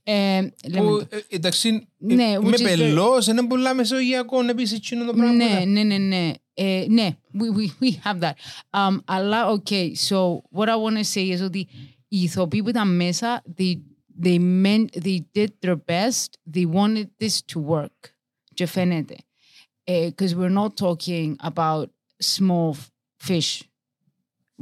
Ε, 0.07 0.41
λέμε 0.67 0.89
Που, 0.89 0.97
το. 0.99 1.07
ε, 1.09 1.19
Εντάξει, 1.29 1.87
Ναι, 1.97 2.23
είμαι 2.23 2.39
which 2.49 2.53
is 2.59 2.61
very- 2.61 2.77
πελός, 2.77 3.27
είναι 3.27 3.47
πολλά 3.47 3.73
μεσογειακό, 3.73 4.43
επίσης 4.43 4.77
εκείνο 4.77 5.05
το 5.05 5.13
πράγμα. 5.13 5.33
Ναι, 5.33 5.63
ναι, 5.65 5.83
ναι, 5.83 5.97
ναι. 5.97 6.31
Ε, 6.53 6.85
ναι, 6.89 7.09
we, 7.33 7.57
we, 7.57 7.83
we 7.83 7.91
have 8.03 8.19
that. 8.23 8.33
Um, 8.69 8.97
αλλά, 9.05 9.47
okay, 9.51 9.93
so 10.09 10.41
what 10.53 10.67
I 10.69 10.75
want 10.75 10.97
to 10.97 11.03
say 11.13 11.37
is 11.37 11.41
ότι 11.41 11.67
οι 12.07 12.17
ηθοποιοί 12.23 12.63
που 12.63 12.69
ήταν 12.69 12.95
μέσα, 12.95 13.43
they, 13.57 13.73
they, 14.23 14.37
meant, 14.63 14.85
they 15.03 15.19
did 15.37 15.47
their 15.65 15.75
best, 15.89 16.27
they 16.55 16.65
wanted 16.73 17.07
this 17.23 17.39
to 17.53 17.59
work. 17.75 17.99
Και 18.53 18.65
φαίνεται. 18.65 19.15
Because 20.08 20.32
we're 20.34 20.56
not 20.62 20.72
talking 20.86 21.36
about 21.50 21.86
small 22.36 22.70
f- 22.80 22.90
fish. 23.28 23.50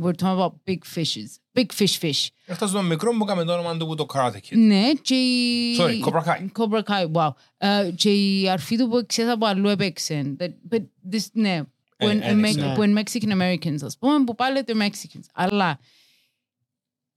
We're 0.02 0.18
talking 0.22 0.38
about 0.40 0.54
big 0.70 0.80
fishes. 0.94 1.28
Big 1.58 1.72
fish 1.72 1.96
fish. 2.02 2.28
Εκτός 2.46 2.70
το 2.70 2.82
μικρό 2.82 3.12
μου 3.12 3.24
έκαμε 3.24 3.44
το 3.44 3.52
όνομα 3.52 3.76
του 3.76 3.86
που 3.86 3.94
το 3.94 4.06
Karate 4.14 4.36
Kid. 4.36 4.56
Ναι, 4.56 4.92
και 5.02 5.14
η... 5.14 5.76
Sorry, 5.78 6.00
Cobra 6.04 6.22
Kai. 6.24 6.46
Cobra 6.58 6.82
Kai, 6.82 7.12
wow. 7.12 7.30
Ε, 7.56 7.90
και 7.96 8.10
η 8.12 8.48
αρφή 8.48 8.76
του 8.76 8.88
που 8.88 9.04
ξέρεις 9.06 9.32
από 9.32 9.46
αλλού 9.46 9.68
έπαιξε. 9.68 10.36
That- 10.40 10.74
But 10.74 10.82
this, 11.12 11.26
ναι, 11.32 11.62
που 11.96 12.08
Ε, 12.08 12.10
είναι- 12.10 12.24
ένιξε. 12.26 12.70
Mex- 12.72 12.74
που 12.74 12.82
είναι 12.82 13.02
Mexican 13.04 13.32
Americans, 13.40 13.78
ας 13.82 13.98
πούμε, 13.98 14.24
που 14.24 14.34
πάλι 14.34 14.62
they're 14.66 14.82
Mexicans. 14.82 15.24
Αλλά 15.34 15.78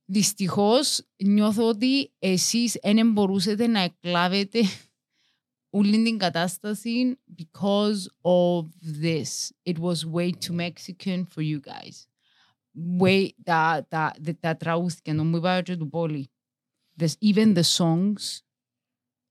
δυστυχώς 0.06 1.02
νιώθω 1.24 1.67
ότι 1.67 2.12
εσείς 2.19 2.78
δεν 2.82 3.12
μπορούσατε 3.12 3.67
να 3.67 3.80
εκλάβετε 3.82 4.60
όλη 5.70 6.03
την 6.03 6.18
κατάσταση 6.18 7.18
because 7.37 8.07
of 8.22 8.66
this. 9.03 9.53
It 9.64 9.79
was 9.79 10.05
way 10.07 10.31
too 10.31 10.53
Mexican 10.53 11.27
for 11.35 11.42
you 11.42 11.61
guys. 11.61 12.07
Way, 13.01 13.29
τα, 13.42 13.87
τα, 13.88 14.14
τα, 14.25 14.37
τα 14.40 14.57
τραούθηκια, 14.57 15.14
το 15.14 15.25
μου 15.25 15.37
είπα 15.37 15.62
και 15.62 15.77
του 15.77 15.88
πόλη. 15.88 16.31
This, 17.01 17.12
even 17.20 17.55
the 17.55 17.62
songs, 17.62 18.40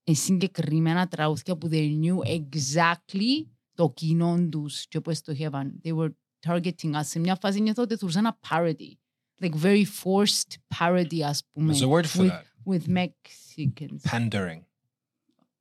είναι 0.03 0.17
συγκεκριμένα 0.17 1.07
τραούθια 1.07 1.57
που 1.57 1.69
they 1.71 1.99
knew 2.01 2.17
exactly 2.39 3.47
το 3.73 3.91
κοινό 3.93 4.47
τους 4.49 4.87
και 4.87 5.01
πώς 5.01 5.17
στοχεύαν. 5.17 5.81
They 5.83 5.95
were 5.95 6.09
targeting 6.47 6.93
us. 6.93 7.03
Σε 7.03 7.19
μια 7.19 7.37
φάση 7.41 7.61
νιώθω 7.61 7.81
ότι 7.81 7.95
θεωρούσαν 7.95 8.25
ένα 8.25 8.39
parody. 8.49 8.93
Like 9.41 9.55
very 9.63 9.83
forced 10.03 10.77
parody, 10.79 11.21
ας 11.21 11.43
πούμε. 11.51 11.73
There's 11.73 11.81
a 11.81 11.89
word 11.89 12.05
for 12.05 12.23
with, 12.23 12.29
that. 12.29 12.43
With 12.65 12.87
Mexicans. 12.87 14.01
Pandering. 14.11 14.63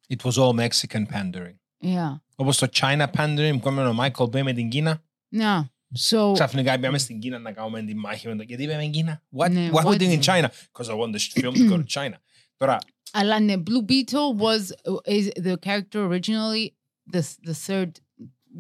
It 0.09 0.23
was 0.25 0.39
all 0.39 0.53
Mexican 0.53 1.07
pandering. 1.07 1.57
Yeah. 1.83 2.21
Όπως 2.37 2.59
το 2.59 2.67
China 2.73 3.07
pandering 3.17 3.59
που 3.61 3.69
έκαμε 3.69 3.87
ο 3.89 3.97
Michael 4.01 4.25
Bay 4.37 4.43
με 4.43 4.53
την 4.53 4.69
Κίνα. 4.69 5.03
Yeah. 5.33 5.65
So, 6.11 6.31
Ξαφνικά 6.33 6.75
πήγαμε 6.79 6.99
στην 6.99 7.19
Κίνα 7.21 7.39
να 7.39 7.53
κάνουμε 7.53 7.83
τη 7.83 7.95
μάχη 7.95 8.29
με 8.29 8.37
το... 8.37 8.43
Γιατί 8.43 8.63
είπαμε 8.63 8.85
Κίνα. 8.87 9.23
What, 9.37 9.51
Ναι, 9.51 9.71
what 9.73 9.81
are 9.81 9.85
we 9.85 9.91
what- 9.91 9.99
doing 9.99 10.21
in 10.21 10.23
China? 10.23 10.49
Because 10.73 10.89
I 10.89 10.95
want 10.95 11.13
this 11.13 11.27
film 11.43 11.55
to 11.55 11.69
go 11.69 11.77
to 11.77 12.01
China. 12.01 12.17
Τώρα, 12.57 12.79
αλλά 13.13 13.41
ναι, 13.41 13.55
Blue 13.57 13.85
Beetle 13.91 14.41
was 14.43 14.73
is 15.07 15.31
the 15.45 15.57
character 15.67 15.99
originally 16.11 16.69
the 17.13 17.21
the 17.49 17.55
third 17.67 17.91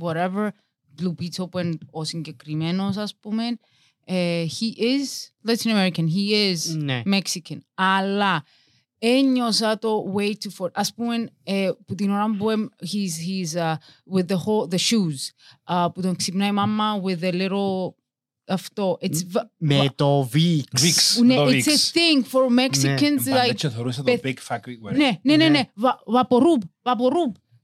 whatever 0.01 0.49
Blue 1.03 1.15
Beetle 1.21 1.51
που 1.51 1.59
είναι 1.59 1.79
ο 1.91 2.05
συγκεκριμένος 2.05 2.97
ας 2.97 3.15
πούμε 3.17 3.43
ε, 4.05 4.45
he 4.61 4.79
is 4.81 5.29
Latin 5.51 5.71
American 5.71 6.07
he 6.15 6.53
is 6.53 6.77
Ναι. 6.77 7.03
Mexican 7.05 7.59
αλλά 7.75 8.45
ένιωσα 8.99 9.79
το 9.79 10.15
way 10.17 10.29
too 10.29 10.65
far 10.65 10.69
ας 10.75 10.95
πούμε 10.95 11.29
ε, 11.43 11.71
που 11.87 11.95
την 11.95 12.11
ώρα 12.11 12.37
που 12.39 12.51
εμ- 12.51 12.69
he's, 12.83 13.29
he's 13.29 13.59
uh, 13.61 13.75
with 14.15 14.27
the 14.27 14.37
whole 14.37 14.69
the 14.75 14.79
shoes 14.79 15.21
uh, 15.75 15.87
που 15.95 16.01
τον 16.03 16.17
ξυπνάει 16.17 16.49
η 16.49 16.53
μάμα 16.53 17.01
with 17.05 17.19
the 17.25 17.33
little 17.33 17.95
αυτό 18.47 18.99
it's 19.01 19.19
v- 19.37 19.41
Με 19.57 19.87
το 19.95 20.29
VIX. 20.35 20.61
Greeks. 20.81 21.25
ναι, 21.25 21.35
το 21.35 21.45
it's 21.47 21.49
a 21.67 21.71
VIX. 21.71 21.93
thing 21.93 22.23
for 22.33 22.59
Mexicans 22.61 23.25
Πάντα 23.25 23.45
like 23.45 23.49
έτσι 23.49 23.69
θεωρούσα 23.69 24.03
το 24.03 24.13
πεθ- 24.13 24.27
Big 24.27 24.55
Fat 24.55 24.57
Greek 24.57 24.91
Wedding. 24.91 24.97
ναι, 24.97 25.19
ναι, 25.23 25.37
ναι, 25.37 25.37
Ναι. 25.37 25.49
ναι. 25.49 25.63
Βα- 25.75 26.01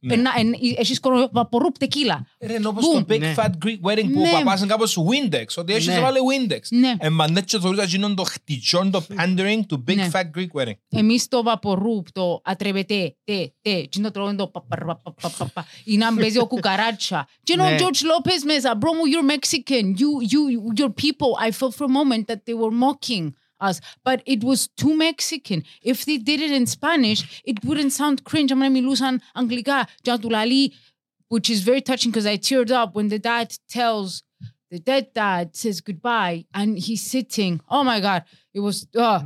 Βαπορούμπ, 0.08 0.24
βαπορούμπ. 0.24 0.34
Ναι. 0.36 0.42
Περνά- 0.42 0.60
εν- 0.70 0.76
Έχεις 0.78 1.00
κορονοϊό, 1.00 1.30
βαπορούμπ 1.32 1.74
τεκίλα. 1.80 2.28
Ρε, 2.42 2.54
είναι 2.54 2.68
όπως 2.68 2.84
Boom. 2.86 3.06
το 3.06 3.14
Big 3.14 3.20
Ναι. 3.20 3.34
Fat 3.38 3.50
Greek 3.66 3.90
Wedding 3.92 4.10
που 4.14 4.20
Ναι. 4.20 4.30
ο 4.30 4.32
παπάς 4.32 4.60
είναι 4.60 4.68
κάπως 4.70 4.98
Windex. 5.00 5.46
Ότι 5.58 5.74
έχεις 5.74 5.88
Ναι. 5.88 6.00
βάλει 6.00 6.18
Windex. 6.32 6.60
Ναι. 6.70 6.94
Ε, 7.00 7.10
μα 7.10 7.30
ναι, 7.32 7.42
και 7.42 7.60
θεωρούσα 7.60 7.84
εκείνον 7.84 8.16
το 8.16 8.24
χτυτσόν, 8.24 8.92
το 8.92 9.06
pandering 9.18 9.60
του 9.68 9.84
Big 9.88 9.96
Ναι. 9.96 10.10
Fat 10.14 10.22
Greek 10.38 10.62
Wedding. 10.62 10.74
Εμείς 10.90 11.28
το 11.28 11.44
βαπορούμπ, 11.44 12.06
το 12.12 12.42
ατρεβετέ, 12.44 13.16
τε, 13.24 13.34
τε, 13.62 13.72
τι 13.82 13.90
είναι 13.98 14.08
το 14.08 14.12
τρώμε 14.12 14.36
το 14.36 14.48
πα, 14.48 14.62
πα, 14.68 14.76
πα, 14.86 14.96
πα, 15.04 15.14
πα, 15.22 15.30
πα, 15.38 15.46
πα. 15.54 15.66
ή 15.84 15.98
να 15.98 16.14
μπέζει 16.14 16.40
ο 16.40 16.46
κουκαράτσα. 16.48 17.28
Και 17.44 17.54
είναι 17.54 17.62
ο 17.62 17.70
Ναι. 17.70 17.76
George 17.80 17.84
Lopez 17.84 18.42
μέσα, 18.46 18.78
bro 18.78 18.90
μου, 18.96 19.02
you're 19.12 19.32
Mexican, 19.32 19.84
you, 19.84 20.32
you, 20.34 20.82
your 20.82 20.90
people, 20.90 21.48
I 21.48 21.52
felt 21.52 21.74
for 21.78 21.86
a 21.86 21.94
moment 22.00 22.26
that 22.32 22.40
they 22.46 22.56
were 22.62 22.74
mocking 22.86 23.34
us. 23.60 23.82
But 24.04 24.22
it 24.26 24.44
was 24.44 24.68
too 24.68 24.96
Mexican. 24.96 25.64
If 25.82 26.06
they 26.06 26.18
did 26.18 26.42
it 26.42 26.52
in 26.52 26.66
Spanish, 26.66 27.42
it 27.46 27.64
wouldn't 27.64 27.94
sound 27.94 28.24
cringe. 28.24 28.52
I'm 28.52 28.60
going 28.60 28.74
to 28.74 29.22
Anglica, 29.36 29.88
Jadulali, 30.04 30.74
which 31.30 31.50
is 31.50 31.62
very 31.62 31.82
touching 31.82 32.12
because 32.12 32.26
I 32.26 32.38
teared 32.38 32.72
up 32.72 32.96
when 32.96 33.10
the 33.10 33.20
dad 33.20 33.56
tells 33.70 34.24
the 34.72 34.80
dead 34.80 35.14
dad 35.14 35.56
says 35.56 35.82
goodbye 35.82 36.46
and 36.54 36.78
he's 36.78 37.04
sitting. 37.04 37.62
Oh 37.70 37.84
my 37.84 38.00
God. 38.00 38.24
It 38.54 38.60
was 38.60 38.88
uh 38.96 39.22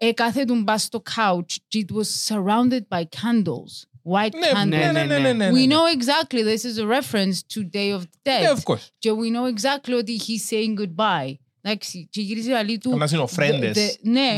un 0.00 0.12
Dumbasto 0.12 1.04
couch. 1.04 1.60
It 1.74 1.90
was 1.92 2.12
surrounded 2.12 2.88
by 2.88 3.04
candles. 3.04 3.86
White 4.02 4.34
no, 4.34 4.52
candles. 4.52 5.52
We 5.52 5.66
know 5.66 5.86
exactly 5.86 6.42
this 6.42 6.64
is 6.64 6.78
a 6.78 6.86
reference 6.86 7.42
to 7.44 7.62
Day 7.62 7.90
of 7.90 8.10
the 8.10 8.18
Dead. 8.24 8.42
Yeah, 8.42 8.52
of 8.52 8.64
course. 8.64 8.90
So 9.02 9.14
we 9.14 9.30
know 9.30 9.46
exactly 9.46 9.94
what 9.94 10.08
he's 10.08 10.44
saying 10.44 10.74
goodbye. 10.74 11.38
Εντάξει, 11.61 12.07
και 12.11 12.21
γυρίζει 12.21 12.51
αλή 12.51 12.77
του. 12.77 12.89
Καμάς 12.89 13.11
είναι 13.11 13.19
the- 13.21 13.23
οφρέντες. 13.23 13.75
the- 13.77 13.99
Ναι, 14.01 14.37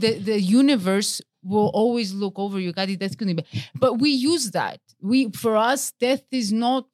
the, 0.00 0.06
the 0.26 0.40
universe 0.40 1.18
will 1.50 1.70
always 1.72 2.12
look 2.22 2.34
over 2.34 2.58
you. 2.68 2.70
Κάτι 2.72 2.96
τέτοιο 2.96 3.28
είπε. 3.28 3.42
But 3.80 3.90
we 3.90 4.10
use 4.34 4.50
that. 4.52 4.76
We, 5.10 5.30
for 5.42 5.56
us, 5.56 5.90
death 5.98 6.24
is 6.30 6.50
not, 6.52 6.86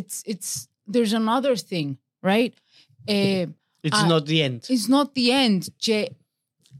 it's, 0.00 0.22
it's, 0.24 0.66
there's 0.92 1.12
another 1.12 1.54
thing, 1.70 1.96
right? 2.22 2.52
Ε, 3.04 3.44
It's 3.88 4.02
Ah. 4.02 4.08
not 4.08 4.24
the 4.26 4.38
end. 4.42 4.58
it's 4.74 4.88
not 4.88 5.06
the 5.14 5.30
end. 5.46 5.62
Και 5.76 6.10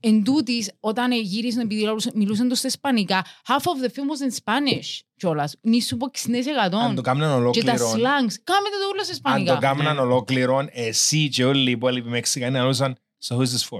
εν 0.03 0.23
τούτης, 0.23 0.71
όταν 0.79 1.11
γύρισαν, 1.11 1.61
επειδή 1.61 1.81
λαλούσαν- 1.81 2.15
μιλούσαν 2.15 2.49
τους 2.49 2.57
στα 2.57 2.67
ισπανικά, 2.67 3.25
half 3.47 3.61
of 3.61 3.85
the 3.85 3.89
film 3.89 4.07
was 4.11 4.31
in 4.31 4.43
Spanish 4.43 4.99
κιόλας. 5.17 5.55
Νη 5.61 5.81
σου 5.81 5.97
πω 5.97 6.05
60%. 6.05 6.77
Αν 6.77 6.95
το 6.95 7.01
κάμναν 7.01 7.51
Και 7.51 7.63
τα 7.63 7.71
ολόκληρο, 7.73 7.91
slangs. 7.91 8.33
Κάμε 8.43 8.67
το 8.69 8.87
όλο 8.91 9.03
στα 9.03 9.11
αν 9.11 9.11
ισπανικά. 9.11 9.53
το 9.53 9.59
κάμναν 9.59 9.95
Ναι. 9.95 10.01
ολόκληρο, 10.01 10.67
εσύ 10.71 11.29
και 11.29 11.45
όλοι 11.45 11.67
οι 11.69 11.71
υπόλοιποι 11.71 12.09
Μεξικανοί 12.09 12.57
ανούσαν 12.57 12.97
So 13.29 13.35
who's 13.35 13.39
this 13.39 13.67
for? 13.69 13.79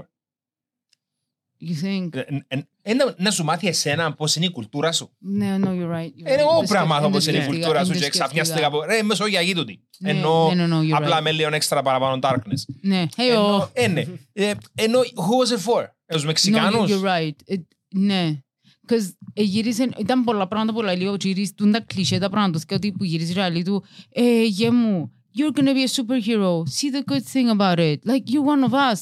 You 1.68 1.84
think? 1.84 2.08
Ε, 2.14 2.20
ε, 2.48 2.58
ε, 2.82 2.94
να- 2.94 3.14
Να 3.18 3.30
σου 3.30 3.44
μάθει 3.44 3.66
εσένα 3.68 4.12
πώς 4.12 4.36
είναι 4.36 4.44
η 4.44 4.50
κουλτούρα 4.50 4.92
σου. 4.92 5.10
Ναι, 5.18 5.56
no, 5.60 5.66
you're 5.66 5.68
right. 5.70 6.04
you're 6.04 6.24
Ε, 6.24 6.34
right. 6.34 6.38
Εγώ 6.38 6.56
Δεν 6.58 6.66
πρέπει 6.68 6.72
να 6.72 6.84
μάθω 6.84 7.08
σκέφτηκα, 7.08 7.10
πώς 7.10 7.26
είναι 7.26 7.36
η 7.36 7.40
δεν 7.40 7.48
κουλτούρα 7.48 7.84
σου 7.84 7.90
και 7.90 7.96
σκέφτηκα. 7.98 8.24
ξαφνιάστηκα 8.24 8.66
από 8.66 8.82
ρε 8.84 9.02
Μεσόγειακή 9.02 9.54
τούτη. 9.54 9.80
Ναι, 9.98 10.10
Ενώ 10.10 10.54
ναι, 10.54 10.66
no, 10.70 10.72
no, 10.72 10.80
you're 10.82 10.96
απλά 10.96 11.18
right. 11.18 11.22
με 11.22 11.32
λίγο 11.32 11.54
έξτρα 11.54 11.82
παραπάνω 11.82 12.18
darkness. 12.22 12.74
Ναι, 12.80 13.04
hey, 13.16 13.22
Ενώ, 13.30 13.58
oh. 13.62 13.68
ε, 13.72 13.86
ναι. 13.86 14.04
Ε, 14.32 14.52
Ενώ 14.74 15.00
who 15.00 15.46
was 15.46 15.58
it 15.58 15.72
for? 15.72 15.86
Ε, 16.12 16.14
Τους 16.14 16.22
No, 16.22 16.26
Μεξικάνους. 16.26 16.90
you're 16.90 17.04
right. 17.04 17.54
It- 17.54 17.66
Ναι. 17.94 18.38
Because 18.86 19.12
γύρισαν, 19.34 19.94
ήταν 19.98 20.24
πολλά 20.24 20.48
πράγματα 20.48 20.72
που 20.72 20.82
λέει 20.82 21.06
ο 21.06 21.16
Τζίρις, 21.16 21.54
τούν 21.54 21.72
τα 21.72 21.80
κλισέ 21.80 22.18
τα 22.18 22.28
πράγματα 22.30 22.58
του, 22.58 22.64
και 22.66 22.74
ότι 22.74 22.92
που 22.92 23.04
γύρισε 23.04 23.32
και 23.32 23.48
λέει 23.48 23.62
του, 23.62 23.84
ε, 24.08 24.42
γε 24.44 24.70
μου, 24.70 25.12
you're 25.36 25.58
gonna 25.58 25.74
be 25.74 25.84
a 25.86 26.02
superhero. 26.02 26.58
See 26.58 26.90
the 26.96 27.02
good 27.12 27.22
thing 27.32 27.58
about 27.58 27.78
it. 27.78 27.94
Like, 28.04 28.24
you're 28.32 28.46
one 28.54 28.64
of 28.64 28.72
us. 28.72 29.00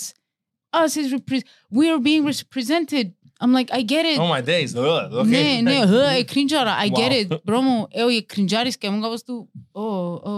Us 0.72 0.94
is 0.96 1.12
repre- 1.14 1.46
we 1.76 1.84
are 1.92 2.00
being 2.02 2.24
represented. 2.32 3.06
I'm 3.42 3.52
like, 3.58 3.70
I 3.78 3.82
get 3.82 4.04
it. 4.12 4.18
Oh 4.22 4.28
my 4.36 4.42
days. 4.52 4.74
Ugh, 4.76 5.18
okay. 5.20 5.24
Ναι, 5.26 5.60
ναι, 5.62 5.72
ε, 5.72 6.18
ε, 6.18 6.22
κριντζάρα. 6.22 6.72
I 6.86 6.88
get 6.98 7.10
Wow. 7.12 7.32
it. 7.32 7.34
Bro 7.54 7.60
μου, 7.62 7.86
ε, 7.90 8.02
όχι, 8.02 8.24
κριντζάρεις 8.24 8.78
και 8.78 8.90
μου 8.90 9.00
κάπως 9.00 9.22
του, 9.22 9.50
«Ω, 9.72 9.82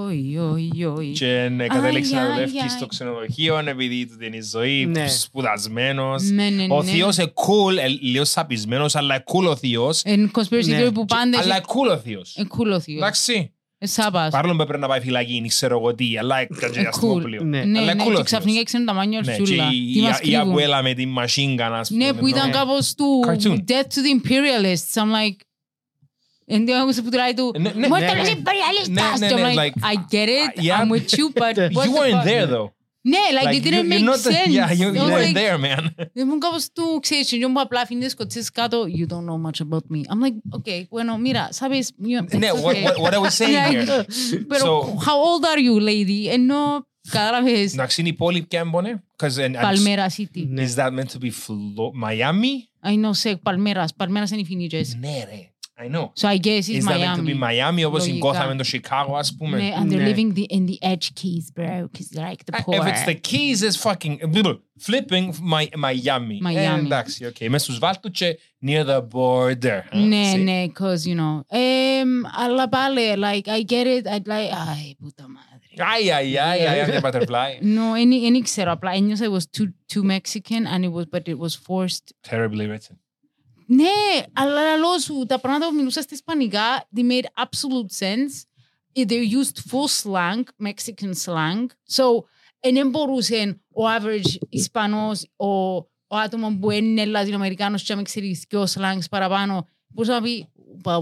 όχι, 0.05 0.39
όχι, 0.53 0.85
όχι». 0.85 1.11
Και 1.13 1.49
ναι, 1.53 1.67
κατέληξε 1.67 2.15
Αι, 2.15 2.19
να 2.19 2.27
αι, 2.27 2.31
δουλεύεις 2.33 2.63
αι. 2.65 2.69
στο 2.69 2.87
ξενοδοχείο 2.87 3.59
επειδή 3.67 4.07
του 4.07 4.25
είναι 4.25 4.37
η 4.37 4.43
ζωή, 4.43 4.87
Ναι. 4.87 5.09
σπουδασμένος. 5.09 6.23
Ναι, 6.23 6.49
ναι, 6.49 6.67
Ο 6.69 6.83
ναι. 6.83 6.91
θείος 6.91 7.17
είναι 7.17 7.33
cool, 7.35 7.77
ε, 7.77 7.87
λίγο 7.89 8.25
σαπισμένος, 8.25 8.95
αλλά 8.97 9.25
cool 9.33 9.49
ο 9.51 9.57
θείος. 9.57 10.03
Εν 10.05 10.31
conspiracy 10.39 10.67
Ναι. 10.67 10.85
theory 10.87 10.93
που 10.95 11.05
πάντα 11.05 11.39
Αλλά 11.41 11.57
έχει- 11.57 11.65
cool 11.69 11.91
ο 11.93 11.97
θείος. 11.99 12.37
ε, 12.37 12.43
cool 12.59 12.73
ο 12.75 12.81
θείος. 12.81 12.99
Εντάξει. 13.01 13.53
Ε, 13.85 13.87
σάπας. 13.87 14.31
Παρόλο 14.31 14.57
που 14.57 14.63
έπρεπε 14.63 14.81
να 14.81 14.89
πάει 14.89 15.01
φυλακή, 15.01 15.39
δεν 15.41 15.49
ξέρω 15.49 15.79
εγώ 15.79 15.95
τι, 15.95 16.19
αλλά 16.19 16.39
έκανε 16.39 16.81
Ε, 16.81 16.87
αστυνομοπλοίο. 16.87 17.43
Ναι. 17.43 17.65
Ναι, 17.65 17.79
Αλλά 17.79 17.95
ναι, 17.95 18.05
cool 18.05 18.13
ο 18.13 18.17
και 18.17 18.23
ξαφνικά 18.23 18.51
θείος. 18.53 18.61
έξερε 18.63 18.85
τα 18.85 18.93
μάνια 18.93 19.21
Ναι, 19.25 19.35
και 19.35 19.41
ορτσούλα. 19.41 19.69
η- 19.73 19.93
Τι 19.93 20.01
μας 20.01 20.19
η- 20.19 20.21
η 20.23 20.27
κρύβουν; 20.31 20.49
αμπουέλα 20.49 20.83
με 20.83 20.95
τη 20.95 21.05
machine 21.19 21.61
gun, 21.61 21.71
ας 21.73 21.91
Ναι, 21.91 22.07
πούμε, 22.09 22.21
που 22.21 22.27
ήταν 22.27 22.47
ναι. 22.47 22.53
κάπως 22.53 22.95
του 22.95 23.05
Cartoon. 23.27 23.55
Death 23.57 23.89
to 23.95 24.01
the 24.05 24.21
Imperialists. 24.21 25.03
I'm 25.03 25.11
like... 25.21 25.37
Εν 26.47 26.67
τω 26.67 26.75
άκουσα 26.75 27.03
που 27.03 27.09
τράει 27.09 27.35
του 27.35 27.53
Ναι, 27.59 27.71
ναι, 27.75 27.87
«Muerte 27.89 28.11
a 28.11 28.15
ναι, 28.15 28.21
los 28.21 28.25
ναι. 28.25 28.33
imperialistas». 28.37 29.19
Ναι, 29.19 29.27
ναι, 29.27 29.29
Και 29.29 29.35
I'm 29.35 29.55
ναι, 29.55 29.55
like, 29.55 29.73
like, 29.73 29.93
I 29.93 29.95
get 30.15 30.29
it, 30.29 30.65
yeah. 30.65 30.81
I'm 30.81 30.89
with 30.91 31.19
you, 31.19 31.33
but 31.35 31.57
what 31.77 31.85
You 31.87 31.93
the 31.93 31.99
weren't 31.99 32.23
fuck? 32.23 32.25
there 32.25 32.47
though. 32.47 32.69
Ναι, 33.02 33.18
like, 33.42 33.48
Like, 33.48 33.56
it 33.62 33.64
didn't 33.66 33.74
you- 33.74 33.84
you're 33.84 34.00
make 34.00 34.04
not 34.12 34.16
the- 34.16 34.32
sense. 34.32 34.54
Yeah, 34.58 34.70
you 34.80 34.88
I 34.88 34.98
you 34.98 35.02
was 35.02 35.10
weren't 35.12 35.34
like, 35.34 35.34
there, 35.34 35.58
man. 35.58 36.08
Ήμουν 36.14 36.40
κάπως 36.40 36.72
του, 36.74 37.00
ξέρεις, 37.02 37.28
και 37.30 37.48
που 37.48 37.60
απλά 37.60 37.82
αφήνει 37.82 38.02
τις 38.04 38.12
σκοτσίες 38.12 38.52
κάτω, 38.52 38.84
you 38.98 39.12
don't 39.14 39.26
know 39.30 39.50
much 39.50 39.68
about 39.70 39.86
me. 39.96 40.00
I'm 40.12 40.22
like, 40.26 40.38
okay, 40.58 40.80
bueno, 40.90 41.18
mira, 41.26 41.50
sabes, 41.60 41.86
you- 42.08 42.38
Ναι, 42.38 42.50
it's 42.52 42.62
what, 42.64 42.76
okay. 42.76 42.84
what, 42.86 42.96
what 43.04 43.14
I 43.14 43.18
was 43.18 43.34
saying 43.38 43.54
Yeah, 43.54 43.70
here. 43.72 44.06
Pero, 44.48 44.66
So- 44.66 44.96
how 45.06 45.18
old 45.30 45.44
are 45.46 45.62
you, 45.68 45.80
lady? 45.92 46.28
Ενώ, 46.30 46.88
κατάλαβες, 47.12 47.74
Εντάξει, 47.74 48.02
είναι 48.02 48.10
η 48.10 48.14
πόλη 48.14 48.42
ποια 48.42 48.60
έμπονε. 48.60 49.04
Because 49.18 49.26
and- 49.30 49.56
and- 49.56 49.64
Palmera 49.64 50.08
City. 50.18 50.46
Ναι. 50.48 50.64
Is 50.66 50.76
that 50.76 50.90
meant 50.92 51.12
to 51.18 51.20
be 51.24 51.32
Flo- 51.46 51.94
Miami? 52.04 52.56
I 52.92 52.94
know, 53.06 53.10
σε 53.12 53.40
Palmeras. 53.46 53.88
Palmeras 53.98 54.32
είναι 54.32 54.42
οι 54.42 54.46
φινίτζες. 54.46 54.96
Ναι, 55.00 55.24
ρε. 55.30 55.51
I 55.80 55.88
know. 55.90 56.06
So 56.16 56.28
I 56.28 56.38
guess 56.38 56.64
it's 56.70 56.80
Is 56.80 56.86
that 56.86 57.00
meant 57.00 57.18
to 57.18 57.22
be 57.22 57.36
Miami. 57.36 57.82
Miami 57.82 57.86
όπως 57.86 58.06
η 58.06 58.10
Λογικά. 58.10 58.30
Gotham 58.30 58.48
με 58.48 58.56
το 58.56 58.64
Chicago, 58.74 59.14
ας 59.18 59.36
πούμε. 59.36 59.58
Ναι, 59.58 59.74
and 59.80 59.92
they're 59.92 59.96
Ναι. 60.02 60.12
living 60.14 60.34
the, 60.38 60.46
in 60.58 60.66
the 60.66 60.78
edge 60.92 61.08
keys, 61.20 61.52
bro, 61.56 61.88
because 61.92 62.08
they're 62.10 62.30
like 62.32 62.44
the 62.46 62.58
Uh, 62.58 62.64
poor. 62.64 62.76
If 62.76 62.88
it's 62.92 63.06
the 63.06 63.16
keys, 63.30 63.62
it's 63.68 63.76
fucking... 63.88 64.16
Flipping 64.80 65.34
my, 65.42 65.70
Miami. 65.76 66.40
Miami. 66.42 66.56
Ε, 66.56 66.80
εντάξει, 66.86 67.26
οκ. 67.26 67.36
Μες 67.50 67.62
στους 67.64 67.80
βάλτου 67.80 68.12
και 68.12 68.38
near 68.66 68.86
the 68.86 69.02
border. 69.14 69.82
ε, 69.90 69.98
Ναι, 69.98 70.32
see? 70.36 70.40
ναι, 70.44 70.66
because, 70.68 71.08
you 71.08 71.16
know. 71.20 71.42
Εμ, 71.58 72.10
αλλά 72.38 72.70
πάλι, 72.70 73.02
like, 73.18 73.48
I 73.48 73.64
get 73.74 73.86
it, 73.86 74.06
I'd 74.08 74.28
like, 74.28 74.52
ay, 74.52 74.96
puta 75.02 75.26
madre. 75.28 75.74
Ai, 75.94 76.12
ai, 76.12 76.38
ai, 76.38 76.68
ai, 76.68 76.80
ai, 76.80 76.92
the 76.92 77.02
butterfly. 77.02 77.50
No, 77.62 77.94
δεν 77.94 78.10
δεν 78.34 78.44
ξέρω, 78.44 78.72
απλά 78.72 78.92
ένιωσα 78.92 79.26
it 79.26 79.32
was 79.32 79.46
too, 79.60 79.68
too 79.94 80.04
Mexican 80.04 80.66
and 80.74 80.84
it 80.86 80.92
was, 80.92 81.06
but 81.06 81.28
it 81.28 81.38
was 81.38 81.54
forced. 81.68 82.06
Terribly 82.30 82.66
written. 82.68 82.96
Ναι, 83.75 84.25
αλλά 84.33 84.63
λαλό 84.63 84.99
σου, 84.99 85.25
τα 85.29 85.39
πράγματα 85.41 85.69
που 85.69 85.75
μιλούσα 85.75 86.03
στα 86.03 86.15
ισπανικά, 86.15 86.89
they 86.97 87.01
made 87.01 87.45
absolute 87.45 88.05
sense. 88.05 88.35
Eh, 88.95 89.07
They 89.07 89.23
used 89.41 89.59
full 89.71 89.89
slang, 90.03 90.43
Mexican 90.67 91.13
slang. 91.25 91.67
So, 91.97 92.05
δεν 92.73 92.89
μπορούσε 92.91 93.61
ο 93.75 93.83
average 93.99 94.37
Ισπανός, 94.49 95.27
ο, 95.37 95.47
ο 96.07 96.17
άτομο 96.25 96.59
που 96.61 96.71
είναι 96.71 97.05
Λατινοαμερικάνος 97.05 97.83
και 97.83 97.89
να 97.91 97.97
μην 97.97 98.05
ξέρεις 98.05 98.47
και 98.47 98.57
slangs 98.75 99.09
παραπάνω, 99.11 99.67
μπορούσε 99.89 100.13
να 100.13 100.23
πει, 100.23 100.49
«But 100.83 101.01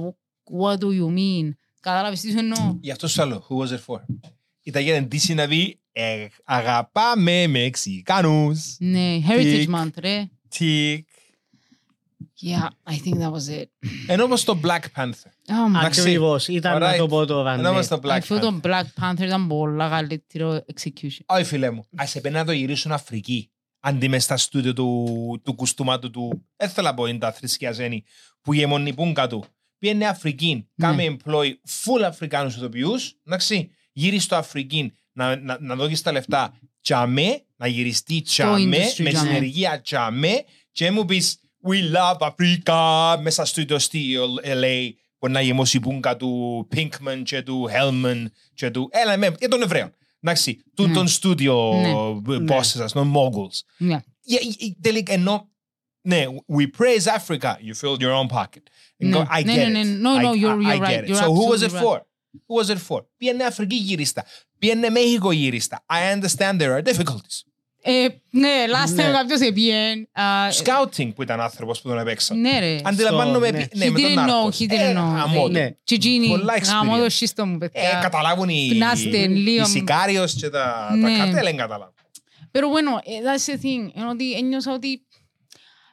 what 0.60 0.78
do 0.78 0.86
you 0.86 1.06
mean? 1.16 1.50
Κατάλαβες 1.80 2.20
τι 2.20 2.30
σου 2.30 2.38
εννοώ; 2.38 2.76
Γι' 2.80 2.90
αυτό 2.90 3.08
σου 3.08 3.26
λέω, 3.26 3.46
who 3.48 3.56
was 3.56 3.68
it 3.68 3.80
for? 3.86 4.00
Ήταν 4.62 4.82
για 4.82 5.00
να 5.00 5.06
ντύσει 5.06 5.34
να 5.34 5.46
δει 5.46 5.80
ε, 5.92 6.26
αγαπάμε 6.44 7.46
Μεξικάνους. 7.46 8.76
Ναι, 8.78 9.18
Heritage 9.28 9.66
Tick. 9.66 9.74
Month, 9.74 9.94
ρε. 9.98 10.28
Τικ. 10.48 11.08
Yeah, 12.42 12.68
I 12.92 12.96
think 12.96 13.14
that 13.18 13.30
was 13.32 13.48
it. 13.60 13.64
Ενώ 14.06 14.24
όπως 14.24 14.44
το 14.44 14.60
Black 14.62 14.80
Panther. 14.96 15.30
Oh 15.46 15.74
my 15.74 15.78
Εντάξει. 15.78 16.00
Ακριβώς. 16.00 16.48
Ήταν 16.48 16.78
να 16.80 16.94
Alright. 16.94 16.98
το 16.98 17.06
πω 17.06 17.24
το 17.26 17.38
Ενώ 17.48 17.70
όπως 17.70 17.86
Βαντέ. 17.86 18.00
το 18.02 18.08
Black 18.08 18.16
Αυτό 18.16 18.36
Panther. 18.36 18.40
το 18.40 18.60
Black 18.62 18.84
Panther 19.02 19.22
ήταν 19.22 19.46
πολλά 19.48 19.88
καλύτερο 19.88 20.64
execution. 20.74 21.20
Όχι 21.26 21.44
φίλε 21.44 21.70
μου, 21.70 21.84
ας 21.96 22.14
επένε 22.16 22.38
να 22.38 22.44
το 22.44 22.52
γυρίσουν 22.52 22.92
Αφρική. 22.92 23.50
Αντί 23.80 24.08
μες 24.08 24.22
στα 24.24 24.36
στούντιο 24.36 24.72
του, 24.72 25.40
του 25.44 25.54
κουστούμάτου 25.54 26.10
του, 26.10 26.46
έθελα 26.56 26.88
να 26.88 26.94
πω 26.94 27.06
είναι 27.06 27.18
τα 27.18 27.32
θρησκιαζένη, 27.32 28.04
που 28.42 28.52
γεμονιπούν 28.52 29.14
κάτω. 29.14 29.44
Πήγαινε 29.78 30.06
Αφρική, 30.06 30.68
κάμε 30.76 31.16
employ 31.16 31.46
full 31.48 32.02
Αφρικάνους 32.04 32.56
ηθοποιούς, 32.56 33.16
εντάξει, 33.26 33.70
γύρισε 33.92 34.22
στο 34.24 34.36
Αφρική 34.36 34.92
να, 35.12 35.36
να, 35.36 35.56
να 35.60 35.74
δώσεις 35.74 36.02
τα 36.02 36.12
λεφτά 36.12 36.54
τσαμέ, 36.80 37.42
να 37.56 37.66
γυριστεί 37.66 38.22
τσαμέ, 38.22 38.58
industry 38.58 39.02
με 39.02 39.10
τσαμέ. 39.10 39.28
συνεργεία 39.28 39.80
τσαμέ 39.80 40.44
και 40.72 40.90
μου 40.90 41.04
πεις 41.04 41.40
We 41.67 41.95
love 41.95 42.17
Africa 42.29 43.15
μέσα 43.21 43.45
στο 43.45 43.61
ίδιο 43.61 43.79
στη 43.79 44.15
LA 44.43 44.89
που 45.17 45.27
να 45.29 45.41
γεμοσιπούν 45.41 46.01
του 46.17 46.67
Pinkman 46.75 47.21
και 47.23 47.41
του 47.41 47.69
Hellman 47.71 48.25
και 48.53 48.71
του 48.71 48.89
έλα 48.91 49.17
με, 49.17 49.31
και 49.39 49.47
των 49.47 49.61
Εβραίων. 49.61 49.91
Εντάξει, 50.19 50.63
του 50.75 50.87
Ναι. 50.87 50.93
των 50.93 51.07
studio 51.07 51.53
Ναι. 52.25 52.55
bosses 52.55 52.61
σας, 52.63 52.91
των 52.91 53.13
moguls. 53.15 53.83
Yeah. 53.89 53.91
Yeah, 53.91 54.41
y- 54.59 54.65
y- 54.65 54.71
τελικά 54.81 55.13
ενώ 55.13 55.49
ναι, 56.01 56.25
we 56.57 56.63
praise 56.77 57.07
Africa, 57.17 57.53
you 57.59 57.73
fill 57.81 58.01
your 58.01 58.13
own 58.23 58.27
pocket. 58.27 58.63
Ναι. 58.97 59.17
Go, 59.17 59.25
I 59.39 59.43
Ναι, 59.45 59.53
get 59.53 59.69
ναι, 59.71 59.79
it. 59.81 59.85
ναι. 59.85 60.09
No, 60.09 60.19
I, 60.19 60.23
no, 60.23 60.31
you're- 60.31 60.61
I, 60.61 60.71
I 60.71 60.75
you're 60.75 60.87
get 60.87 60.87
right. 60.87 61.03
it. 61.03 61.09
You're 61.09 61.23
So 61.23 61.27
who 61.33 61.45
was 61.49 61.61
it 61.61 61.63
absolutely 61.63 61.79
for? 61.81 62.05
Who 62.47 62.55
was 62.63 62.69
it 62.75 62.81
for? 62.87 63.01
Πήγαινε 63.17 63.43
Αφρική 63.43 63.75
γύριστα. 63.75 64.25
Πήγαινε 64.59 64.87
Μέxico 64.89 65.31
γύριστα. 65.33 65.85
I 65.89 66.19
understand 66.19 66.59
there 66.61 66.73
are 66.77 66.81
difficulties. 66.93 67.43
Ε, 67.82 68.06
ναι, 68.30 68.64
last 68.68 68.90
Ναι. 68.94 69.08
time 69.08 69.12
κάποιος 69.12 69.40
επίεν. 69.40 70.08
α, 70.12 70.22
Scouting 70.64 71.14
που 71.14 71.22
ήταν 71.22 71.40
άνθρωπος 71.40 71.80
που 71.80 71.88
τον 71.88 71.98
έπαιξα. 71.98 72.34
Ναι 72.34 72.58
ρε. 72.58 72.78
Αντιλαμβάνομαι, 72.84 73.46
Στο- 73.46 73.56
ναι. 73.56 73.62
επί- 73.62 73.76
ναι, 73.76 73.86
He 73.86 73.90
με 73.90 74.00
τον 74.00 74.10
didn't 74.10 74.12
know, 74.12 74.26
Νάρκος. 74.26 74.56
he 74.60 74.62
didn't 74.64 74.78
Ε, 74.78 74.92
know. 74.92 75.14
γαμώ 75.16 75.42
το. 75.42 75.48
Ναι. 75.48 75.70
Και 75.84 75.94
εκείνη, 75.94 76.28
Πολλά 76.28 76.54
γάμο 76.64 76.96
το 76.96 77.02
experience. 77.04 77.10
σύστο 77.12 77.46
μου, 77.46 77.54
Ε, 77.54 77.58
παιδιά. 77.68 77.98
καταλάβουν 78.02 78.48
οι, 78.48 78.68
Πνάστε 78.74 79.26
λίγο. 79.26 79.62
οι 79.62 79.66
σικάριος 79.66 80.34
και 80.34 80.48
τα, 80.50 80.86
τα 80.90 80.96
Ναι. 80.96 81.16
καρτέλ 81.16 81.44
δεν 81.44 81.56
καταλάβουν. 81.56 81.94
Pero 82.52 82.62
bueno, 82.74 82.96
eh, 82.98 83.22
that's 83.26 83.44
the 83.54 83.56
thing. 83.64 83.90
Ενώ 84.00 84.10
ότι 84.10 84.32
ένιωσα 84.32 84.72
ότι 84.72 85.02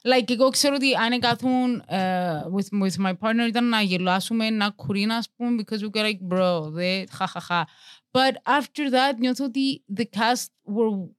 like, 0.03 0.29
εγώ 0.31 0.49
ξέρω 0.49 0.75
ότι 0.75 0.93
αν 0.93 1.19
καθούν 1.19 1.83
uh, 1.89 1.95
with, 1.95 2.83
with 2.83 3.05
my 3.07 3.11
partner 3.11 3.47
ήταν 3.47 3.69
να 3.69 3.81
γελάσουμε, 3.81 4.49
να 4.49 4.69
κουρίνει, 4.69 5.13
ας 5.13 5.27
πούμε, 5.37 5.63
because 5.63 5.79
we 5.79 5.99
got 5.99 6.03
like, 6.05 6.35
bro, 6.37 6.61
δε, 6.71 7.03
χαχαχα. 7.11 7.67
But 8.11 8.33
after 8.59 8.91
that, 8.93 9.17
νιώθω 9.19 9.45
ότι 9.45 9.83
the 9.97 10.01
cast 10.03 10.45
were 10.75 11.15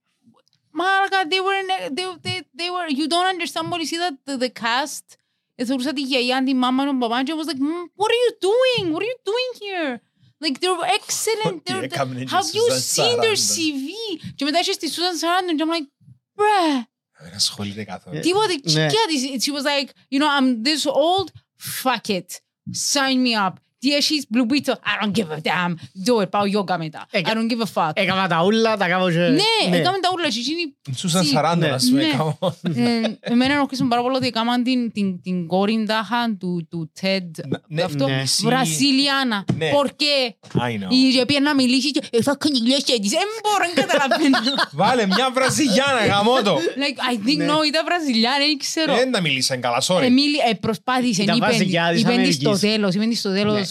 Μάρακα, 0.70 1.18
they 1.30 1.40
were, 1.46 1.58
in- 1.62 1.94
they, 1.94 2.06
they, 2.26 2.38
they 2.60 2.70
were, 2.74 2.88
you 3.00 3.06
don't 3.08 3.28
understand 3.34 3.70
what 3.70 3.80
you 3.80 3.86
see 3.92 3.98
that 4.04 4.14
the, 4.26 4.36
the 4.44 4.52
cast 4.62 5.06
θεωρούσα 5.66 5.92
τη 5.92 6.00
γιαγιά, 6.02 6.42
τη 6.44 6.54
μάμα, 6.54 6.84
τον 6.84 6.98
παπά 6.98 7.22
και 7.22 7.32
I 7.36 7.40
was 7.40 7.48
like, 7.52 7.60
"Mm, 7.60 7.84
what 8.00 8.08
are 8.14 8.20
you 8.24 8.32
doing? 8.50 8.92
What 8.94 9.02
are 9.02 9.10
you 9.12 9.18
doing 9.32 9.50
here? 9.64 10.00
Like, 10.44 10.56
they're 10.60 10.84
excellent. 10.98 11.54
Ότι 11.56 11.72
They're, 11.72 11.82
έκαμνε 11.82 12.24
και 12.24 12.28
have 12.30 12.42
you 12.56 12.70
Susan 12.70 12.96
seen 12.96 13.16
their 13.20 13.36
Sarandon. 13.36 13.54
CV? 13.56 13.86
Και 14.34 14.44
μετά 14.44 14.58
είχε 14.58 14.72
στη 14.72 14.88
Susan 14.90 15.14
Sarandon 15.24 15.54
και 15.56 15.64
I'm 15.66 15.72
like, 15.76 15.88
bruh, 16.38 16.82
Δεν 17.24 17.34
ασχολείται 17.34 17.84
καθόλου. 17.84 18.20
τίποτε 18.20 18.52
Ναι. 18.54 18.60
τσικιά 18.60 18.88
της. 19.08 19.44
She 19.44 19.52
was 19.56 19.64
like, 19.64 19.88
you 20.12 20.18
know, 20.20 20.28
I'm 20.38 20.62
this 20.68 20.86
old, 20.86 21.28
fuck 21.82 22.08
it. 22.18 22.26
Sign 22.92 23.16
me 23.26 23.34
up. 23.46 23.54
Τι 23.79 23.93
έχεις 23.93 24.25
blue 24.33 24.51
pizza. 24.53 24.71
I 24.73 25.03
don't 25.05 25.11
give 25.11 25.29
a 25.31 25.35
damn. 25.41 25.73
Τζόερ, 26.03 26.27
πάω 26.27 26.45
γιόγκα 26.45 26.77
μετά. 26.77 27.05
I 27.05 27.07
Έκα- 27.11 27.31
don't 27.33 27.51
give 27.53 27.63
a 27.65 27.67
fuck. 27.87 27.91
Έκανα 27.93 28.27
τα 28.27 28.43
ούλα, 28.43 28.77
τα 28.77 28.87
κάνω 28.87 29.09
και... 29.11 29.17
Ναι, 29.17 29.77
έκαμε 29.77 29.97
τα 29.99 30.09
ούλα 30.13 30.27
και 30.29 30.39
εκείνοι 30.39 30.75
Σούσαν 30.95 31.21
Τι- 31.23 31.31
40 31.35 31.53
ναι. 31.57 31.67
να 31.67 31.79
σου 31.79 31.93
Ναι. 31.93 32.03
έκανα. 32.03 32.37
Ε, 32.75 33.01
Εμένα 33.19 33.53
ενοχλήσαν 33.53 33.87
πάρα 33.87 34.01
πολύ 34.01 34.15
ότι 34.15 34.27
έκαναν 34.27 34.63
την, 34.63 34.91
την, 34.91 35.21
την 35.21 35.47
κόρη 35.47 35.83
τάχα 35.87 36.35
του, 36.39 36.67
του 36.69 36.91
TED. 37.01 37.29
Ναι, 37.67 37.81
αυτό. 37.81 38.07
ναι. 38.07 38.23
Βραζιλιάνα. 38.43 39.45
Ναι. 39.57 39.69
Por 39.75 39.85
qué? 39.87 40.33
I 40.57 40.59
know. 40.59 40.91
Η 40.91 41.07
οποία 41.11 41.25
πήγε 41.25 41.39
να 41.39 41.55
μιλήσει 41.55 41.91
και 41.91 42.01
«Ε, 42.11 42.21
θα 42.21 42.35
κάνει 42.39 42.57
γλώσσα 42.65 42.99
της. 43.01 43.09
Δεν 43.09 43.27
μπορώ 43.43 43.63
να 43.75 43.81
καταλαβαίνω. 43.81 44.37
Βάλε 44.71 45.05
μια 45.05 45.29
Βραζιλιάνα, 45.33 46.05
γαμώ 46.05 46.41
το. 46.41 46.55
Like, 46.55 47.13
I 47.13 47.27
think 47.27 47.37
Ναι. 47.37 47.45
no, 47.45 47.65
ήταν 47.67 47.85
Βραζιλιάνα, 47.85 48.37
δεν 48.37 48.57
ξέρω. 48.57 48.95
Δεν 48.95 49.11
τα 49.11 49.21
μιλήσαν 49.21 49.61
καλά, 49.61 49.81
sorry. 49.87 50.01
Εμίλη, 50.01 50.37
ε, 50.49 50.53
προσπάθησε, 50.53 51.23
Ήταν 51.23 51.37
είπε, 51.37 51.45
βασιλιά 51.45 51.89
της 51.91 52.01
είπε 52.01 52.11
της 52.15 52.35
στο 52.35 52.49
Αμερικής. 52.49 52.69
τέλος, 52.71 52.93
είπε 52.93 53.05
της 53.05 53.19
στο 53.19 53.31
τέλος. 53.33 53.68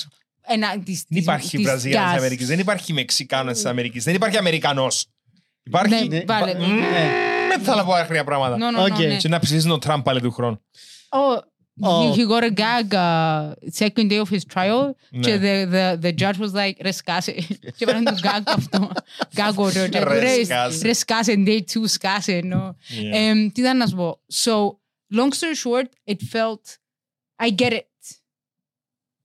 Ένα- 0.49 0.71
της- 0.71 0.83
Δεν 0.85 1.05
της- 1.09 1.23
υπάρχει 1.23 1.57
της 1.57 1.67
Βραζιλιάνος 1.67 1.83
της 1.83 1.91
γιας. 1.91 2.19
Αμερικής, 2.21 2.47
δεν 2.47 2.59
υπάρχει 2.59 2.93
Μεξικάνος 2.93 3.53
της 3.55 3.65
Αμερικής, 3.65 4.05
δεν 4.05 4.15
υπάρχει 4.15 4.37
Αμερικανός. 4.37 5.07
Υπάρχει... 5.63 6.09
Ναι, 6.09 6.21
βάλε. 6.27 6.55
Μμμ, 6.55 6.81
Δεν 7.49 7.61
θα 7.61 7.85
πω 7.85 7.93
άχρια 7.93 8.25
πράγματα. 8.25 8.57
No, 8.57 8.77
no, 8.77 8.81
no, 8.81 8.91
Οκ. 8.93 8.99
ναι. 8.99 9.17
Και 9.17 9.29
να 9.29 9.39
ψηφίσουν 9.39 9.71
τον 9.71 9.81
Τραμπ 9.81 10.03
πάλι 10.03 10.21
του 10.21 10.31
χρόνου. 10.31 10.61
Oh, 11.09 11.39
Oh. 11.81 12.13
he, 12.13 12.21
he 12.21 12.25
got 12.27 12.43
a 12.43 12.51
gag 12.63 12.89
uh, 12.93 13.55
second 13.83 14.09
day 14.11 14.19
of 14.25 14.29
his 14.35 14.45
trial 14.55 14.91
Ναι. 15.11 15.21
και 15.21 15.39
the, 15.43 15.73
the, 15.75 16.05
the 16.07 16.13
judge 16.23 16.39
was 16.41 16.53
like 16.53 16.73
ρε 16.81 16.93
σκάσε 16.93 17.33
και 17.77 17.85
πέραν 17.85 18.05
του 18.05 18.15
gag 18.23 18.43
αυτό 18.47 18.91
gag 19.35 19.53
ωραίο 19.55 19.89
και 19.89 19.99
Ρε 19.99 20.19
ρε- 20.19 20.45
σκάσε. 20.45 20.87
ρε 20.87 20.93
σκάσε 20.93 21.35
day 21.47 21.59
two 21.59 21.83
σκάσε 21.85 22.41
no. 22.53 22.57
Yeah. 22.57 22.73
Εμ, 23.13 23.49
τι 23.53 23.61
ήταν 23.61 23.77
να 23.77 23.87
σου 23.87 23.97
πω 23.97 24.21
so 24.33 24.53
long 25.19 25.29
story 25.33 25.57
short 25.65 26.13
it 26.15 26.17
felt 26.37 26.63
I 27.47 27.51
get 27.63 27.73
it 27.73 27.81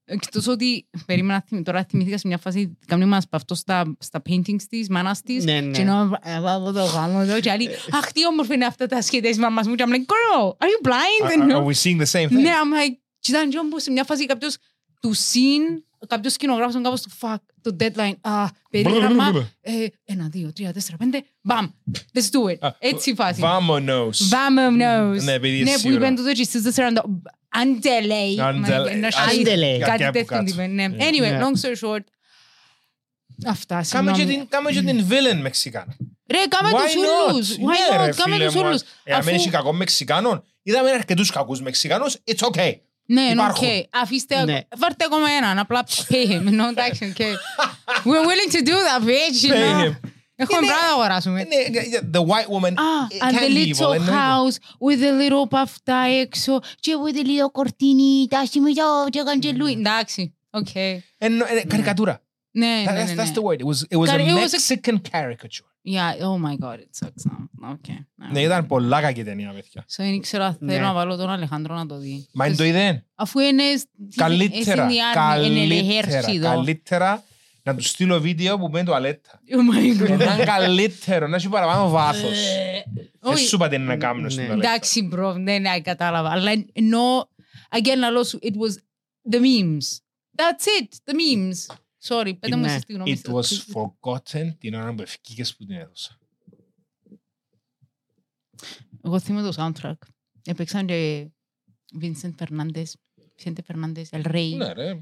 Εκτός 0.06 0.46
ότι 0.46 0.88
περίμενα 1.06 1.44
θυμ- 1.48 1.64
τώρα 1.64 1.84
θυμήθηκα 1.90 2.18
σε 2.18 2.26
μια 2.26 2.38
φάση 2.38 2.76
καμνή 2.86 3.04
μας 3.04 3.24
αυτό 3.30 3.54
στα, 3.54 3.96
στα 3.98 4.22
paintings 4.28 4.62
της, 4.68 4.88
μάνας 4.88 5.20
της 5.22 5.44
Ναι, 5.44 5.60
ναι. 5.60 5.70
και 5.70 5.80
ενώ 5.80 6.18
ε, 6.22 6.40
βάζω 6.40 6.72
το 6.72 6.84
γάμο 6.84 7.18
εδώ 7.22 7.40
και 7.40 7.50
άλλοι 7.50 7.68
αχ 7.90 8.12
τι 8.12 8.26
όμορφα 8.26 8.54
είναι 8.54 8.64
αυτά 8.66 8.86
τα 8.86 9.02
σχέδια 9.02 9.28
της 9.30 9.38
μαμάς 9.38 9.66
μου 9.66 9.74
και 9.74 9.84
I'm 9.86 9.90
like 9.90 9.94
girl 9.96 10.48
are 10.48 10.68
you 10.68 10.88
blind; 10.88 11.30
Are- 11.42 11.52
No. 11.52 11.56
Are 11.56 11.64
we 11.66 11.72
seeing 11.72 12.00
the 12.02 12.10
same 12.20 12.28
thing? 12.28 12.40
Ναι, 12.42 12.50
I'm 12.50 12.90
like, 12.90 12.96
και 13.18 13.30
ήταν 13.30 13.50
και 13.50 13.58
όμως 13.58 13.82
σε 13.82 13.90
μια 13.90 14.04
φάση 14.04 14.26
κάποιος 14.26 14.56
του 15.00 15.12
συν, 15.12 15.62
κάποιος 16.06 16.32
σκηνογράφος 16.32 16.82
κάπως 16.82 17.00
του 17.02 17.10
fuck, 17.20 17.36
το 17.62 17.76
deadline, 17.80 18.14
α, 18.20 18.44
περίγραμμα, 18.70 19.48
ε, 19.60 19.72
ένα, 20.04 20.28
δύο, 20.28 20.52
τρία, 20.52 20.72
τέσσερα, 20.72 20.96
πέντε, 20.96 21.22
μπαμ, 21.40 21.66
let's 22.12 22.20
do 22.30 22.50
it. 22.52 22.56
Α, 22.60 22.74
Έτσι 22.78 23.10
η 23.10 23.14
φάση. 23.14 23.40
Vamonos. 23.44 24.10
Vamonos. 24.30 25.22
Ναι, 25.22 25.32
επειδή 25.32 25.62
Ναι, 25.62 25.70
είναι 25.70 25.78
που 25.82 25.88
είπαν 25.88 25.92
σίγουρα. 25.92 26.14
τότε 26.14 26.32
και 26.32 26.42
στις 26.44 26.62
τέσσερα, 26.62 26.92
άντε 27.60 28.00
λέει. 28.00 28.40
Άντε, 28.40 28.90
Ένα 28.90 29.06
ας- 29.06 29.14
shit, 29.16 29.40
Άντε, 29.40 29.78
Κάτι 29.78 30.02
κάπου 30.02 30.12
τέτοιο 30.12 30.24
κάτω. 30.24 30.44
είπε, 30.52 30.66
ναι. 30.66 30.86
Ναι. 30.88 30.96
Anyway, 31.08 31.20
Ναι. 31.30 31.40
long 31.42 31.60
story 31.66 31.88
short, 31.88 32.04
αυτά, 33.46 33.84
Κάμε 33.90 34.10
και 34.10 34.16
συγγνώμη. 34.16 34.38
την- 34.40 34.48
Κάμε 34.48 34.70
και 34.70 34.82
την 34.82 35.06
villain 35.10 35.40
Μεξικάνα. 35.40 35.96
Ρε, 36.30 36.38
κάμε 36.48 36.68
Why 36.72 36.80
τους 36.84 36.92
not? 36.94 37.32
ούλους. 37.32 37.58
Ναι, 37.58 37.64
Why 37.64 38.04
ρε, 38.04 38.10
not, 38.10 38.14
κάμε 38.16 38.34
φίλε 38.34 38.46
τους 38.46 38.54
μου. 38.54 38.62
ούλους. 38.66 38.80
Ε, 39.04 39.12
αν 39.12 39.18
Αφού- 39.20 39.32
έχει 39.32 39.48
κακό 39.50 39.72
Μεξικάνων, 39.72 40.44
είδαμε 40.62 40.90
αρκετούς 40.90 41.30
κακούς 41.30 41.60
Μεξικάνους, 41.60 42.16
it's 42.24 42.46
okay. 42.46 42.72
Ναι, 43.06 43.22
ναι, 43.22 43.30
Υπάρχουν. 43.32 43.68
οκ. 43.68 43.84
Αφήστε, 43.90 44.44
Ναι. 44.44 44.60
βάρτε 44.76 45.04
ακόμα 45.04 45.30
έναν, 45.30 45.58
απλά 45.58 45.84
pay 46.08 46.26
him. 46.30 46.48
No, 46.60 46.68
εντάξει, 46.76 47.04
οκ. 47.04 47.26
We're 48.04 48.26
willing 48.26 48.52
to 48.52 48.60
do 48.66 48.72
that, 48.72 49.02
bitch, 49.06 49.50
you 49.50 49.52
Pay 49.54 49.84
know; 49.86 49.94
Him. 50.36 50.42
Έχουμε 50.42 50.58
Είναι- 50.58 50.66
πράγματα 50.66 50.86
να 50.86 50.92
αγοράσουμε. 50.92 51.38
Ναι, 51.42 52.00
The 52.18 52.22
white 52.30 52.48
woman 52.54 52.74
Ah, 52.74 53.12
it 53.12 53.22
and 53.26 53.32
can 53.34 53.40
the 53.40 53.48
be 53.48 53.54
little 53.56 53.86
evil, 53.86 53.92
εννοείται. 53.94 54.12
house 54.12 54.56
with 54.86 54.98
the 55.04 55.12
little 55.20 55.48
παυτά 55.48 55.96
έξω 56.20 56.60
και 56.80 56.92
with 57.04 57.16
the 57.16 57.24
little 57.26 57.50
κορτίνι, 57.52 58.26
τα 58.30 58.46
σημεία 58.46 58.84
και 59.10 59.22
καντζελούι. 59.24 59.72
Εντάξει, 59.72 60.34
οκ. 60.50 60.66
Εννο- 61.18 61.44
ε, 61.44 61.64
Καρικατούρα. 61.66 62.22
Ναι, 62.56 62.84
That- 62.86 62.92
ναι, 62.92 63.02
That's 63.04 63.14
ναι. 63.14 63.22
that's 63.22 63.32
the 63.38 63.42
word. 63.42 63.58
It 63.60 63.66
was 63.66 63.96
it 63.96 63.98
was 64.00 64.08
a 64.08 64.10
Καρι- 64.10 64.24
it 64.26 64.34
was 64.34 64.52
a- 64.52 64.74
Mexican 64.74 64.96
caricature. 65.12 65.68
Yeah, 65.86 66.12
oh 66.28 66.38
my 66.46 66.54
god, 66.66 66.78
it 66.84 66.92
sucks 67.00 67.24
now. 67.30 67.70
Okay. 67.72 67.98
Ναι, 68.32 68.40
ήταν 68.40 68.66
πολλά 68.66 69.00
κακή 69.00 69.24
ταινία, 69.24 69.52
παιδιά. 69.54 69.84
So, 69.88 69.94
δεν 69.96 70.20
ξέρω 70.20 70.44
αν 70.44 70.56
Ναι. 70.60 70.72
θέλω 70.72 70.84
να 70.86 70.92
βάλω 70.92 71.16
τον 71.16 71.30
Αλεχάνδρο 71.30 71.74
να 71.74 71.86
το 71.86 71.98
δει. 71.98 72.26
Μα 72.32 72.46
είναι 72.46 72.56
το 72.56 72.64
είδε. 72.64 73.04
Αφού 73.14 73.38
είναι 73.38 73.62
Καλύτερα, 74.16 74.84
είναι 74.84 74.94
καλύτερα, 75.14 76.20
ejército. 76.20 76.40
καλύτερα 76.42 77.22
να 77.66 77.74
του 77.76 77.82
στείλω 77.82 78.20
βίντεο 78.20 78.58
που 78.58 78.68
μπαίνει 78.68 78.84
τουαλέτα. 78.86 79.40
Oh 79.50 79.76
my 79.76 80.02
god. 80.02 80.08
Είναι 80.08 80.44
καλύτερο, 80.44 81.26
να 81.26 81.36
έχει 81.36 81.48
παραπάνω 81.48 81.88
βάθος. 81.88 82.38
Δεν 83.20 83.32
Όχι. 83.32 83.46
σου 83.46 83.54
είπα 83.56 83.68
τι 83.68 83.74
είναι 83.74 83.84
να 83.84 83.96
κάνουν 83.96 84.30
στην 84.30 84.42
Ναι. 84.42 84.48
τουαλέτα. 84.48 84.68
Εντάξει, 84.68 85.02
bro, 85.02 85.32
ναι, 85.36 85.58
ναι, 85.58 85.80
κατάλαβα. 85.80 86.30
Αλλά 86.30 86.50
ενώ, 86.72 87.30
again, 87.70 87.98
να 87.98 88.10
λέω 88.10 88.24
σου, 88.24 88.38
it 88.42 88.52
was 88.52 88.74
the 89.30 89.36
memes. 89.40 89.98
That's 90.36 90.64
it, 90.80 90.88
the 91.04 91.12
memes. 91.14 91.76
Sorry, 92.08 92.38
πέτε 92.40 92.56
μου 92.56 92.62
Ναι. 92.62 92.70
εσείς 92.70 92.84
τη 92.84 92.92
γνώμη 92.92 93.20
It 93.24 93.30
was 93.30 93.42
forgotten 93.74 94.54
την 94.58 94.74
ώρα 94.74 94.94
που 94.94 95.02
ευκήκες 95.02 95.56
που 95.56 95.64
την 95.64 95.76
έδωσα. 95.76 96.18
Εγώ 99.02 99.20
θυμάμαι 99.20 99.50
το 99.50 99.54
soundtrack. 99.56 99.98
Έπαιξαν 100.44 100.86
και 100.86 101.28
Vincent 102.00 102.34
Fernandez, 102.38 102.84
Vicente 103.38 103.62
Fernandez, 103.68 104.08
El 104.18 104.22
Rey, 104.34 104.56
Ναι 104.56 104.72
ρε. 104.72 104.92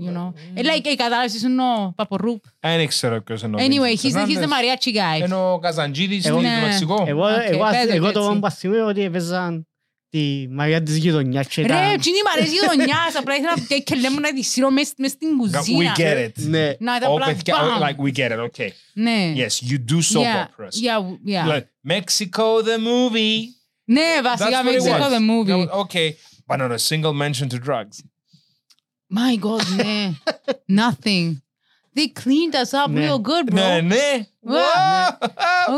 you 0.00 0.16
know. 0.16 0.32
Ε, 0.54 0.60
like, 0.60 0.84
ε, 0.86 0.94
κατάλαβες, 0.94 1.42
είναι 1.42 1.62
ο 1.62 1.92
Παπορρούπ. 1.96 2.42
Δεν 2.60 2.86
ξέρω 2.88 3.22
ποιος 3.22 3.42
είναι 3.42 3.56
ο 3.56 3.64
Anyway, 3.64 3.96
Vincent 3.96 4.06
he's 4.06 4.12
the, 4.12 4.26
he's 4.26 4.38
the 4.38 4.42
Fernandez. 4.42 4.48
mariachi 4.48 4.88
guy. 5.20 5.24
Είναι 5.24 5.34
ο 5.34 5.58
Καζαντζίδης 5.58 6.24
Εγώ- 6.26 6.36
του 6.36 6.42
Ναι. 6.42 6.60
Μεξικό. 6.66 7.04
Εγώ, 7.06 7.24
Οκ, 7.26 7.30
εγώ, 7.46 7.64
πες 7.70 7.94
εγώ 7.94 8.06
το 8.06 8.12
το 8.12 8.18
έτσι. 8.18 8.20
μόνο 8.28 8.40
που 8.40 8.50
θυμούμαι 8.50 8.82
ότι 8.82 9.02
έπαιζαν 9.02 9.66
τη 10.08 10.46
Μαρία 10.50 10.82
της 10.82 10.96
γειτονιάς 10.96 11.46
και 11.46 11.60
Ρε, 11.60 11.66
ήταν... 11.66 11.78
τι 12.00 12.08
είναι 12.08 12.18
η 12.18 12.22
μαρέζη 12.34 12.54
γειτονιάς, 12.54 13.14
απλά 13.18 13.34
ήθελα 13.34 13.52
να 13.68 13.78
και 13.78 13.94
λέμε 13.94 14.20
να 14.20 14.32
τη 14.34 14.42
σύρω 14.42 14.70
μες 14.70 14.92
μες 14.98 15.10
στην 15.10 15.28
We 15.28 15.50
κουζίνα. 15.56 15.94
get 15.96 16.24
it. 16.26 16.30
Ναι. 16.34 16.72
Να, 16.78 16.98
τα 16.98 17.08
Ω, 17.08 17.12
απλά 17.14 17.26
παιδιά, 17.26 17.54
μπαμ. 17.60 17.80
like 17.82 18.06
we 18.06 18.16
get 18.18 18.30
it, 18.30 18.38
okay. 18.38 18.68
Ναι. 18.92 19.32
Yes, 19.36 19.68
you 19.70 19.78
do 19.92 19.96
soap 19.96 20.22
Yeah, 20.22 20.44
operas. 20.44 20.74
yeah, 20.84 21.34
yeah. 21.34 21.46
Like, 21.54 21.66
Mexico 21.94 22.62
the 22.62 22.78
movie. 22.88 23.36
Ναι, 23.84 24.00
That's 24.20 24.22
βασικά 24.38 24.62
what 24.62 24.66
it 24.66 24.76
Mexico 24.76 25.02
was. 25.02 25.12
the 25.16 25.20
movie. 25.30 25.68
Okay, 25.84 26.08
but 26.46 26.56
not 26.58 26.70
a 26.70 26.78
single 26.78 27.12
mention 27.12 27.48
to 27.48 27.58
drugs. 27.68 27.96
My 29.08 29.36
God, 29.40 29.62
ναι. 29.76 30.10
Nothing. 30.82 31.42
They 31.96 32.08
cleaned 32.22 32.54
us 32.54 32.72
up 32.84 32.90
Ναι. 32.90 33.08
real 33.08 33.16
good, 33.20 33.50
bro. 33.50 33.54
Ναι, 33.54 33.80
ναι. 33.80 34.26
Wow. 34.46 35.26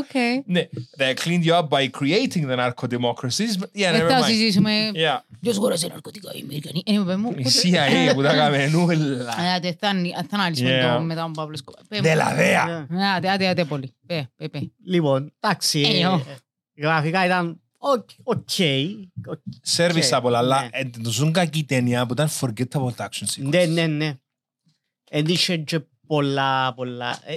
Okay. 0.01 0.43
Ναι, 0.47 0.69
they 0.99 1.15
cleaned 1.25 1.45
you 1.45 1.53
up 1.55 1.69
by 1.69 1.89
creating 2.01 2.47
the 2.49 2.57
narco-democracies, 2.57 3.57
but 3.57 3.69
yeah, 3.75 3.93
Δεν 3.93 4.01
never 4.01 4.09
θα 4.11 4.21
mind. 4.21 4.25
συζητήσουμε. 4.25 4.91
Yeah. 4.95 5.19
Ποιος 5.41 5.57
αγοράζει 5.57 5.87
ναρκωτικά 5.89 6.31
οι 6.35 6.41
Αμερικανοί. 6.43 6.83
Ε, 6.87 7.03
πέ 7.07 7.17
μου. 7.17 7.31
Η 7.37 7.45
CIA 7.63 8.15
που 8.15 8.23
τα 8.23 8.31
έκαμε 8.33 8.67
νουλα. 8.67 9.55
Ε, 9.57 9.61
τε, 9.61 9.77
θα 9.81 9.89
ανι- 9.89 10.15
θα 10.15 10.27
αναλύσουμε 10.37 10.81
Yeah. 10.85 10.97
το 10.97 11.01
μετά 11.03 11.23
τον 11.23 11.33
Παύλο 11.33 11.57
Σκόπα. 11.57 11.79
Πέ 11.89 11.97
μου. 11.97 12.03
Δελαδέα. 12.03 12.87
Ναι. 12.89 13.09
Άντε, 13.09 13.29
άντε, 13.31 13.47
άντε 13.49 13.65
πολύ. 13.65 13.95
Πέ, 14.07 14.31
πέ, 14.37 14.49
πέ. 14.49 14.71
Λοιπόν, 14.85 15.33
εντάξει. 15.41 15.81
Ε, 15.81 16.01
ε, 16.01 16.07
ω. 16.07 16.23
Γραφικά 16.77 17.25
ήταν 17.25 17.61
οκ. 17.93 18.09
οκ. 18.23 18.49
Σέρβισα 19.61 20.19
Okay, 20.19 20.23
πολλά, 20.23 20.39
αλλά 20.39 20.63
ναι. 20.63 20.69
ε, 20.73 20.85
το 21.03 21.11
ζουν 21.11 21.33
κακή 21.33 21.65
ταινία 21.65 22.07
που 22.07 22.13
ήταν 22.13 22.29
forgettable 22.41 22.95
action 22.97 23.27
sequence. 23.27 23.49
Ναι, 23.49 23.65
ναι, 23.67 23.87
ναι. 23.87 24.19
Εν 25.11 25.27
είχε 25.27 25.57
και 25.57 25.81
πολλά, 26.07 26.75
πολλά. 26.75 27.21
Ε, 27.25 27.37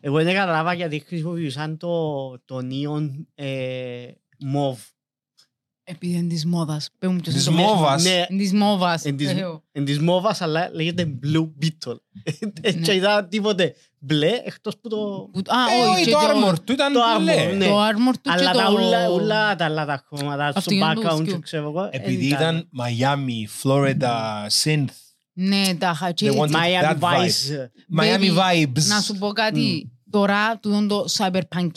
Εγώ 0.00 0.22
δεν 0.22 0.34
καταλάβα 0.34 0.72
γιατί 0.74 0.98
χρησιμοποιούσαν 0.98 1.76
το, 1.76 2.38
το 2.44 2.60
νίον 2.60 3.28
ε, 3.34 4.10
μοβ. 4.38 4.80
Επειδή 5.88 6.14
είναι 6.16 6.28
της 6.28 6.44
μόδας. 6.46 6.90
Πέ 6.98 7.08
μου 7.08 7.20
ποιος 7.20 7.34
Της 7.34 7.46
είναι 7.46 7.56
το 7.56 7.62
μέσο. 7.62 7.74
μόβας. 7.74 8.02
Ναι, 8.02 8.24
Είναι 8.28 8.42
της 8.42 8.52
μόβας. 8.52 9.04
εν 9.04 9.16
της, 9.16 9.28
Ε, 9.28 9.60
εν 9.72 9.84
της 9.84 9.98
μόβας, 10.00 10.40
αλλά 10.40 10.68
λέγεται 10.72 11.18
Blue 11.24 11.48
Beetle. 11.62 11.96
Ναι. 12.62 12.70
Και 12.72 12.94
είδα 12.94 13.26
τίποτε 13.26 13.74
μπλε, 13.98 14.30
εκτός 14.44 14.76
που 14.80 14.88
το... 14.88 14.96
που- 15.32 15.38
Α, 15.46 15.74
Ε, 15.76 15.80
όχι. 15.88 15.90
όχι, 15.94 16.04
και 16.04 16.10
το 16.10 16.18
armor 16.18 16.54
του 16.64 16.72
ήταν 16.72 16.92
το 16.92 17.00
armor, 17.16 17.20
μπλε. 17.20 17.52
ναι. 17.56 17.66
Το 17.66 17.82
armor 17.86 18.12
του 18.12 18.20
και 18.22 18.30
Αλλά 18.30 18.50
τα 18.52 18.64
το... 18.64 18.72
ούλα, 18.72 19.10
ούλα 19.10 19.56
τα 19.56 19.64
άλλα 19.64 19.84
τα 19.86 20.04
χρώματα 20.08 20.46
Αυτό 20.46 20.60
στο 20.60 20.74
είναι 20.74 20.94
του 20.94 21.00
background 21.02 21.16
σκιού. 21.18 21.32
και 21.32 21.38
ξέρω 21.38 21.68
εγώ. 21.68 21.88
Επειδή 21.92 22.28
δεν 22.28 22.36
ήταν 22.36 22.68
Miami, 22.78 23.62
Florida, 23.62 24.12
synth, 24.64 24.84
Ναι, 25.32 25.74
τα 25.78 25.94
χατσέ. 25.94 26.30
They 26.30 26.38
wanted 26.38 26.50
Miami 26.50 26.82
that 26.82 26.98
vibe. 26.98 27.24
Vice. 27.24 28.00
Miami 28.00 28.20
Baby, 28.20 28.28
vibes. 28.38 28.84
Να 28.88 29.00
σου 29.00 29.14
πω 29.18 29.28
κάτι. 29.28 29.90
Τώρα, 30.10 30.58
του 30.58 30.86
το 30.88 31.04
cyberpunk, 31.16 31.70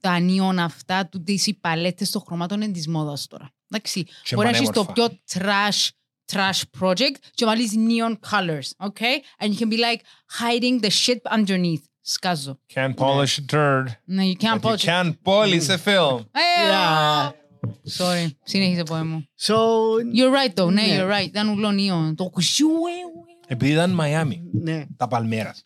τα 0.00 0.18
neon 0.20 0.56
αυτά, 0.58 1.06
του 1.06 1.24
οι 1.26 1.54
παλέτες 1.60 2.10
των 2.10 2.22
χρωμάτων 2.26 2.60
είναι 2.60 2.72
της 2.72 2.88
μόδας 2.88 3.26
τώρα. 3.26 3.50
Εντάξει. 3.70 4.04
Και 4.22 4.34
Μπορεί 4.34 4.50
να 4.50 4.56
έχεις 4.56 4.68
το 4.70 4.84
πανέμορφα. 4.84 4.92
πιο 4.92 5.18
trash 5.32 5.88
trash 6.32 6.62
project 6.80 7.16
και 7.34 7.44
βάλεις 7.44 7.72
neon 7.76 8.12
colors, 8.30 8.86
okay? 8.88 9.44
And 9.44 9.48
you 9.52 9.58
can 9.58 9.68
be 9.70 9.76
like 9.76 10.00
hiding 10.40 10.84
the 10.84 10.90
shit 10.90 11.38
underneath. 11.38 11.82
Σκάζω. 12.00 12.58
Can't 12.74 12.94
polish 12.96 13.38
a 13.38 13.52
turd. 13.52 13.84
Ναι, 14.04 14.22
you 14.24 14.42
can't 14.44 14.60
But 14.60 14.60
you 14.60 14.76
polish. 14.76 14.84
can't 14.84 15.12
polish 15.24 15.68
a 15.68 15.78
film. 15.86 16.20
Ε, 16.30 16.70
Yeah. 16.70 17.30
Sorry, 17.98 18.26
συνέχισε 18.44 18.82
πω 18.82 18.94
μου. 18.94 19.24
So, 19.40 19.54
You're 20.14 20.32
right 20.44 20.54
though, 20.54 20.72
ναι, 20.72 20.82
Ναι. 20.82 20.98
you're 21.00 21.10
right. 21.18 21.26
Ήταν 21.26 21.48
ουλό 21.48 21.68
neon. 21.68 22.14
Το 22.16 22.28
κουσιού, 22.30 22.68
ε, 22.68 22.90
ε. 23.48 23.52
Επειδή 23.52 23.72
ήταν 23.72 23.98
Miami, 24.00 24.40
ναι. 24.52 24.84
τα 24.96 25.08
Παλμέρας. 25.08 25.64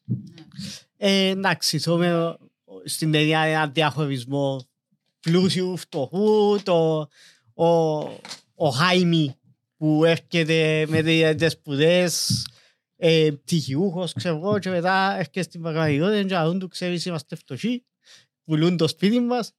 Ε, 0.97 1.27
εντάξει, 1.27 1.81
so, 1.85 1.97
με, 1.97 2.37
στην 2.85 3.13
ταινία 3.13 3.41
ένα 3.41 3.67
διαχωρισμό 3.69 4.69
πλούσιου, 5.21 5.77
φτωχού, 5.77 6.59
το, 6.63 7.09
ο, 7.55 7.67
ο 8.55 8.69
Χάιμι 8.75 9.35
που 9.77 10.05
έρχεται 10.05 10.87
με 10.89 11.03
τις 11.35 11.53
σπουδές, 11.53 12.47
ε, 12.97 13.31
πτυχιούχος, 13.43 14.13
ξέρω 14.13 14.37
εγώ, 14.37 14.59
και 14.59 14.71
μετά 14.71 15.15
έρχεται 15.19 15.43
στην 15.43 15.61
πραγματικότητα 15.61 16.23
και 16.23 16.37
αν 16.37 16.59
του 16.59 16.69
ξέρεις 16.69 17.05
είμαστε 17.05 17.37
φτωχοί, 17.37 17.85
πουλούν 18.45 18.77
το 18.77 18.89
σπίτι 18.89 19.21
μας. 19.21 19.53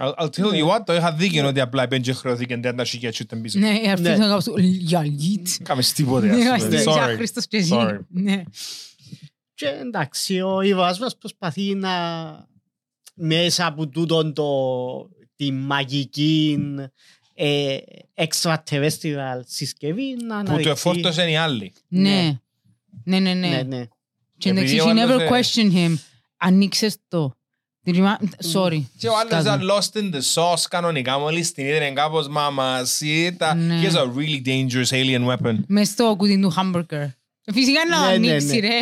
I'll, 0.00 0.14
I'll 0.14 0.28
tell 0.30 0.52
you 0.52 0.66
what, 0.68 0.80
το 0.86 0.94
είχα 0.94 1.12
δίκιο 1.12 1.46
ότι 1.46 1.60
απλά 1.60 1.88
πέντε 1.88 2.12
χρεώθηκε 2.12 2.60
30 2.64 2.82
χιλιάδες 2.86 3.24
και 3.26 3.36
πίσω. 3.36 3.58
Ναι, 3.58 3.80
αυτό 3.92 4.08
Ναι. 4.08 4.14
είναι 4.14 4.26
κάπως 4.26 4.46
για 4.58 5.02
λίτ. 5.04 5.48
Κάμες 5.62 5.92
τίποτε, 5.92 6.26
Ναι, 6.26 6.32
ας 6.32 6.38
πούμε. 6.38 6.48
είμαστε 6.48 6.82
για 6.82 7.06
Sorry. 7.12 7.14
Χριστός 7.16 7.46
και 7.46 7.56
εσύ. 7.56 7.70
Sorry. 7.74 7.98
Ναι. 8.08 8.42
Και 9.54 9.66
εντάξει, 9.66 10.40
ο 10.40 10.60
Ιβάς 10.60 10.98
μας 10.98 11.16
προσπαθεί 11.16 11.74
να 11.74 11.90
μέσα 13.18 13.66
από 13.66 13.86
τούτον 13.88 14.32
το, 14.32 14.46
τη 15.36 15.52
μαγική 15.52 16.58
ε, 17.34 17.76
extraterrestrial 18.14 19.40
συσκευή 19.46 20.02
να 20.02 20.16
Που 20.16 20.26
το 20.28 20.34
αναδειχθεί. 20.34 20.70
εφόρτωσαν 20.70 21.28
οι 21.28 21.36
άλλοι. 21.38 21.72
Ναι. 21.88 22.38
Ναι, 23.04 23.18
ναι, 23.18 23.34
Ναι, 23.34 23.48
ναι. 23.48 23.62
ναι. 23.62 23.84
Και 24.38 24.48
Επειδή 24.50 24.76
εντάξει, 24.76 24.88
ο 24.88 24.92
she 24.92 24.98
άλλος, 25.00 25.16
never 25.16 25.20
ε, 25.20 25.28
questioned 25.40 25.74
him. 25.76 25.94
Ανοίξες 26.36 26.96
το. 27.08 27.34
Did 27.86 27.94
you 27.94 28.02
ma- 28.04 28.18
Sorry. 28.52 28.82
Και 28.98 29.08
ο 29.08 29.16
άλλος 29.18 29.42
Σκάζω. 29.42 29.54
ήταν 29.54 29.60
lost 29.70 29.96
in 29.98 30.14
the 30.14 30.20
sauce 30.34 30.64
κανονικά, 30.70 31.18
μόλις 31.18 31.52
την 31.52 31.66
είδε 31.66 31.90
κάπως 31.90 32.28
μαμασίτα. 32.28 33.54
Ναι. 33.54 33.80
He 33.82 33.90
has 33.90 33.96
a 33.96 34.04
really 34.16 34.46
dangerous 34.46 34.88
alien 34.90 35.26
weapon. 35.26 35.54
Μες 35.66 35.88
στο 35.88 36.14
κουτί 36.18 36.40
του 36.40 36.52
hamburger. 36.56 37.06
Φυσικά 37.52 37.80
να 37.90 38.00
Ναι, 38.10 38.16
ναι, 38.18 38.30
ανοίξει, 38.30 38.46
ναι. 38.60 38.68
ρε. 38.68 38.78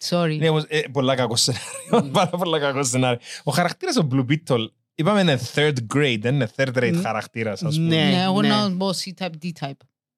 No. 0.00 0.18
Sorry. 0.18 0.36
Ναι, 0.38 0.48
όμως, 0.48 0.64
ε, 0.68 0.80
πολλά 0.92 1.14
κακό 1.14 1.36
σενάριο. 1.36 2.10
Πάρα 2.12 2.28
πολλά 2.30 2.58
κακό 2.58 2.84
σενάριο. 2.84 3.18
Ο 3.44 3.50
χαρακτήρας 3.52 3.96
ο 3.96 4.08
Blue 4.12 4.26
Beetle, 4.30 4.66
είπαμε 4.94 5.20
είναι 5.20 5.38
third 5.54 5.74
grade, 5.94 6.18
δεν 6.20 6.34
είναι 6.34 6.48
third 6.56 6.72
rate 6.76 6.92
Μ, 6.96 7.00
χαρακτήρας, 7.00 7.62
ας 7.62 7.74
πούμε. 7.76 7.88
ναι. 7.88 8.10
Ναι, 8.10 8.22
εγώ 8.22 8.40
ναι. 8.42 8.48
να 8.48 8.68
μπω 8.68 8.90
C-type, 8.90 9.30
D-type. 9.42 9.72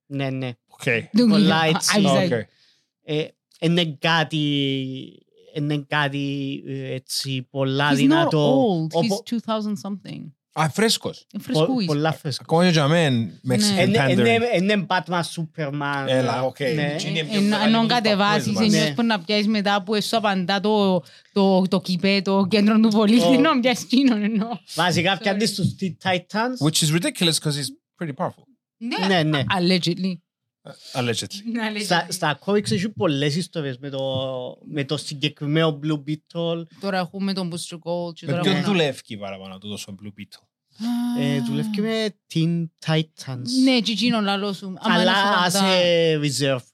Ναι, 0.06 0.30
ναι. 0.30 0.50
Οκ. 0.66 0.82
Πολλά 1.28 1.64
έτσι. 1.64 2.00
Isaac. 2.04 2.24
Οκ. 2.24 2.46
Ε, 3.02 3.26
Είναι 3.60 3.96
κάτι, 3.98 4.38
είναι 5.54 5.84
κάτι 5.88 6.62
ε, 6.66 6.92
έτσι 6.94 7.42
πολλά 7.50 7.88
He's 7.90 7.92
not 7.92 7.96
δυνατό. 7.96 8.66
old. 8.66 8.92
Οπο- 8.92 9.22
He's 9.30 9.40
2000 9.46 9.72
something. 9.82 10.20
Α, 10.52 10.68
φρέσκος. 10.68 11.26
Είναι 11.32 11.42
πο- 11.42 11.52
φρεσκούης. 11.52 11.86
Πολλά 11.86 12.12
φρέσκο. 12.12 12.42
Ακόμα 12.46 12.64
και 12.64 12.70
για 12.70 12.88
μένα, 12.88 13.30
Mexican 13.48 13.74
Ναι. 13.74 13.82
Είναι- 13.82 14.04
Pandering. 14.06 14.18
Είναι 14.56 14.72
είναι 14.74 14.86
Batman, 14.88 15.20
Superman. 15.20 16.04
Έλα, 16.06 16.42
οκ. 16.42 16.60
Ναι. 16.60 16.94
Τι 16.98 17.08
είναι 17.08 17.24
πιο 17.24 17.38
Ενώ 17.38 17.48
μεγάλη 17.48 17.74
αν 17.76 17.80
που 17.82 17.86
κατεβάσεις, 17.86 18.44
τους 18.52 18.58
Ναι. 18.68 18.76
ενιώς 18.78 18.94
που 18.94 19.02
να 19.02 19.20
πιάσεις 19.20 19.46
μετά 19.46 19.82
που 19.82 20.02
σου 20.02 20.16
απαντά 20.16 20.60
το, 20.60 21.02
το, 21.32 21.62
το 21.68 21.80
κυπέ, 21.80 22.20
το 22.24 22.46
κέντρο 22.50 22.80
του 22.80 22.88
πολίτη, 22.88 23.24
Ο- 23.24 23.40
να 23.40 23.60
πιάσεις 23.60 23.84
εκείνον 23.84 24.22
εννοώ. 24.22 24.48
Βασικά 24.74 25.18
πιάνεις 25.18 25.54
τους 25.54 25.74
Teen 25.80 26.10
Titans. 26.10 26.66
Which 26.66 26.84
is 26.84 26.94
ridiculous 26.98 27.34
because 27.42 27.54
he's 27.56 27.70
pretty 28.02 28.14
powerful. 28.16 28.44
Ναι, 29.08 29.22
ναι. 29.22 29.42
Allegedly. 29.58 30.12
Allegedly. 30.92 31.80
Στα, 31.82 32.06
στα 32.08 32.34
κόμιξ 32.34 32.70
έχει 32.70 32.88
πολλές 32.88 33.36
ιστορίες 33.36 33.78
με 33.78 33.88
το, 33.88 34.00
με 34.64 34.84
το 34.84 34.96
συγκεκριμένο 34.96 35.78
Blue 35.82 36.02
Beetle. 36.10 36.62
Τώρα 36.80 36.98
έχουμε 36.98 37.32
τον 37.32 37.50
Booster 37.52 37.74
Gold 37.74 38.14
και 38.14 38.26
Με 38.26 38.32
τώρα 38.32 38.42
ποιον 38.42 38.56
έχουμε... 38.56 38.72
δουλεύει 38.72 39.16
παραπάνω 39.18 39.58
του 39.58 39.68
τόσο 39.68 39.94
Blue 40.02 40.06
Beetle; 40.20 40.44
Ε, 41.20 41.40
δουλεύει 41.40 41.68
και 41.70 41.80
με 41.80 42.14
Teen 42.34 42.64
Titans. 42.86 43.46
Ναι, 43.64 43.80
και 43.80 43.92
εκείνον 43.92 44.24
λαλό 44.24 44.52
σου. 44.52 44.66
Άμα 44.78 44.94
Αλλά 44.94 45.02
είναι 45.02 45.12
σου 45.12 45.56
as 45.56 45.60
απαντά- 45.60 45.72
a 45.72 46.56
reserve. 46.56 46.64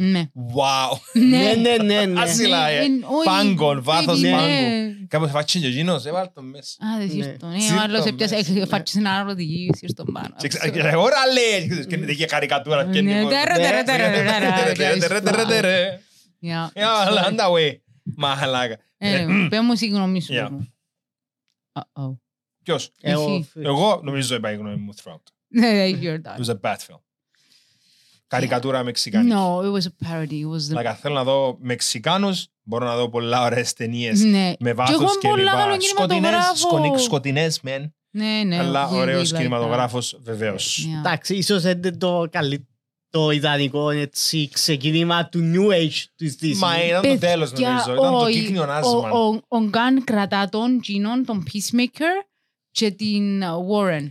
Ναι. 0.00 0.30
Wow. 0.54 0.98
Ναι, 1.12 1.54
ναι, 1.54 1.76
ναι. 1.82 2.04
ναι. 2.06 2.20
Άσυλα, 2.20 2.68
ε. 2.68 2.78
Ναι, 2.78 2.84
εν- 2.84 3.04
όχι, 3.04 3.24
Πάγκον, 3.24 3.82
βάθος 3.82 4.20
baby, 4.20 4.30
πάγκου. 4.30 4.46
ναι. 4.46 4.92
Κάπως 5.08 5.30
φάτσι 5.30 5.60
και 5.60 5.66
εκείνος, 5.66 6.04
έβαλε 6.04 6.28
τον 6.34 6.44
μέσα. 6.48 6.76
Α, 6.84 6.98
δεν 6.98 7.06
Ναι. 7.16 7.22
σύρτο. 7.24 7.46
Ναι, 7.46 7.58
Σύρτο 7.60 7.76
ο 7.78 7.82
άλλος 7.82 8.04
έπιασε, 8.06 8.34
μέσα. 8.52 8.66
φάτσισε 8.66 8.98
ένα 8.98 9.18
άλλο 9.18 9.34
δική, 9.34 9.70
σύρτο 9.76 10.04
πάνω. 10.04 10.34
Και 10.38 10.48
ξα- 10.48 10.68
και 10.68 10.78
εγώ 10.80 11.08
ρε 11.08 11.14
λέει, 11.32 11.86
και 11.86 11.94
είναι 11.94 12.12
και 12.12 12.26
καρικατούρα. 12.26 12.84
και 12.84 12.98
είναι 12.98 13.12
Ναι, 13.12 13.16
μόνο- 13.22 13.28
τερε, 13.28 13.54
τερε, 13.54 13.82
τερε, 13.82 13.82
τερε, 13.82 14.24
τερε, 14.24 14.72
Τερε, 14.72 14.98
τερε, 14.98 15.20
τερε, 15.20 15.44
τερε. 15.44 16.00
Yeah. 16.42 16.68
Ε, 16.72 16.84
αλλά, 16.84 17.24
άντα, 17.26 17.48
喂. 17.48 17.82
Μαλάκα. 18.16 18.76
Anyway, 18.98 19.46
πες 19.50 19.60
μου 19.60 19.76
συγγνώμη 19.76 20.22
σου. 20.22 20.32
Yeah. 20.34 20.48
Uh-oh. 21.72 22.16
Ποιος; 22.62 22.92
Εγώ, 23.00 23.22
Εσύ. 23.34 23.48
Εγώ 23.54 24.00
νομίζω 24.04 24.34
είπα 24.34 24.52
η 24.52 24.56
γνώμη 24.56 24.76
μου 24.76 24.92
throughout. 24.94 25.22
Ναι, 25.48 25.88
you're 26.02 26.20
It 26.20 26.22
done. 26.22 26.44
was 26.44 26.54
a 26.54 26.60
bad 26.62 26.76
film. 26.76 27.00
Καρικατούρα 28.28 28.82
μεξικάνικης. 28.84 29.34
No, 29.38 29.62
it 29.62 29.72
was 29.72 29.86
a 29.86 30.08
parody. 30.08 30.40
It 30.44 30.48
was 30.48 30.74
the... 30.74 30.82
Like, 30.82 30.94
θέλω 31.00 31.14
να 31.14 31.24
δω 31.24 31.56
Μεξικάνους, 31.60 32.46
μπορώ 32.62 32.86
να 32.86 32.96
δω 32.96 33.08
πολλά 33.08 33.44
ωραίες 33.44 33.72
ταινίες 33.72 34.20
Ναι. 34.20 34.28
με 34.30 34.54
Και 34.58 34.68
έχω 34.68 34.74
βάθος 34.76 35.18
και 35.18 35.28
πολλά 35.28 35.50
καλό 35.52 35.72
λοιπά. 35.72 35.80
Σκοτεινές, 35.84 36.08
κινηματογράφο. 36.20 36.56
σκονι- 36.56 36.98
σκοτεινές 36.98 37.60
μεν, 37.60 37.94
Ναι, 38.10 38.42
ναι. 38.46 38.58
αλλά 38.58 38.88
we- 38.88 38.92
we 38.92 38.96
ωραίος 38.96 39.30
like 39.32 39.36
κινηματογράφος 39.36 40.18
βεβαίως. 40.22 40.78
that. 40.86 40.94
Yeah. 40.94 40.98
Εντάξει, 40.98 41.34
ίσως 41.34 41.64
είναι 41.64 41.90
το 41.92 42.28
καλύτερο 42.30 42.62
το 43.10 43.30
ιδανικό 43.30 43.90
έτσι, 43.90 44.48
ξεκίνημα 44.52 45.28
του 45.28 45.38
New 45.54 45.72
Age 45.72 46.04
της 46.16 46.38
DC. 46.42 46.56
Μα 46.58 46.84
ήταν 46.86 47.02
το 47.02 47.08
Παιδιά, 47.08 47.28
τέλος 47.28 47.52
νομίζω, 47.52 47.92
ήταν 47.92 48.10
το 48.12 48.16
όχι. 48.18 48.40
κύκνιο 48.40 48.62
Ο- 48.62 48.70
άσμα. 48.70 49.10
ο- 49.10 49.40
Ο 49.48 49.58
Γκάν 49.68 50.04
κρατά 50.04 50.48
τον 50.48 50.80
Τζίνον, 50.80 51.24
τον 51.24 51.44
Peacemaker 51.46 52.26
και 52.70 52.90
την 52.90 53.42
uh, 53.42 53.46
Warren. 53.46 54.08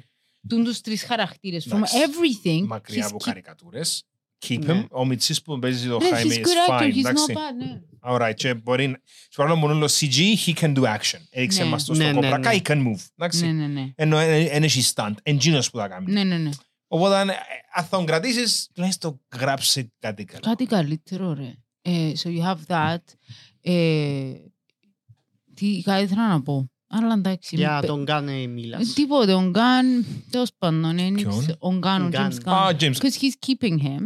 Τούν 0.50 0.64
τους 0.64 0.82
τρεις 0.82 1.04
χαρακτήρες. 1.04 1.68
From 1.70 1.76
Εντάξει. 1.76 1.96
everything. 1.98 2.66
Μακριά 2.68 3.04
he's 3.06 3.08
από 3.10 3.18
keep- 3.20 3.26
καρικατούρες. 3.26 4.04
Keep 4.48 4.60
Ναι. 4.66 4.82
him. 4.82 4.88
Ο 4.92 5.06
Μιτσής 5.06 5.42
που 5.42 5.60
παίζει 5.60 5.88
το 5.88 5.98
Ναι, 5.98 6.10
Jaime 6.12 6.26
he's 6.26 6.30
is 6.32 6.38
good 6.38 6.70
actor, 6.70 6.80
fine. 6.82 6.94
he's 6.94 6.96
not 6.96 7.10
εντάξει. 7.10 7.34
bad, 7.34 7.56
ναι. 7.58 7.82
Alright, 8.10 8.34
και 8.36 8.54
μπορεί... 8.54 8.96
Σου 9.06 9.36
παρόλο 9.36 9.56
μόνο 9.56 9.80
το 9.80 9.94
CG, 10.00 10.36
he 10.46 10.54
can 10.54 10.76
do 10.78 10.84
action. 10.84 11.20
Έδειξε 11.30 11.64
Ναι. 11.64 11.70
μας 11.70 11.86
το 11.86 11.94
Ναι, 11.94 12.04
στο 12.04 12.14
ναι, 12.14 12.30
κοπρακά, 12.30 12.52
ναι. 12.54 12.60
he 12.64 12.68
can 12.70 12.78
move. 12.78 12.84
Ναι, 12.84 12.96
Εντάξει. 13.16 13.52
ναι, 13.52 13.68
ναι. 13.68 13.92
Ενώ 13.96 14.18
δεν 14.18 14.64
έχει 14.64 14.92
stunt. 14.96 15.14
Εντζίνος 15.24 15.70
που 15.70 15.78
θα 15.78 15.88
κάνει. 15.88 16.12
Ναι, 16.12 16.24
ναι, 16.24 16.38
ναι. 16.38 16.50
Οπότε 16.88 17.16
αν 17.16 17.30
αν 17.74 17.84
θα 17.84 17.98
τον 17.98 18.06
κρατήσεις, 18.06 18.70
τουλάχιστον 18.74 19.22
γράψε 19.40 19.92
κάτι 20.00 20.26
καλό. 20.26 20.40
Κάτι 20.42 20.66
καλύτερο, 20.66 21.34
ρε. 21.34 21.54
Ε, 21.82 22.12
so 22.24 22.28
you 22.28 22.42
have 22.54 22.58
that. 22.68 23.04
Ε, 23.62 24.34
τι 25.54 25.82
κάτι 25.82 26.04
ήθελα 26.04 26.28
να 26.28 26.42
πω. 26.42 26.72
Αλλά 26.90 27.14
εντάξει. 27.14 27.56
Για 27.56 27.78
πε- 27.80 27.90
τον 27.90 28.04
Γκάνε 28.04 28.42
Ε, 28.42 28.48
μιλάς. 28.48 28.94
Τίποτε, 28.94 29.34
ο 29.34 29.50
Γκάν, 29.50 30.06
τέλος 30.30 30.50
πάντων, 30.58 30.98
είναι 30.98 31.22
Ποιον; 31.22 31.56
ο 31.60 31.74
Γκάν, 31.78 32.06
ο 32.06 32.08
Γκάν. 32.10 32.32
James 32.32 32.48
Gunn. 32.50 32.54
Α, 32.54 32.76
James. 32.80 32.94
Because 32.94 33.18
he's 33.22 33.38
keeping 33.50 33.78
him. 33.82 34.02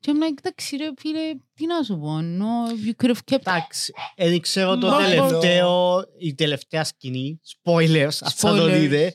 Και 0.00 0.12
I'm 0.14 0.22
like, 0.22 0.36
εντάξει 0.44 0.76
ρε 0.76 0.90
φίλε, 0.98 1.20
τι 1.54 1.66
να 1.66 1.82
σου 1.82 1.98
πω, 1.98 2.18
no, 2.18 2.86
you 2.88 3.04
could 3.04 3.10
have 3.10 3.34
kept... 3.34 3.38
Εντάξει, 3.40 3.92
δεν 4.16 4.40
ξέρω 4.40 4.78
το 4.78 4.86
Μα, 4.86 4.96
τελευταίο, 4.98 6.04
η 6.18 6.34
τελευταία 6.34 6.84
σκηνή, 6.84 7.40
spoilers, 7.46 8.02
αν 8.20 8.30
θα 8.30 8.54
το 8.56 8.64
Spoilers. 8.64 8.78
δείτε, 8.78 9.14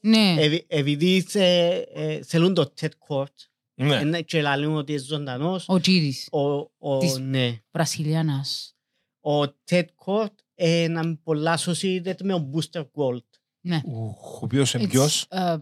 Ναι, 0.00 0.34
Ευ- 0.38 0.64
επειδή 0.66 1.24
θε- 1.28 1.88
ε, 1.94 2.20
θέλουν 2.22 2.54
το 2.54 2.72
Ted 2.80 2.88
Court 3.08 3.24
Ναι. 3.74 3.94
είναι 3.96 4.20
και 4.22 4.42
λαλούν 4.42 4.76
ότι 4.76 4.92
είναι 4.92 5.00
ζωντανός, 5.00 5.64
ο 5.68 5.80
Τζίρις, 5.80 6.28
ο, 6.30 6.40
ο, 6.78 6.98
Της- 6.98 7.18
ναι, 7.18 7.58
Βρασιλιάνας. 7.72 8.74
ο 9.20 9.40
Ted 9.70 9.84
Court 10.06 10.34
είναι 10.56 11.18
πολλά 11.22 11.58
associated 11.58 12.22
με 12.22 12.34
ο 12.34 12.50
Booster 12.54 12.80
Gold. 12.80 13.24
Ναι. 13.60 13.80
Ουχ, 13.84 14.42
Ο 14.42 14.44
οποίος 14.44 14.74
είναι 14.74 14.84
It's, 14.84 14.88
ποιος. 14.90 15.26
uh, 15.30 15.54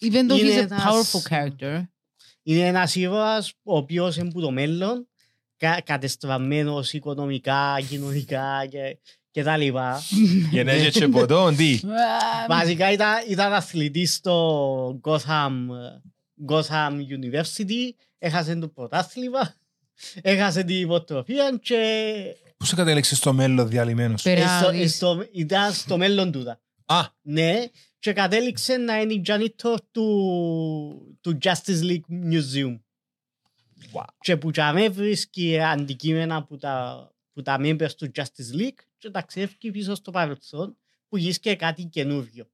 even 0.00 0.30
though 0.30 0.38
Είναι 0.38 0.54
he's 0.54 0.58
a 0.58 0.62
ένας- 0.62 0.82
powerful 0.84 1.32
character, 1.32 1.82
Είναι 2.42 2.66
ένας 2.66 2.94
ήρωας 2.94 3.52
ο 3.62 3.76
οποίος 3.76 4.16
είναι 4.16 4.30
που 4.30 4.40
το 4.40 4.50
μέλλον, 4.50 5.08
κα, 5.56 5.80
κατεστραμμένος 5.80 6.92
οικονομικά, 6.92 7.80
κοινωνικά 7.88 8.66
και, 8.70 8.98
και 9.30 9.42
τα 9.42 9.56
λοιπά. 9.56 10.02
Γενέζε 10.50 10.90
και 10.90 11.08
ποτόν, 11.08 11.56
τι; 11.56 11.80
uh, 11.82 11.86
Βασικά 12.48 12.92
ήταν, 12.92 13.14
ήταν 13.28 13.52
αθλητής 13.52 14.14
στο 14.14 15.00
Gotham, 15.04 15.52
Gotham 16.48 16.90
University, 16.92 17.90
έχασε 18.18 18.54
το 18.56 18.68
πρωτάθλημα, 18.68 19.54
έχασε 20.22 20.62
την 20.64 20.80
υποτροφία 20.80 21.58
και 21.62 21.80
Πού 22.62 22.68
σε 22.68 22.74
κατέληξες 22.74 23.18
στο 23.18 23.32
μέλλον 23.32 23.68
διαλυμένος; 23.68 24.22
Πέρα- 24.22 24.40
ε, 24.40 24.46
στο, 24.46 24.54
ε, 24.56 24.70
Περάδεις. 24.70 24.94
στο, 24.94 25.24
ήταν 25.32 25.72
στο 25.72 25.96
μέλλον 25.96 26.32
τούτα. 26.32 26.60
Α, 26.86 27.00
Ναι, 27.22 27.64
και 27.98 28.12
κατέληξε 28.12 28.76
να 28.76 29.00
είναι 29.00 29.12
η 29.12 29.22
janitor 29.26 29.76
του, 29.90 31.18
του 31.20 31.38
Justice 31.42 31.82
League 31.82 32.32
Museum. 32.32 32.80
Wow. 33.92 34.04
Και 34.20 34.36
που 34.36 34.50
τζαμέ 34.50 34.88
βρίσκει 34.88 35.60
αντικείμενα 35.60 36.44
που 36.44 36.56
τα, 36.56 37.06
που 37.32 37.42
τα 37.42 37.56
members 37.60 37.92
του 37.96 38.10
Justice 38.16 38.56
League 38.60 38.80
και 38.98 39.10
ταξιδεύει 39.10 39.70
πίσω 39.72 39.94
στο 39.94 40.10
παρελθόν 40.10 40.76
που 41.08 41.16
γύρισκε 41.16 41.54
κάτι 41.54 41.84
καινούριο. 41.84 42.46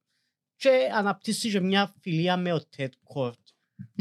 Και 0.57 0.71
αναπτύσσει 0.97 1.51
και 1.51 1.61
μια 1.61 1.95
φιλία 2.01 2.37
με 2.37 2.53
ο 2.53 2.61
Ted 2.77 2.89
Kort. 3.15 3.33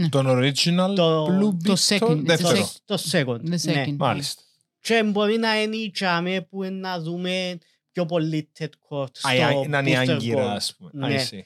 τον 0.10 0.26
original 0.30 0.94
Το- 0.96 1.26
Blue 1.26 1.58
το 1.64 1.74
Beetle. 1.74 1.98
second, 2.00 2.22
Δεύτερο. 2.26 2.70
το 2.86 2.96
Το 2.96 3.02
second. 3.12 3.40
The 3.40 3.42
Ναι. 3.42 3.58
second. 3.64 3.96
Μάλιστα. 3.98 4.42
Και 4.88 5.04
μπορεί 5.04 5.38
να 5.38 5.62
είναι 5.62 5.76
η 5.76 5.92
τζαμέ 5.92 6.42
που 6.42 6.64
είναι 6.64 6.80
να 6.80 7.00
δούμε 7.00 7.58
πιο 7.92 8.06
πολύ 8.06 8.52
Ted 8.60 8.64
Kort 8.90 9.18
στο 9.18 9.28
Α, 9.28 9.34
η- 9.64 9.68
Να 9.68 9.80
είναι 9.80 9.90
η 9.90 9.94
Booster 9.94 10.10
άγκυρα, 10.10 10.44
Gold. 10.54 10.56
ας 10.56 10.76
πούμε. 10.76 11.08
Ναι. 11.08 11.16
I 11.30 11.34
see. 11.34 11.42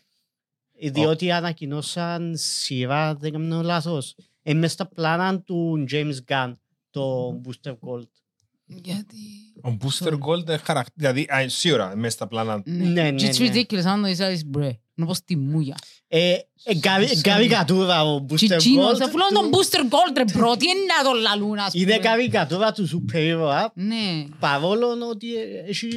Διότι 0.92 1.32
ανακοινώσαν 1.32 2.34
σειρά, 2.38 3.16
δεν 3.16 3.32
κάνω 3.32 3.62
λάθος. 3.62 4.16
Είναι 4.44 4.60
μες 4.60 4.72
στα 4.72 4.88
πλάνα 4.88 5.42
του 5.42 5.86
James 5.92 6.16
Gunn, 6.28 6.54
το 6.90 7.28
Booster 7.46 7.72
Gold. 7.72 8.08
Γιατί... 8.84 9.18
Ο 9.64 9.78
Booster 9.82 10.08
Sorry. 10.08 10.12
Gold 10.14 10.48
είναι 10.48 10.58
χαρακτήρα. 10.58 11.12
Δηλαδή, 11.14 11.22
α, 11.34 11.50
σίγουρα 11.50 11.96
μέσα 11.96 12.16
στα 12.16 12.28
πλάνα. 12.28 12.62
Ναι, 12.66 12.86
ναι, 13.02 13.12
Και 13.12 13.30
it's 13.30 13.40
ναι. 13.40 13.50
ridiculous, 13.54 13.84
αν 13.86 14.02
το 14.02 14.08
εισάγεις 14.08 14.46
μπρε. 14.46 14.66
Είναι 14.66 15.08
όπως 15.08 15.24
τη 15.24 15.36
μούγια. 15.38 15.76
Ε, 16.08 16.34
ε, 16.64 16.76
καρι- 16.80 17.22
Καρικατούρα 17.22 18.04
ο 18.04 18.26
Και 18.26 18.36
Booster 18.36 18.52
εκείνος, 18.52 18.98
Gold. 18.98 19.02
αφού 19.04 19.18
λέω 19.18 19.28
τον 19.34 19.52
του- 19.52 19.58
Booster 19.58 19.80
Gold 19.80 20.18
ρε 20.18 20.24
bro, 20.34 20.56
τι 20.58 20.66
είναι 20.68 20.80
να 20.98 21.10
τον 21.12 21.22
λαλούν 21.22 21.58
ας 21.58 21.74
Είναι 21.74 21.86
πούμε. 21.86 21.98
καρικατούρα 22.08 22.72
του 22.72 22.88
σούπερ 22.88 23.24
ήρωα, 23.24 23.72
Ναι. 23.76 24.26
παρόλο 24.40 24.88
ότι 25.12 25.28
έχει... 25.68 25.88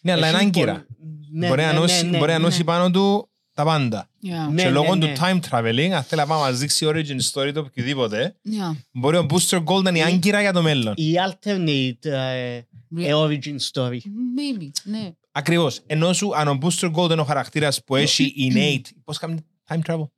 Ναι, 0.00 0.12
αλλά 0.12 0.28
είναι 0.28 0.36
έχει 0.36 0.46
άγκυρα. 0.46 0.72
πολύ- 0.72 0.86
Ναι, 1.32 1.48
Μπορεί 1.48 1.60
να 1.62 1.72
ναι, 1.72 1.78
νιώσει- 1.78 2.04
ναι, 2.04 2.18
μπορεί 2.18 2.30
να 2.32 2.38
ναι. 2.38 2.44
νιώσει 2.44 2.64
πάνω 2.64 2.90
του 2.90 3.29
τα 3.52 3.64
πάντα. 3.64 4.08
Yeah. 4.22 4.52
Ναι, 4.52 4.62
Και 4.62 4.70
λόγω 4.70 4.94
ναι, 4.94 5.00
του 5.00 5.06
ναι. 5.06 5.14
time 5.18 5.40
traveling, 5.50 5.90
αν 5.90 6.02
θέλει 6.02 6.20
να 6.20 6.26
πάμε 6.26 6.40
να 6.42 6.48
μας 6.50 6.58
δείξει 6.58 6.86
origin 6.88 7.20
story 7.32 7.50
του 7.54 7.64
οποιοδήποτε, 7.66 8.36
Yeah. 8.44 8.76
μπορεί 8.92 9.16
ο 9.16 9.26
Booster 9.30 9.64
Gold 9.64 9.82
να 9.82 9.88
είναι 9.90 9.98
η 9.98 10.02
Ή- 10.02 10.04
άγκυρα 10.04 10.40
για 10.40 10.52
το 10.52 10.62
μέλλον. 10.62 10.94
Η 10.96 11.12
alternate 11.28 12.04
ε, 12.04 12.54
ε, 12.96 13.12
origin 13.14 13.56
story. 13.72 13.98
Maybe, 13.98 14.68
ναι. 14.84 15.10
Ακριβώς. 15.32 15.80
Ενώ 15.86 16.12
σου, 16.12 16.36
αν 16.36 16.48
ο 16.48 16.58
Booster 16.62 16.92
Gold 16.94 17.10
είναι 17.10 17.20
ο 17.20 17.24
χαρακτήρας 17.24 17.84
που 17.84 17.96
έχει 17.96 18.34
innate, 18.54 18.90
πώς 19.04 19.18
κάνει 19.18 19.38
time 19.68 19.80
travel; 19.86 20.08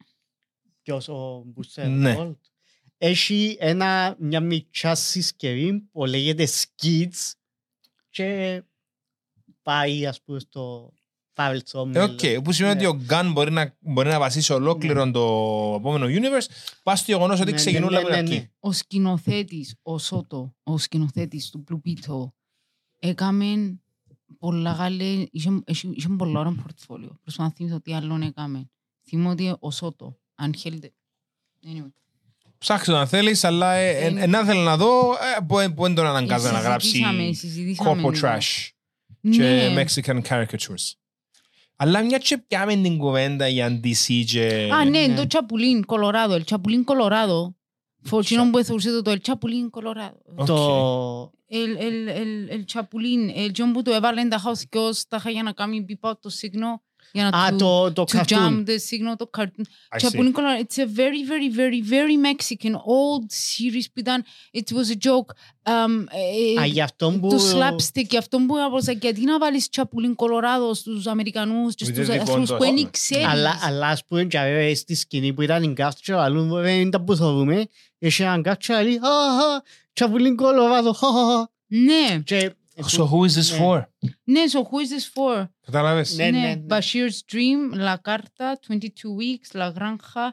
Ποιος 0.83 1.09
ο 1.09 1.45
Booster 1.57 1.87
Ναι. 1.89 2.17
Gold; 2.19 2.37
Έχει 2.99 3.57
ένα, 3.61 4.17
μια 4.19 4.41
μικρά 4.41 4.95
συσκευή 4.95 5.81
που 5.93 6.05
λέγεται 6.05 6.49
Skeets 6.49 7.33
και 8.11 8.63
πάει 9.63 10.07
ας 10.07 10.23
πούμε 10.23 10.39
στο 10.39 10.93
παρελθόν 11.35 11.89
Ε, 11.97 11.99
μέλλον. 11.99 12.11
Οκ, 12.11 12.43
που 12.45 12.53
σημαίνει 12.53 12.75
Ναι. 12.81 12.87
ότι 12.87 12.99
ο 12.99 13.07
Gunn 13.11 13.31
μπορεί 13.33 13.51
να, 13.53 13.77
μπορεί 13.81 14.09
να 14.09 14.19
βασίσει 14.19 14.53
ολόκληρο 14.53 15.11
το 15.11 15.21
επόμενο 15.79 16.07
universe 16.07 16.47
πας 16.83 16.99
στο 17.01 17.13
γεγονός 17.13 17.41
ότι 17.41 17.51
Ναι, 17.51 17.57
ξεκινούν 17.57 17.91
ναι, 17.91 17.97
από 17.97 18.07
την 18.07 18.15
ναι, 18.17 18.23
ναι. 18.23 18.29
αρχή. 18.35 18.51
Ο 18.61 18.73
σκηνοθέτης, 18.73 19.75
ο 19.83 19.99
Σότο, 19.99 20.55
ο 20.63 20.79
σκηνοθέτης 20.79 21.51
του 21.51 21.65
Blue 21.71 21.89
Beetle, 21.89 22.29
έκαμε 22.99 23.79
πολλά 24.39 24.75
καλή, 24.79 25.29
είχε, 25.33 25.63
είχε, 25.67 25.89
είχε 25.95 26.09
πολλά 26.09 26.41
ωραίο 26.41 26.55
πορτφόλιο. 26.63 27.19
Προσπαθώ 27.23 27.49
να 27.49 27.55
θυμηθώ 27.57 27.81
τι 27.81 27.95
άλλον 27.95 28.23
έκαμε. 28.23 28.71
Θυμώ 29.09 29.31
ότι 29.31 29.55
ο 29.61 29.71
Σότο, 29.71 30.19
αν 30.35 30.55
χέλτε. 30.55 30.93
Anyway. 31.67 31.91
Ψάξε 32.59 32.91
το 32.91 32.97
αν 32.97 33.07
θέλεις, 33.07 33.45
αλλά 33.45 33.73
ε, 33.75 33.89
ε, 33.91 34.07
Ε, 34.07 34.23
ε, 34.23 34.27
να 34.27 34.45
θέλω 34.45 34.61
να 34.61 34.77
δω 34.77 35.13
ε, 35.13 35.41
που 35.41 35.75
που 35.75 35.83
δεν 35.83 35.95
τον 35.95 36.07
αναγκάζει 36.07 36.53
να 36.53 36.61
γράψει 36.61 36.89
Συζητήσαμε, 36.89 37.33
συζητήσαμε. 37.33 37.91
corpo 38.03 38.13
λίγο. 38.13 38.27
trash 38.29 38.69
και 39.31 39.71
Ναι. 39.75 39.83
Mexican 39.85 40.23
caricatures. 40.23 40.93
Αλλά 41.77 42.03
μια 42.05 42.19
και 42.19 42.39
πιάμε 42.39 42.75
την 42.77 42.99
κουβέντα 42.99 43.49
για 43.49 43.81
DC 43.85 44.25
και... 44.27 44.69
Α, 44.73 44.85
ναι, 44.85 45.07
Ναι. 45.07 45.15
το 45.15 45.27
Chapulín 45.29 45.81
Colorado. 45.87 46.31
El 46.31 46.45
Chapulín 46.45 46.85
Colorado. 46.85 47.55
Φορτσίνο 48.03 48.51
που 48.51 48.65
θεωρούσε 48.65 49.03
το 49.03 49.11
El 49.11 49.19
Chapulín 49.33 49.71
Colorado. 49.81 50.35
Οκ. 50.35 50.47
Το... 50.47 51.33
El, 51.55 51.77
el, 51.87 52.09
el, 52.23 52.33
el 52.55 52.65
Chapulín, 52.73 53.29
el 53.37 53.51
John 53.57 53.71
που 53.73 53.83
το 53.83 53.93
έβαλε 53.93 54.29
τα 54.29 54.43
house 54.47 54.63
και 54.69 54.79
ως 54.79 55.07
τα 55.09 55.17
είχα 55.17 55.31
για 55.31 55.43
να 55.43 55.53
κάνει 55.53 55.85
beep 55.89 56.11
out 56.11 56.19
το 56.21 56.29
σύγνο. 56.29 56.83
Για 57.13 57.29
να 57.33 57.39
Α, 57.39 57.51
του- 57.51 57.57
το, 57.57 57.93
το 57.93 58.05
to 58.09 58.17
jump 58.17 58.25
cartoon. 58.25 58.65
the 58.67 58.77
signal, 58.89 59.17
το 59.17 59.31
cartoon. 59.39 59.65
I 59.65 59.99
see. 59.99 60.03
Chapulín 60.03 60.33
Colorado, 60.33 60.63
it's 60.65 60.79
a 60.79 60.87
very, 60.87 61.23
very, 61.33 61.49
very, 61.61 61.81
very 61.95 62.17
Mexican 62.29 62.75
old 62.75 63.25
series 63.31 63.85
που 63.93 63.99
ήταν, 64.01 64.25
it 64.53 64.73
was 64.73 64.91
a 64.91 65.07
joke. 65.09 65.31
Um, 65.65 66.05
ε, 66.57 66.61
Α, 66.61 66.65
γι' 66.67 66.81
αυτό 66.81 67.11
που... 67.21 67.29
το 67.29 67.37
slapstick, 67.37 68.05
και 68.09 68.19
αυτό 68.19 68.39
που 68.39 68.57
έπρεπε, 68.57 68.99
γιατί 69.07 69.25
να 69.25 69.39
βάλεις 69.39 69.69
Chapulín 69.77 70.15
Colorado 70.17 70.75
στους 70.75 71.07
Αμερικανούς 71.07 71.75
και 71.75 71.85
With 71.89 71.93
στους 71.93 72.07
the 72.09 72.11
ανθρώπους 72.19 72.49
που 72.49 72.55
Bondos. 72.57 72.75
δεν 72.75 72.91
ξέρεις. 72.91 73.27
Αλλά, 73.27 73.59
αλλά 73.63 73.87
ας 73.89 74.05
πούμε 74.05 74.25
και 74.25 74.39
βέβαια 74.39 74.75
στη 74.75 74.95
σκηνή 74.95 75.33
που 75.33 75.43
ήταν 75.43 75.63
η 75.63 75.73
καύτσα, 75.73 76.23
αλλού 76.23 76.47
που 76.49 76.55
δεν 76.55 76.81
ήταν 76.81 77.05
που 77.05 77.17
θεωρούμε, 77.17 77.67
είχε 77.99 78.23
έναν 78.25 78.43
καύτσα, 78.43 78.83
λέει, 78.83 78.97
«Αχα, 79.03 79.63
τσαπουλίν 79.93 80.37
κολοβάδο, 80.37 80.93
χαχαχα». 80.93 81.51
Ναι, 81.67 82.23
So 82.81 82.85
Και- 82.87 82.97
who 83.11 83.27
is 83.29 83.37
this 83.39 83.59
Ναι. 83.59 83.65
for? 83.67 83.83
ναι, 84.25 84.41
so 84.53 84.59
who 84.59 84.63
is 84.63 84.89
this 84.89 85.13
for? 85.15 85.49
Κατάλαβες; 85.67 86.17
Ναι, 86.17 86.25
ναι, 86.31 86.39
Ναι, 86.39 86.55
ναι. 86.55 86.63
Bashir's 86.69 87.35
Dream, 87.35 87.77
La 87.79 87.95
Carta, 88.09 88.53
22 88.69 89.17
Weeks, 89.21 89.59
La 89.61 89.73
Granja. 89.79 90.29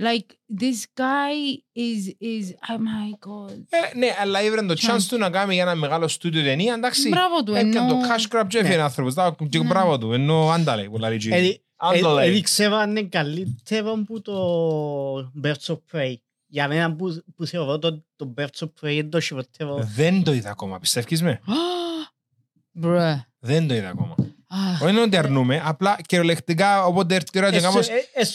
Like, 0.00 0.30
this 0.62 0.80
guy 0.96 1.34
is, 1.76 2.02
is, 2.20 2.44
oh 2.70 2.78
my 2.78 3.10
god. 3.28 3.56
Ε, 3.68 3.98
ναι, 3.98 4.06
αλλά 4.20 4.42
ήβρε 4.42 4.62
το 4.66 4.74
chance 4.86 5.02
του 5.08 5.18
να 5.18 5.30
κάνει 5.30 5.54
για 5.54 5.62
ένα 5.62 5.74
μεγάλο 5.74 6.08
στούντιο 6.08 6.42
ταινία, 6.42 6.74
εντάξει. 6.74 7.08
Μπράβο 7.08 7.42
του, 7.42 7.54
Έπιαν 7.54 7.88
ενώ... 7.88 7.88
το 7.88 8.08
cash 8.08 8.36
grab 8.40 8.44
και 8.48 8.58
έφυγε 8.58 8.76
Ναι. 8.76 8.82
άνθρωπος. 8.82 9.14
Τα- 9.14 9.36
Και 9.48 9.58
Ναι. 9.58 9.64
μπράβο 9.66 9.98
του, 9.98 10.12
ενώ 10.12 10.50
άνταλε 10.50 10.82
που 10.88 10.98
λέει 10.98 11.18
G. 11.22 11.30
Ε, 11.30 11.50
Άνταλε. 11.76 12.24
Έδειξε 12.26 12.64
αν 12.64 12.90
είναι 12.90 13.02
καλύτερο 13.02 14.02
που 14.06 14.20
το 14.20 14.34
Birds 15.42 15.66
of 15.74 15.78
Prey. 15.92 16.14
Για 16.52 16.68
μένα 16.68 16.94
που, 16.94 17.22
που 17.36 17.46
θεωρώ 17.46 17.78
το, 17.78 18.04
το 18.16 18.34
Birds 18.36 18.58
of 18.66 18.68
Prey 18.80 18.90
είναι 18.92 19.02
το 19.08 19.20
χειρότερο. 19.20 19.88
Δεν 19.94 20.22
το 20.22 20.32
είδα 20.32 20.50
ακόμα, 20.50 20.78
πιστεύεις 20.78 21.22
με; 21.22 21.40
Bruh. 22.82 23.14
Δεν 23.38 23.68
το 23.68 23.74
είδα 23.74 23.88
ακόμα. 23.88 24.14
Ah, 24.52 24.82
Όχι 24.82 24.90
είναι 24.90 25.00
ότι 25.00 25.16
αρνούμε, 25.16 25.60
απλά 25.64 25.98
κυριολεκτικά 26.06 26.84
όποτε 26.86 27.14
έρθει 27.14 27.28
η 27.32 27.38
ώρα 27.38 27.50
και 27.50 27.60
κάμω 27.60 27.78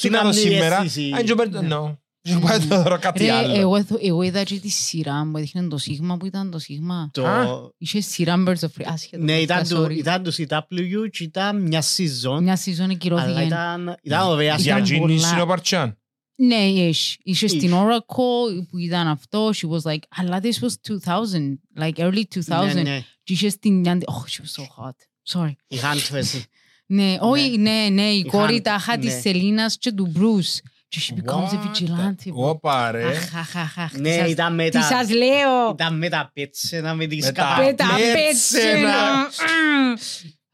τι 0.01 0.09
να 0.09 0.21
δω 0.23 0.31
σήμερα. 0.31 0.77
Αν 0.77 1.23
και 1.25 1.35
παίρνω, 1.35 1.87
no. 1.87 1.97
Και 2.21 2.37
πάει 2.41 2.59
το 2.59 2.81
δω 2.81 2.97
κάτι 2.99 3.23
Ρε, 3.25 3.31
άλλο. 3.31 3.53
εγώ, 3.59 3.75
εθ- 3.75 3.97
εγώ 4.03 4.21
είδα 4.21 4.43
και 4.43 4.59
τη 4.59 4.69
σειρά 4.69 5.29
που 5.31 5.37
έδειχνε 5.37 5.67
το 5.67 5.77
Σίγμα 5.77 6.17
που 6.17 6.25
ήταν 6.25 6.51
το 6.51 6.59
Σίγμα; 6.59 7.11
Α. 7.21 7.45
Είχε 7.77 8.01
σειρά 8.01 8.43
Birds 8.47 8.59
of 8.59 8.67
Prey. 8.81 8.85
Άσχετο. 8.85 9.23
Ναι, 9.23 9.39
ήταν 9.39 9.63
Ah, 9.63 9.67
του, 9.67 9.83
sorry. 9.85 9.95
ήταν 9.97 10.23
του 10.23 10.33
CW 10.33 11.09
και 11.11 11.23
ήταν 11.23 11.61
μια 11.61 11.81
season. 11.81 12.39
Μια 12.41 12.55
σεζόν 12.55 12.83
Αλλά 12.85 12.93
εκυρώθηκε. 12.93 13.41
ήταν, 13.41 13.95
ήταν 14.01 14.27
ωραία. 14.27 14.55
Για 14.55 14.71
ήταν 14.73 14.83
Τζίνι 14.83 14.99
πολλά. 14.99 15.19
Σινοπαρτσάν. 15.27 15.97
Ναι, 16.35 16.55
είχε. 16.55 17.15
Είχε 17.23 17.47
στην 17.47 17.59
Είχε. 17.69 17.73
Oracle 17.85 18.67
που 18.69 18.77
ήταν 18.77 19.07
αυτό. 19.07 19.49
She 19.49 19.69
was 19.69 19.91
like, 19.91 20.03
αλλά 20.15 20.39
this 20.41 20.65
was 20.65 20.73
2000. 21.05 21.83
Like 21.83 21.97
early 21.97 22.23
2000. 22.47 22.73
Ναι, 22.73 22.81
ναι. 22.81 23.03
Και 23.23 23.33
είχε 23.33 23.49
στην 23.49 23.79
Νιάντη. 23.79 24.05
Oh, 24.07 24.29
she 24.31 24.41
was 24.43 24.63
so 24.63 24.85
hot. 24.85 24.95
Sorry. 25.41 25.51
Η 25.67 25.77
Huntress. 25.81 26.41
Ναι, 26.85 27.17
όχι, 27.19 27.57
ναι, 27.57 27.87
ναι, 27.91 28.09
η 28.09 28.17
Είχαν- 28.17 28.31
κόρη 28.31 28.61
τάχα 28.61 28.97
της 28.97 29.13
ναι. 29.13 29.19
Σελίνας 29.19 29.77
και 29.77 29.91
του 29.91 30.05
Μπρούς. 30.07 30.59
Και 30.87 31.01
she 31.07 31.13
becomes 31.13 31.49
a 31.49 31.53
What 31.53 31.59
vigilante. 31.69 32.27
the- 32.29 32.33
Όπα 32.33 32.91
ρε. 32.91 33.07
Αχ, 33.07 33.35
αχ, 33.35 33.57
αχ, 33.57 33.77
αχ. 33.79 33.93
Ναι, 33.93 34.09
τι 34.09 34.15
σας- 34.19 34.29
ήταν 34.29 34.55
με 34.55 34.63
Τι 34.63 34.69
τα... 34.71 34.81
σας 34.81 35.09
λέω. 35.09 35.69
Ήταν 35.73 35.97
με 35.97 36.09
τα 36.09 36.31
πέτσενα, 36.33 36.93
με 36.93 37.05
τις 37.05 37.25
Με 37.25 37.31
τα 37.31 37.41
καπα- 37.41 37.63
Με 37.65 37.73
τα 37.73 37.85
πέτσενα. 38.13 39.29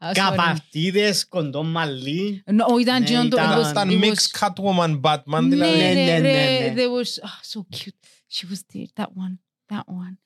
πέτσενα. 0.01 0.27
Α, 0.27 0.31
sorry. 0.31 0.35
καπαρτίδες, 0.35 1.27
κοντό 1.27 1.63
μαλλί. 1.63 2.43
No, 2.45 2.65
όχι, 2.67 2.81
ήταν 2.81 2.99
Ναι, 2.99 3.05
εκείνον 3.05 3.29
το- 3.29 3.37
ήταν- 3.37 3.61
it 3.61 3.65
was- 3.65 3.69
Ήταν 3.69 3.89
it 3.89 3.93
was- 3.93 4.03
mix 4.03 4.39
Catwoman 4.39 5.01
Batman, 5.01 5.41
Ναι, 5.41 5.47
δηλαδή. 5.49 5.77
Ναι, 5.77 5.93
ρε, 5.93 5.93
ναι, 5.93 6.19
ρε, 6.19 6.19
ναι, 6.19 6.67
ναι. 6.67 6.73
there 6.75 6.89
was- 6.89 7.23
ah, 7.29 7.39
so 7.51 7.59
cute. 7.75 8.03
She 8.33 8.45
was 8.51 8.61
there, 8.73 8.87
that 8.95 9.09
one, 9.15 9.39
that 9.73 9.83
one. 9.87 10.17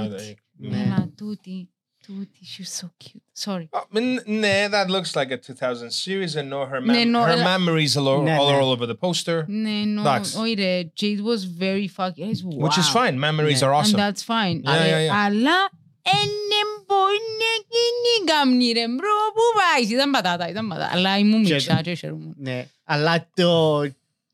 Α, 0.00 0.08
Τούτη. 0.08 0.36
ναι. 0.56 0.68
Ναι. 0.76 0.82
Έλα, 0.82 1.12
τούτη, 1.16 1.68
τούτη, 2.06 2.38
she 2.42 2.62
was 2.62 2.84
so 2.84 2.88
cute. 3.04 3.50
Sorry. 3.50 3.68
Oh, 3.70 3.96
mm, 3.96 4.24
Ναι, 4.26 4.68
that 4.70 4.86
looks 4.88 5.12
like 5.20 5.30
a 5.30 5.38
2000 5.38 5.90
series 5.90 6.36
and 6.40 6.48
no, 6.52 6.66
her, 6.70 6.80
mem- 6.80 6.84
Ναι, 6.84 7.04
no, 7.18 7.22
her 7.22 7.30
αλλά- 7.30 7.56
memories 7.58 7.96
all, 7.96 8.06
all, 8.08 8.22
Ναι, 8.22 8.36
all, 8.36 8.52
ναι. 8.52 8.60
over 8.62 8.86
the 8.86 8.96
poster, 9.00 9.44
Ναι, 9.46 9.82
no, 9.96 10.00
Εντάξει. 10.00 10.36
όχι 10.38 10.52
ρε, 10.54 10.82
Jade 11.00 11.20
was 11.20 11.62
very 11.64 11.88
fucking, 11.96 12.30
it's 12.32 12.42
which 12.62 12.76
is 12.78 12.88
wow. 12.94 13.02
fine. 13.02 13.14
Memories 13.18 13.60
Ναι. 13.60 13.66
are 13.66 13.74
And 13.74 13.84
awesome. 13.86 13.98
that's 13.98 14.22
fine. 14.24 14.62
Yeah, 14.62 14.86
yeah, 14.86 15.10
yeah. 15.10 15.24
Αλλά 15.24 15.70
είναι 16.05 16.59
μπορεί 16.85 17.19
να 17.41 17.51
γίνει 17.71 18.25
καμνή 18.31 18.71
ρε 18.71 18.87
μπρο, 18.87 19.15
πού 19.33 19.41
πάει. 19.59 19.93
Ήταν 19.93 20.11
πατάτα, 20.11 20.49
ήταν 20.49 20.67
πατάτα. 20.67 20.89
Αλλά 20.93 21.17
ήμουν 21.17 21.43
Και- 21.43 21.53
μιξά 21.53 21.81
και 21.81 21.93
χαιρόμουν. 21.93 22.33
Ναι. 22.37 22.67
Αλλά 22.83 23.29
το, 23.33 23.81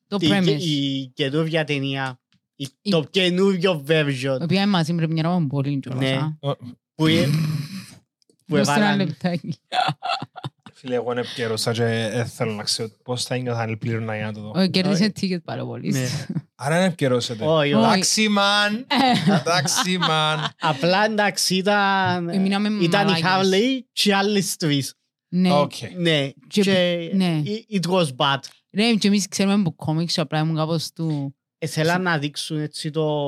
Το 0.07 0.18
τη- 0.18 0.30
premise. 0.32 0.59
η 0.59 1.05
καινούργια 1.05 1.63
ταινία, 1.63 2.20
η- 2.55 2.68
Η- 2.82 2.89
το 2.89 3.03
καινούριο 3.11 3.84
version 3.88 4.38
Οποία 4.41 4.61
είναι 4.61 4.70
μαζί 4.72 4.93
πρέπει 4.95 5.13
να 5.13 5.22
ρώμουν 5.22 5.47
πολύ 5.47 5.80
κιόλας, 5.80 6.01
Ναι. 6.01 6.16
α. 6.49 6.55
που, 6.95 7.05
ε- 7.07 7.30
που 8.45 8.55
Δώστε 8.55 8.74
ένα 8.74 8.86
έβαλαν 8.86 8.97
λεπτάκι. 9.07 9.55
Φίλε, 10.78 10.95
εγώ 10.95 11.11
είναι 11.11 11.21
επικαιρώσα 11.21 11.71
και 11.71 11.84
δεν 12.13 12.26
θέλω 12.26 12.51
να 12.53 12.63
ξέρω 12.63 12.89
πώς 13.03 13.23
θα 13.23 13.36
είναι 13.36 13.51
αν 13.51 13.78
πλήρωνα 13.78 14.15
για 14.15 14.26
να 14.26 14.34
το 14.34 14.41
δω. 14.41 14.51
Όχι, 14.55 14.69
κέρδισε 14.69 15.03
Όχι. 15.03 15.11
ticket 15.36 15.43
πάρα 15.43 15.65
πολύ. 15.65 15.91
Ναι. 15.91 16.07
Άρα 16.55 16.76
εν 16.75 16.86
επκιερώσετε. 16.86 17.45
Όχι, 17.45 17.73
όχι. 17.73 17.86
Εντάξει, 17.86 18.28
man. 18.38 18.84
Εντάξει, 19.39 19.99
man. 20.09 20.45
Απλά 20.59 21.05
εντάξει 21.05 21.55
ήταν, 21.55 22.30
Εμείναμε 22.30 22.69
ήταν 22.84 23.07
η 23.07 23.11
μαλάκες. 23.21 23.49
Harley 23.59 23.80
και 23.91 24.15
άλλες 24.15 24.55
τρεις. 24.55 24.93
Ναι. 25.30 25.51
Οκ. 25.53 25.71
Ναι, 25.97 26.30
Και- 26.47 26.61
και 26.61 27.11
ναι. 27.13 27.41
it- 27.45 27.76
it 27.80 27.89
was 27.91 28.05
bad. 28.15 28.38
Ρε, 28.73 28.93
και 28.93 29.07
εμείς 29.07 29.28
ξέρουμε 29.28 29.53
από 29.55 29.71
κόμιξ 29.76 30.13
και 30.13 30.21
απλά 30.21 30.39
ήμουν 30.39 30.55
κάπως 30.55 30.91
του... 30.91 31.36
Ήθελαν 31.59 32.01
να 32.01 32.17
δείξουν 32.17 32.59
έτσι 32.59 32.89
το, 32.89 33.19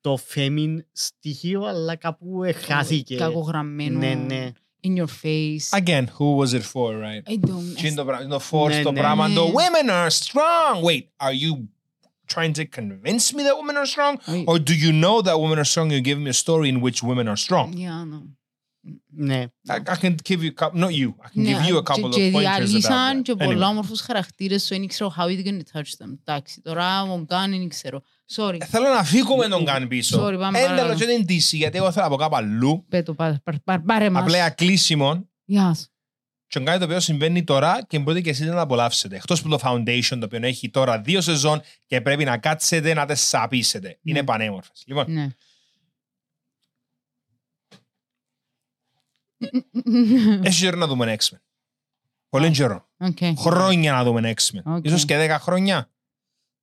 το 0.00 0.18
femin 0.34 0.76
στοιχείο, 0.92 1.62
αλλά 1.64 1.96
κάπου 1.96 2.40
χάθηκε. 2.66 3.16
Κακογραμμένο. 3.16 3.98
Ναι, 3.98 4.14
ναι. 4.14 4.50
In 4.85 4.95
your 4.97 5.07
face. 5.07 5.67
Again, 5.81 6.05
who 6.17 6.27
was 6.41 6.51
it 6.53 6.63
for, 6.73 6.89
right? 7.07 7.23
I 7.33 7.37
don't... 7.47 7.73
Τι 7.75 7.87
είναι 7.87 7.95
το 7.95 8.05
πράγμα, 8.05 8.27
το 8.37 8.41
force 8.51 8.69
Ναι, 8.69 8.81
το 8.81 8.91
ναι. 8.91 8.99
πράγμα, 8.99 9.29
το 9.29 9.43
Ναι. 9.45 9.51
women 9.51 9.89
are 9.89 10.09
strong. 10.09 10.83
Wait, 10.83 11.03
are 11.27 11.33
you 11.43 11.67
trying 12.33 12.53
to 12.53 12.65
convince 12.79 13.33
me 13.35 13.41
that 13.47 13.55
women 13.61 13.75
are 13.77 13.85
strong? 13.85 14.17
Όχι. 14.25 14.43
Or 14.47 14.57
do 14.69 14.73
you 14.73 14.91
know 15.03 15.21
that 15.21 15.37
women 15.39 15.57
are 15.59 15.69
strong? 15.73 15.89
You 15.91 16.01
give 16.01 16.19
me 16.25 16.29
a 16.29 16.39
story 16.45 16.67
in 16.73 16.81
which 16.81 17.01
women 17.03 17.27
are 17.27 17.37
strong. 17.47 17.73
Yeah, 17.77 18.03
no. 18.11 18.21
Ναι. 19.15 19.43
I, 19.69 19.75
I 19.87 19.95
can 19.95 20.15
give 20.29 20.43
you, 20.43 20.49
a 20.57 20.63
couple, 20.63 20.79
not 20.79 20.91
you, 20.91 21.13
I 21.25 21.29
can 21.29 21.41
Ναι, 21.41 21.51
give 21.51 21.69
you 21.69 21.77
a 21.77 21.83
και- 21.83 21.93
couple 21.93 22.09
και 22.09 22.29
of 22.29 22.33
pointers 22.33 22.35
about 22.35 22.39
διαλύσαν 22.39 23.19
that. 23.19 23.21
και 23.23 23.33
Anyway. 23.37 23.43
πολλά 23.45 23.67
όμορφους 23.67 23.99
χαρακτήρες 24.01 24.63
σου, 24.65 24.77
δεν 24.77 24.87
ξέρω 24.87 25.13
how 25.17 25.21
you 25.27 25.43
gonna 25.47 25.61
touch 25.73 26.05
them. 26.05 26.17
Εντάξει, 26.25 26.61
τώρα 26.61 27.01
ο 27.01 27.17
Γκάν 27.25 27.49
δεν 27.51 27.67
ξέρω. 27.69 28.01
Sorry. 28.36 28.58
Θέλω 28.66 28.88
να 28.88 29.04
φύγουμε 29.04 29.48
τον 29.48 29.64
καν 29.64 29.88
πίσω. 29.88 30.24
Sorry, 30.26 30.36
πάμε 30.38 30.58
Ένταλο 30.58 30.76
παρακάτω. 30.76 30.98
και 30.98 31.06
την 31.16 31.26
τύση, 31.26 31.56
γιατί 31.56 31.76
εγώ 31.76 31.92
θέλω 31.92 32.04
να 32.04 32.10
πω 32.10 32.16
κάπου 32.16 32.36
αλλού. 32.36 32.84
Πέτω, 32.88 33.14
πά- 33.14 33.40
πά- 33.44 33.60
πά- 33.64 33.82
πάρε 33.86 34.10
μας. 34.10 34.22
Απλά 34.22 34.50
κλείσιμο 34.50 35.28
Γεια 35.44 35.74
σας. 35.74 35.90
και 36.46 36.60
κάτι 36.60 36.78
το 36.78 36.84
οποίο 36.84 37.00
συμβαίνει 37.00 37.44
τώρα 37.44 37.84
και 37.86 37.98
μπορείτε 37.98 38.22
και 38.22 38.30
εσείς 38.30 38.46
να 38.46 38.52
το 38.52 38.60
απολαύσετε. 38.60 39.16
Εκτός 39.16 39.42
που 39.42 39.48
το 39.48 39.58
Foundation, 39.62 40.16
το 40.18 40.24
οποίο 40.24 40.38
έχει 40.42 40.70
τώρα 40.70 41.00
δύο 41.00 41.20
σεζόν 41.20 41.60
και 41.86 42.00
πρέπει 42.00 42.24
να 42.24 42.38
κάτσετε 42.38 42.94
να 42.94 43.06
τις 43.06 43.20
σαπίσετε. 43.20 43.98
Είναι 44.02 44.18
Ναι. 44.20 44.24
πανέμορφες. 44.26 44.82
Λοιπόν, 44.86 45.12
Ναι. 45.12 45.28
έχει 50.42 50.60
καιρό 50.60 50.76
να 50.78 50.86
δούμε 50.86 51.16
X-Men. 51.18 51.38
Πολύ 52.28 52.50
καιρό. 52.50 52.88
Οκ. 52.98 53.18
Χρόνια 53.38 53.92
να 53.92 54.04
δούμε 54.04 54.34
X-Men. 54.36 54.60
Οκ. 54.64 54.84
Ίσως 54.84 55.04
και 55.04 55.16
10 55.16 55.38
χρόνια. 55.40 55.90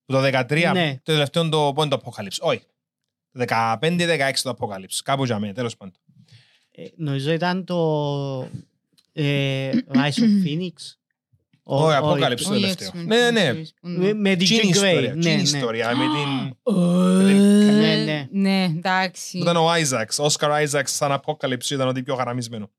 Το 0.05 0.19
13, 0.21 0.71
Ναι. 0.73 0.93
το 1.03 1.11
τελευταίο 1.13 1.49
το 1.49 1.71
πόντο 1.75 1.97
το 1.97 2.03
Apocalypse; 2.05 2.37
Όχι. 2.39 2.61
Το 3.31 3.45
15-16 3.47 4.41
το 4.43 4.55
Apocalypse. 4.59 4.99
Κάπου 5.03 5.25
για 5.25 5.39
μένα, 5.39 5.53
τέλος 5.53 5.77
πάντων. 5.77 5.93
Ε, 6.71 6.83
Νομίζω 6.95 7.31
ήταν 7.31 7.65
το 7.65 8.49
ε, 9.13 9.69
Rise 9.93 10.19
of 10.21 10.45
Phoenix. 10.45 10.73
Ο- 11.63 11.83
Όχι, 11.85 11.97
ο- 11.97 12.11
Apocalypse 12.11 12.41
το 12.43 12.51
Όχι, 12.51 12.61
τελευταίο. 12.61 12.89
X-Men. 12.93 13.05
Ναι, 13.05 13.31
ναι. 13.31 13.53
Με, 13.81 14.13
με 14.13 14.35
την 14.35 14.45
Τζιν 14.45 14.59
Jean 14.59 14.65
Grey. 14.65 14.69
ιστορία. 14.69 15.13
Ναι, 15.13 15.19
Τζιν 15.19 15.35
ναι. 15.35 15.41
ιστορία. 15.41 15.95
Με 15.95 16.03
την... 16.03 16.73
Ναι, 17.75 17.95
ναι. 17.95 18.27
Ναι, 18.31 18.63
εντάξει. 18.63 19.37
Ήταν 19.37 19.55
ο 19.57 19.67
Isaacs. 19.73 20.23
Ο 20.23 20.25
Oscar 20.31 20.65
Isaacs 20.67 20.83
σαν 20.85 21.21
Apocalypse 21.25 21.69
ήταν 21.69 21.87
ότι 21.87 22.03
πιο 22.03 22.15
χαραμισμένο. 22.15 22.69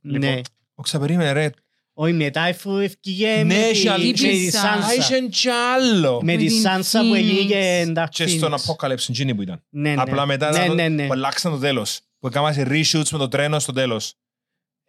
Ναι. 0.00 0.18
Λοιπόν, 0.18 0.42
Ο 0.74 0.82
ξαπερίμενε 0.82 1.32
ρε. 1.32 1.50
Όχι, 1.94 2.12
μετά 2.12 2.40
εφού 2.42 2.76
ευκήγε 2.76 3.26
Ναι, 3.36 3.44
με 3.44 3.54
έχει 3.54 3.80
τη- 3.80 3.86
με 3.86 3.92
αλήθεια. 3.92 4.30
τη 4.30 4.50
Σαν- 4.50 4.62
Σάνσα. 4.62 4.86
Άιχεν 4.88 5.28
κι 5.30 5.48
άλλο. 5.48 6.20
Με 6.22 6.36
τη 6.36 6.42
Με 6.44 6.48
την 6.50 6.60
Σάνσα 6.60 7.00
που 7.00 7.06
Phoenix. 7.14 7.16
έγινε 7.16 7.92
Dark 7.96 8.06
Και 8.10 8.26
στον 8.26 8.52
Phoenix. 8.54 8.56
Apocalypse 8.56 9.08
εκείνη 9.08 9.34
που 9.34 9.42
ήταν. 9.42 9.62
Ναι, 9.70 9.94
ναι. 9.94 10.02
Απλά 10.02 10.26
μετά 10.26 10.50
ναι, 10.50 10.56
ήταν 10.64 10.74
ναι, 10.74 10.82
το- 10.82 10.88
ναι. 10.94 11.06
που 11.06 11.12
αλλάξαν 11.12 11.52
το 11.52 11.58
τέλος. 11.58 12.00
Που 12.18 12.26
έκαναν 12.26 12.54
σε 12.54 12.62
reshoots 12.68 13.08
με 13.10 13.18
το 13.18 13.28
τρένο 13.28 13.58
στο 13.58 13.72
τέλος. 13.72 14.14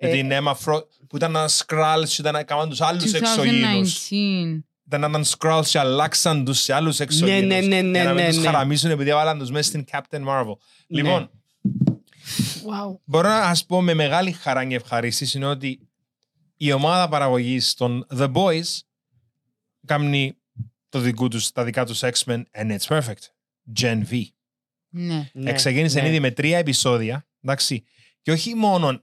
Με 0.01 0.09
Ε, 0.09 0.11
την 0.11 0.29
Emma 0.31 0.53
Frost 0.65 0.81
που 1.07 1.15
ήταν 1.15 1.29
ένας 1.35 1.63
Skrulls 1.67 2.03
και 2.07 2.15
ήταν 2.19 2.35
έκαναν 2.35 2.69
τους 2.69 2.81
άλλους 2.81 3.13
εξωγήινους. 3.13 4.07
2019. 4.09 4.63
Ήταν 4.87 5.03
έναν 5.03 5.23
Skrulls 5.25 5.65
και 5.69 5.79
αλλάξαν 5.79 6.45
τους 6.45 6.59
σε 6.59 6.73
άλλους 6.73 6.99
εξωγήινους. 6.99 7.47
ναι, 7.47 7.59
ναι, 7.59 7.81
ναι, 7.81 7.97
Για 7.99 8.03
να 8.07 8.13
μην 8.13 8.23
ναι, 8.23 8.29
τους 8.29 8.37
ναι. 8.37 8.45
χαραμίσουν 8.45 8.91
επειδή 8.91 9.09
έβαλαν 9.09 9.39
τους 9.39 9.51
μέσα 9.51 9.63
στην 9.69 9.85
Captain 9.91 10.19
Marvel. 10.27 10.45
Ναι. 10.87 11.01
Λοιπόν, 11.01 11.29
Wow. 12.65 12.99
μπορώ 13.05 13.29
να 13.29 13.43
σας 13.43 13.65
πω 13.65 13.81
με 13.81 13.93
μεγάλη 13.93 14.31
χαρά 14.31 14.65
και 14.65 14.75
ευχαρίστηση 14.75 15.37
είναι 15.37 15.45
ότι 15.45 15.79
η 16.65 16.71
ομάδα 16.71 17.09
παραγωγής 17.09 17.73
των 17.73 18.07
The 18.15 18.33
Boys 18.33 18.79
κάνει 19.85 20.37
το 20.89 20.99
δικού 20.99 21.27
τους, 21.27 21.51
τα 21.51 21.63
δικά 21.63 21.85
τους 21.85 22.01
X-Men 22.03 22.43
and 22.51 22.77
it's 22.77 22.87
perfect. 22.87 23.21
Gen 23.79 24.03
V. 24.09 24.23
Ναι. 24.89 25.29
Ναι, 25.33 25.49
Εξεγέννησε 25.49 26.01
ναι. 26.01 26.07
ήδη 26.07 26.19
με 26.19 26.31
τρία 26.31 26.57
επεισόδια. 26.57 27.27
Εντάξει. 27.41 27.83
Και 28.21 28.31
όχι 28.31 28.55
μόνο 28.55 29.01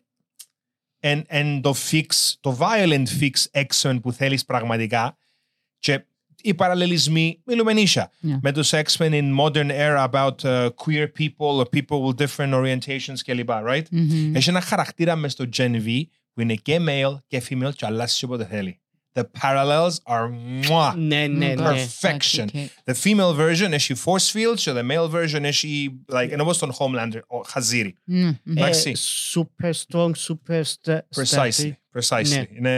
εν, 1.00 1.24
εν 1.26 1.60
το 1.60 1.74
fix, 1.90 2.06
το 2.40 2.58
violent 2.60 3.06
fix 3.20 3.64
X-Men 3.66 3.98
που 4.02 4.12
θέλεις 4.12 4.44
πραγματικά 4.44 5.16
και 5.78 6.04
οι 6.42 6.54
παραλληλισμοί 6.54 7.40
μιλούμε 7.44 7.72
νύσια. 7.72 8.10
Yeah. 8.22 8.38
Με 8.42 8.52
τους 8.52 8.70
X-Men 8.72 9.12
in 9.12 9.38
modern 9.40 9.70
era 9.70 10.08
about 10.10 10.44
uh, 10.44 10.70
queer 10.84 11.06
people 11.18 11.60
or 11.60 11.64
people 11.76 12.06
with 12.06 12.16
different 12.16 12.54
orientations 12.54 13.20
κλπ. 13.24 13.50
Right? 13.50 13.84
Μμμ. 13.90 14.34
Έχει 14.34 14.48
ένα 14.48 14.60
χαρακτήρα 14.60 15.16
μες 15.16 15.32
στο 15.32 15.48
Gen 15.56 15.82
V 15.84 16.04
που 16.34 16.40
είναι 16.40 16.54
και 16.54 16.78
male 16.88 17.18
και 17.26 17.42
female 17.48 17.70
και 17.76 17.86
αλλάζει 17.86 18.24
όποτε 18.24 18.44
θέλει. 18.46 18.80
The 19.12 19.22
parallels 19.40 19.94
are 20.08 20.30
mwah. 20.68 20.94
Ναι, 20.96 21.26
ναι, 21.26 21.52
Oh, 21.52 21.56
ναι. 21.56 21.68
God. 21.68 21.74
Perfection. 21.76 22.46
Okay. 22.52 22.66
The 22.84 22.94
female 23.02 23.34
version 23.36 23.72
έχει 23.72 23.94
force 24.04 24.32
fields 24.32 24.60
και 24.60 24.72
the 24.74 24.90
male 24.90 25.10
version 25.10 25.42
έχει 25.42 26.00
like, 26.12 26.28
ενώ 26.30 26.42
όπως 26.42 26.58
τον 26.58 26.72
Homelander, 26.78 27.20
ο 27.26 27.40
Χαζίρι. 27.46 27.94
Ναι. 28.04 28.26
Ε, 28.26 28.32
Εντάξει. 28.50 28.92
Super 29.34 29.70
strong, 29.86 30.10
super 30.28 30.62
st- 30.62 30.98
Precisely. 31.16 31.50
sturdy. 31.50 31.72
Precisely. 32.00 32.28
Ναι. 32.28 32.44
Είναι 32.56 32.70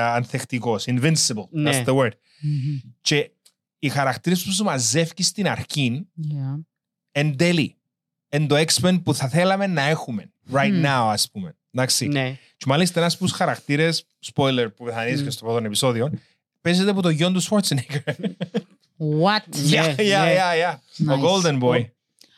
ανθεκτικός. 0.00 0.84
Invincible. 0.86 1.48
Ναι. 1.50 1.70
That's 1.70 1.84
the 1.88 1.94
word. 1.96 2.10
Μμμ. 2.40 2.78
Και 3.00 3.30
οι 3.78 3.88
χαρακτήρες 3.88 4.42
που 4.44 4.52
σου 4.52 4.64
μαζεύει 4.64 5.22
στην 5.22 5.48
αρχή 5.48 6.06
Yeah. 6.22 6.62
εν 7.12 7.36
τέλει. 7.36 7.76
Εν 8.28 8.46
το 8.46 8.56
X-Men 8.56 9.00
που 9.04 9.14
θα 9.14 9.28
θέλαμε 9.28 9.66
να 9.66 9.82
έχουμε. 9.82 10.32
Right 10.52 10.70
Μμ. 10.72 10.82
now, 10.84 11.08
ας 11.12 11.30
πούμε. 11.30 11.56
Εντάξει. 11.72 12.06
Ναι. 12.06 12.38
Και 12.56 12.64
μάλιστα 12.66 13.00
ένας 13.00 13.14
από 13.14 13.22
τους 13.24 13.32
χαρακτήρες, 13.32 14.04
spoiler 14.34 14.66
που 14.76 14.88
θα 14.90 15.04
δεις 15.04 15.18
και 15.18 15.26
Μμ. 15.26 15.30
στο 15.30 15.44
πρώτο 15.44 15.64
επεισόδιο, 15.66 16.10
παίζεται 16.60 16.90
από 16.90 17.02
το 17.02 17.08
γιο 17.08 17.32
του 17.32 17.42
Schwarzenegger. 17.42 18.12
What? 19.22 19.44
Ναι, 19.70 19.80
Yeah, 19.80 19.94
yeah, 19.94 19.96
ναι. 19.96 20.36
yeah, 20.36 20.72
yeah. 20.72 20.76
Ο 21.12 21.14
Nice. 21.14 21.24
Golden 21.24 21.60
Boy. 21.62 21.84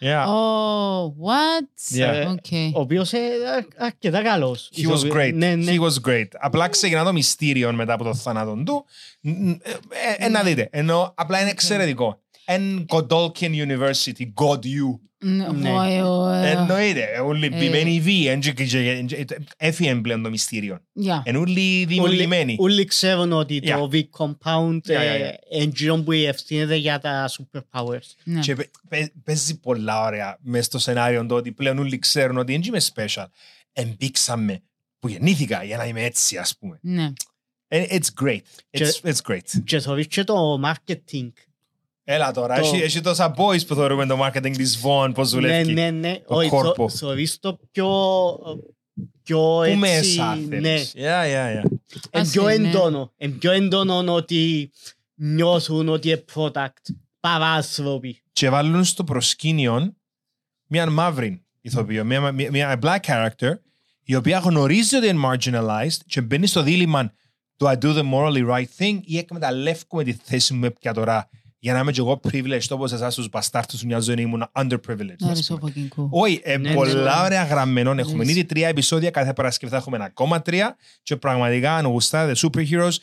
Yeah. 0.03 0.25
Oh, 0.27 1.13
what? 1.27 1.97
Yeah. 1.99 2.31
Okay. 2.35 2.71
Ο 2.75 2.81
οποίος 2.81 3.13
είναι 3.13 3.21
α- 3.79 3.85
αρκετά 3.85 4.23
καλός. 4.23 4.71
He 4.77 4.89
was 4.91 5.13
great. 5.13 5.33
Ναι, 5.35 5.55
ναι. 5.55 5.73
He 5.77 5.81
was 5.81 6.09
great. 6.11 6.27
Απλά 6.41 6.69
ξεκινά 6.69 7.05
το 7.05 7.13
μυστήριο 7.13 7.73
μετά 7.73 7.93
από 7.93 8.05
το 8.05 8.15
θάνατο 8.15 8.63
του. 8.67 8.85
Ν- 9.21 9.51
ε, 9.51 9.71
ε, 10.19 10.25
ε, 10.27 10.29
να 10.29 10.43
δείτε. 10.43 10.69
Ενώ 10.73 11.13
απλά 11.17 11.41
είναι 11.41 11.51
εξαιρετικό. 11.51 12.20
Εν 12.53 12.85
Godolkin 12.89 13.51
University, 13.67 14.33
God 14.35 14.59
you. 14.65 14.99
Ναι. 15.25 15.49
Ναι. 15.49 15.71
Ωε, 15.73 16.03
ωε. 16.03 16.51
Εννοείται. 16.51 17.07
Όλοι 17.25 17.47
Ε. 17.47 17.49
μπημένοι 17.49 18.01
βίοι. 18.01 18.27
εν 18.29 18.41
και- 18.41 18.53
και- 18.53 18.65
και- 18.65 19.03
και- 19.25 19.39
Έφυγε 19.57 19.95
πλέον 19.95 20.23
το 20.23 20.31
μυστήριο. 20.31 20.79
Yeah. 21.05 21.21
Εν 21.25 21.37
όλοι 21.37 21.85
δημιουργημένοι. 21.89 22.57
Όλοι 22.59 22.85
ξέρουν 22.85 23.33
ότι 23.33 23.61
Yeah. 23.65 23.69
το 23.69 23.91
V-Compound 23.93 24.81
Yeah, 24.87 24.91
yeah, 24.91 25.21
yeah. 25.21 25.33
εγγύρω 25.51 25.97
που 25.97 26.13
ευθύνεται 26.13 26.75
για 26.75 26.99
τα 26.99 27.29
superpowers. 27.31 28.15
Ναι. 28.25 28.41
Και 28.41 28.55
παί- 28.55 28.69
παί- 28.89 29.13
παίζει 29.25 29.61
πολλά 29.61 30.05
ωραία 30.05 30.39
μέσα 30.41 30.65
στο 30.65 30.79
σενάριο 30.79 31.27
το 31.27 31.35
ότι 31.35 31.53
πλέον 31.53 31.79
όλοι 31.79 31.99
ξέρουν 31.99 32.37
ότι 32.39 32.53
δεν 32.53 32.63
είμαι 32.63 32.81
special. 32.95 33.27
Εμπήξαμε 33.73 34.63
που 34.99 35.09
γεννήθηκα 35.09 35.63
για 35.65 35.77
να 35.77 35.85
είμαι 35.87 36.03
έτσι, 36.03 36.37
ας 36.37 36.57
πούμε. 36.59 36.79
Ναι. 36.83 37.13
And 37.69 37.87
It's 37.89 38.23
great. 38.25 38.41
It's, 38.71 38.91
it's 39.11 39.21
great. 39.33 39.61
Και 39.65 39.81
θεωρείς 39.81 40.07
και 40.07 40.25
το 40.25 40.61
marketing. 40.65 41.29
Έλα 42.05 42.33
τώρα, 42.33 42.55
Το- 42.61 42.67
έχει, 42.67 42.77
έχει 42.83 43.01
τόσα 43.01 43.35
boys 43.37 43.67
που 43.67 43.75
θεωρούμε 43.75 44.07
το 44.07 44.25
marketing 44.25 44.57
της 44.57 44.81
Von, 44.85 45.11
πώς 45.15 45.33
Ναι, 45.33 45.41
δουλεύει. 45.41 45.73
ναι, 45.73 45.91
ναι. 45.91 46.19
το 46.27 46.35
Όχι, 46.35 46.49
θω- 46.49 46.63
κόρπο. 46.63 46.89
θεωρείς 46.89 47.39
το 47.39 47.59
πιο 47.71 47.89
πιο 49.23 49.39
Πού 49.39 49.63
έτσι, 49.63 49.77
μέσα 49.79 50.35
ναι, 50.37 50.47
θέλεις. 50.61 50.93
Yeah, 50.97 51.25
yeah, 51.25 51.61
yeah. 51.61 51.71
εν 52.11 52.21
Ας 52.21 52.31
πιο 52.31 52.49
είναι. 52.51 52.69
έντονο. 52.69 53.13
Εν 53.17 53.39
πιο 53.39 53.51
έντονο 53.51 54.15
ότι 54.15 54.71
νιώθουν 55.15 55.89
ότι 55.89 56.09
είναι 56.09 56.25
product 56.35 56.95
παρά 57.21 57.47
άνθρωποι. 57.47 58.23
Και 58.33 58.49
βάλουν 58.51 58.85
στο 58.85 59.05
προσκήνιο 59.05 59.95
μια 60.67 60.91
μαύρη 60.91 61.45
ηθοποιό, 61.61 62.05
μια, 62.05 62.33
μια, 62.33 62.51
μια 62.51 62.79
black 62.83 62.99
character, 63.07 63.53
η 64.05 64.15
οποία 64.15 64.39
γνωρίζει 64.39 64.97
ότι 64.97 65.07
είναι 65.09 65.21
marginalized 65.25 65.99
και 66.07 66.21
μπαίνει 66.21 66.47
στο 66.47 66.63
δίλημα 66.63 67.13
do 67.59 67.67
I 67.67 67.75
do 67.79 67.95
the 67.99 68.03
morally 68.13 68.49
right 68.51 68.67
thing; 68.79 68.99
ή 69.05 69.19
εκμεταλλεύκομαι 69.19 70.05
τη 70.05 70.13
θέση 70.13 70.55
μου 70.55 70.73
πια 70.81 70.95
τώρα 70.95 71.29
για 71.63 71.73
να 71.73 71.79
είμαι 71.79 71.93
και 71.93 72.01
εγώ 72.01 72.21
privileged 72.33 72.69
όπως 72.71 72.93
εσάς 72.93 73.15
τους 73.15 73.29
μπαστάρτους 73.29 73.85
μια 73.85 73.99
ζωή 73.99 74.15
ήμουν 74.19 74.47
underprivileged. 74.59 75.25
That 75.27 75.31
ας 75.31 75.49
is 75.49 75.55
so 75.55 75.59
πούμε. 75.59 75.73
fucking 75.77 76.01
cool. 76.01 76.07
Όχι, 76.11 76.41
ε, 76.43 76.57
Ναι, 76.57 76.69
ναι, 76.69 76.75
πολλά 76.75 77.19
ναι. 77.19 77.25
ωραία 77.25 77.45
γραμμένο. 77.45 77.91
Έχουμε 77.99 78.25
Yes. 78.25 78.29
ήδη 78.29 78.45
τρία 78.45 78.69
επεισόδια. 78.69 79.11
Κάθε 79.11 79.33
Παρασκευή 79.33 79.73
θα 79.73 79.79
έχουμε 79.79 79.97
ένα 79.97 80.05
ακόμα 80.05 80.43
τρία. 80.43 80.77
Και 81.03 81.17
πραγματικά, 81.17 81.77
αν 81.77 81.87
γουστάτε 81.87 82.33
superheroes, 82.37 82.95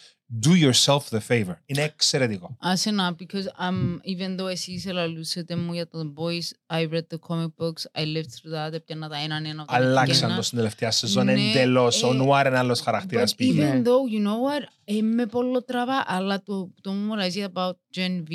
do 0.46 0.50
yourself 0.56 1.10
the 1.10 1.20
favor. 1.30 1.54
Είναι 1.66 1.82
εξαιρετικό. 1.84 2.58
Άσε 2.60 2.92
να, 2.92 3.16
because 3.20 3.68
um, 3.70 3.98
even 4.18 4.40
though 4.40 4.48
εσείς 4.50 4.86
ελαλούσετε 4.86 5.56
μου 5.56 5.74
για 5.74 5.88
το 5.88 6.00
The 6.00 6.22
Boys, 6.22 6.78
I 6.80 6.88
read 6.94 7.02
the 7.16 7.20
comic 7.28 7.52
books, 7.58 8.02
I 8.02 8.04
lived 8.04 8.30
through 8.30 8.68
that, 8.68 8.74
έπιανα 8.74 9.10
τα 9.10 9.18
έναν 9.18 9.46
ένα. 9.46 9.66
Αλλάξαν 9.68 10.36
το 10.36 10.42
στην 10.42 10.58
τελευταία 10.58 10.92
σεζόν 10.92 11.26
Ναι, 11.26 11.32
εντελώς. 11.32 12.04
Ο 12.04 12.12
ε, 12.12 12.16
Νουάρ 12.16 12.46
είναι 12.48 12.58
άλλος 12.58 12.80
χαρακτήρας 12.82 13.32
But 13.32 13.38
πήγε. 13.38 13.70
even 13.72 13.74
Ναι. 13.76 13.82
though, 13.82 14.14
you 14.14 14.26
know 14.28 14.62
what, 14.62 14.68
ε, 14.84 15.02
με 15.02 15.26
πολύ 15.26 15.64
τραβά, 15.64 16.04
αλλά 16.08 16.44
το, 16.44 16.74
το 16.82 16.92
μου 16.92 17.14
αρέσει 17.14 17.46
about 17.54 17.72
Gen 17.96 18.24
V, 18.30 18.34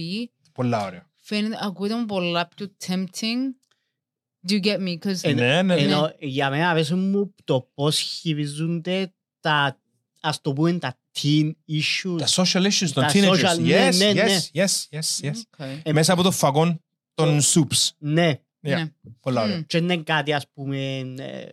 Πολλά 0.52 0.86
ωραία. 0.86 1.10
φαίνεται, 1.20 1.58
ακούγεται 1.62 1.96
μου 1.98 2.04
πολλά 2.04 2.48
πιο 2.56 2.74
tempting. 2.86 3.54
Do 4.48 4.52
you 4.52 4.60
get 4.64 4.78
me? 4.78 4.98
Because 4.98 5.18
Ε, 5.22 5.32
Ναι, 5.32 5.62
ναι, 5.62 5.62
ναι. 5.62 5.74
Ενώ 5.74 6.12
για 6.18 6.50
μένα 6.50 6.70
αρέσει 6.70 6.94
μου 6.94 7.34
το 7.44 7.70
πώς 7.74 7.98
χειριζούνται 7.98 9.14
τα, 9.40 9.80
ας 10.22 10.40
το 10.40 10.52
πούμε, 10.52 10.72
τα 10.72 10.98
teen 11.22 11.50
issues. 11.68 12.18
Τα 12.18 12.26
social 12.28 12.62
issues 12.66 12.88
των 12.92 13.02
Τα 13.02 13.10
teenagers. 13.12 13.44
social- 13.44 13.60
ναι, 13.60 13.88
Yes, 13.88 13.94
ναι, 13.96 14.12
ναι. 14.12 14.24
yes, 14.52 14.60
yes, 14.60 14.98
yes, 14.98 15.26
yes. 15.30 15.64
Okay. 15.64 15.78
Ε, 15.82 15.92
Μέσα 15.92 16.12
από 16.12 16.22
το 16.22 16.30
φαγόν 16.30 16.80
των 17.14 17.40
soups. 17.40 17.88
Ναι, 17.98 18.32
Yeah. 18.64 18.68
Ναι. 18.68 18.92
Πολλά 19.20 19.42
ωραία. 19.42 19.56
Μμ. 19.56 19.60
και 19.66 19.80
δεν 19.80 19.90
είναι 19.90 20.02
κάτι 20.02 20.32
ας 20.32 20.44
πούμε 20.54 20.78
ε, 21.18 21.44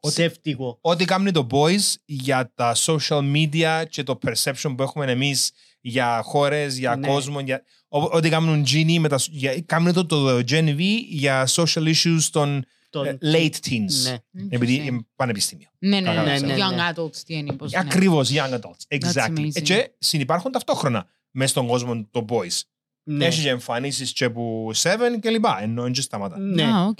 Ότι- 0.00 0.14
ψεύτικο. 0.14 0.78
Ό,τι 0.80 1.04
κάνει 1.04 1.30
το 1.30 1.46
Boys 1.50 1.94
για 2.04 2.52
τα 2.54 2.74
social 2.86 3.32
media 3.34 3.82
και 3.90 4.02
το 4.02 4.18
perception 4.26 4.74
που 4.76 4.82
έχουμε 4.82 5.04
εμείς 5.10 5.50
για 5.80 6.20
χώρες, 6.24 6.78
για 6.78 6.96
Ναι. 6.96 7.06
κόσμο, 7.06 7.40
για... 7.40 7.62
ό- 7.88 8.16
ό,τι 8.16 8.28
κάνουν 8.28 8.64
Genie, 8.72 8.98
με 8.98 9.08
τα... 9.08 9.18
για... 9.30 9.60
κάνουν 9.66 9.92
το, 9.92 10.06
το 10.06 10.36
Gen 10.48 10.76
V 10.76 10.80
για 11.08 11.48
social 11.48 11.94
issues 11.94 12.22
των 12.30 12.64
Τον- 12.92 13.06
ε, 13.06 13.18
late 13.22 13.54
teens. 13.66 13.92
Ναι. 14.30 14.44
Επειδή 14.48 14.76
Interesting. 14.78 14.86
είναι 14.86 15.06
πανεπιστήμιο. 15.16 15.68
Ναι, 15.78 16.00
ναι, 16.00 16.06
Καλά, 16.06 16.22
ναι, 16.22 16.38
ναι, 16.38 16.46
ναι. 16.46 16.54
ναι. 16.54 16.62
Young 16.62 16.94
adults 16.94 17.16
τι 17.16 17.34
είναι, 17.34 17.52
πώς 17.52 17.72
είναι. 17.72 17.80
Ακριβώς, 17.86 18.30
young 18.32 18.54
adults. 18.60 18.98
Exactly. 18.98 19.38
amazing. 19.38 19.50
Ε, 19.56 19.60
Και 19.60 19.90
συνυπάρχουν 19.98 20.52
ταυτόχρονα 20.52 21.06
μέσα 21.30 21.50
στον 21.50 21.66
κόσμο 21.66 22.06
το 22.10 22.24
Boys. 22.28 22.60
Ναι. 23.04 23.24
Έχεις 23.26 23.42
και 23.42 23.48
εμφανίσεις 23.48 24.12
και 24.12 24.30
που 24.30 24.70
Seven 24.74 25.18
και 25.20 25.30
λοιπά. 25.30 25.62
Ενώ 25.62 25.82
δεν 25.82 25.92
και 25.92 26.00
σταματά. 26.00 26.38
Ναι. 26.38 26.62
Α, 26.64 26.84
οκ. 26.84 26.98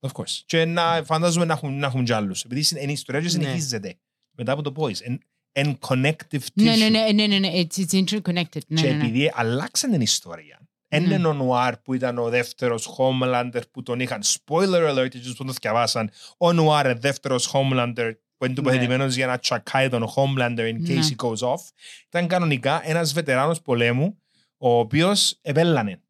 Of 0.00 0.10
course. 0.12 0.42
Και 0.46 0.64
να 0.64 1.02
φαντάζομαι 1.04 1.44
να 1.44 1.52
έχουν, 1.52 1.78
να 1.78 1.86
έχουν 1.86 2.04
και 2.04 2.14
άλλους. 2.14 2.42
Επειδή 2.44 2.68
είναι- 2.70 2.80
είναι 2.82 2.90
η 2.90 2.94
ιστορία 2.94 3.20
και 3.20 3.26
Ναι. 3.26 3.32
συνεχίζεται. 3.32 3.98
Μετά 4.36 4.52
από 4.52 4.62
το 4.62 4.72
Boys. 4.76 5.00
Εν, 5.02 5.20
εν 5.52 5.78
connective 5.88 6.44
Ναι, 6.54 6.74
tissue. 6.74 6.78
ναι, 6.78 6.88
ναι, 6.88 7.12
ναι, 7.12 7.26
ναι, 7.26 7.38
ναι, 7.38 7.50
it's, 7.54 7.78
it's 7.80 8.04
interconnected. 8.04 8.60
Ναι, 8.66 8.80
Και 8.80 8.86
ναι, 8.86 8.92
ναι. 8.96 9.04
επειδή 9.04 9.32
αλλάξαν 9.34 9.90
την 9.90 10.00
ιστορία. 10.00 10.60
Ναι. 10.88 10.96
Ένα 10.96 11.14
είναι 11.14 11.26
ο 11.26 11.32
Νουάρ 11.32 11.76
που 11.78 11.94
ήταν 11.94 12.18
ο 12.18 12.28
δεύτερος 12.28 12.96
Homelander 12.98 13.60
που 13.70 13.82
τον 13.82 14.00
είχαν. 14.00 14.20
Spoiler 14.22 14.90
alert, 14.94 15.04
εκείνους 15.04 15.36
που 15.36 15.44
τον 15.44 15.52
θυκευάσαν. 15.52 16.10
Ο 16.38 16.52
Νουάρ, 16.52 16.86
ο 16.86 16.94
δεύτερος 16.96 17.50
Homelander 17.52 18.12
που 18.36 18.44
είναι 18.44 18.54
τοποθετημένος 18.54 19.14
για 19.14 19.26
να 19.26 19.38
τσακάει 19.38 19.88
τον 19.88 20.04
Homelander 20.16 20.58
in 20.58 20.74
case 20.74 20.94
Ναι. 20.94 21.00
he 21.08 21.24
goes 21.26 21.48
off. 21.48 21.60
Ήταν 22.06 22.26
κανονικά 22.26 22.80
ένας 22.84 23.12
βετεράνος 23.12 23.62
πολέμου 23.62 24.18
ο 24.56 24.78
οποίος 24.78 25.38
επέλανε. 25.42 26.02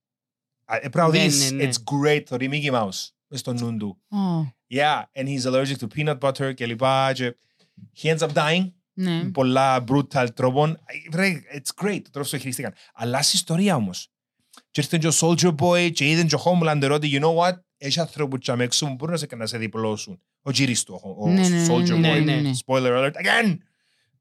Α, 0.64 0.76
ε, 0.76 0.78
Πρέπει 0.78 0.96
να 0.96 1.08
Ναι, 1.08 1.18
δεις, 1.18 1.52
ναι, 1.52 1.64
ναι. 1.64 1.70
it's 1.72 1.76
great, 1.94 2.22
το 2.28 2.36
Mickey 2.40 2.70
Mouse, 2.72 3.08
μες 3.26 3.40
στο 3.40 3.52
νου 3.52 3.76
του. 3.76 4.02
Ω, 4.10 4.52
Yeah, 4.74 5.02
and 5.20 5.26
he's 5.26 5.44
allergic 5.52 5.76
to 5.78 5.86
peanut 5.96 6.18
butter 6.18 6.54
και 6.54 6.66
λοιπά. 6.66 7.12
Και 7.12 7.36
he 8.02 8.14
ends 8.16 8.18
up 8.18 8.32
dying 8.32 8.72
Ναι. 8.92 9.24
πολλά 9.24 9.84
brutal 9.88 10.26
τρόπων. 10.34 10.78
Ρε, 11.14 11.40
It's 11.54 11.84
great 11.84 12.00
το 12.02 12.10
τρόπος 12.10 12.30
που 12.30 12.36
το 12.36 12.38
χειριστήκαν. 12.42 12.72
Αλλά 12.94 13.22
στην 13.22 13.38
ιστορία 13.38 13.76
όμως. 13.76 14.10
Και 14.70 14.80
ήρθε 14.80 14.98
και 14.98 15.06
ο 15.06 15.12
Soldier 15.20 15.54
Boy 15.54 15.90
και 15.92 16.10
είδαν 16.10 16.26
και 16.26 16.34
ο 16.34 16.42
Homelander 16.44 16.90
ότι 16.92 17.10
you 17.12 17.22
know 17.22 17.36
what, 17.36 17.52
έχει 17.78 18.00
ανθρώπους 18.00 18.38
και 18.40 18.50
αμέξω 18.50 18.86
που 18.86 18.94
μπορούν 18.94 19.14
να 19.14 19.18
σε, 19.20 19.26
να 19.36 19.46
σε 19.46 19.58
διπλώσουν. 19.58 20.20
Ο 20.42 20.50
γύρις 20.50 20.82
του, 20.82 21.00
ο, 21.02 21.16
ο 21.24 21.28
Ναι, 21.28 21.48
ναι, 21.48 21.48
ναι, 21.48 21.66
Soldier 21.68 21.98
ναι, 21.98 22.16
Boy. 22.16 22.24
ναι, 22.24 22.34
ναι. 22.34 22.50
Spoiler 22.66 22.90
alert 22.90 23.12
again. 23.12 23.56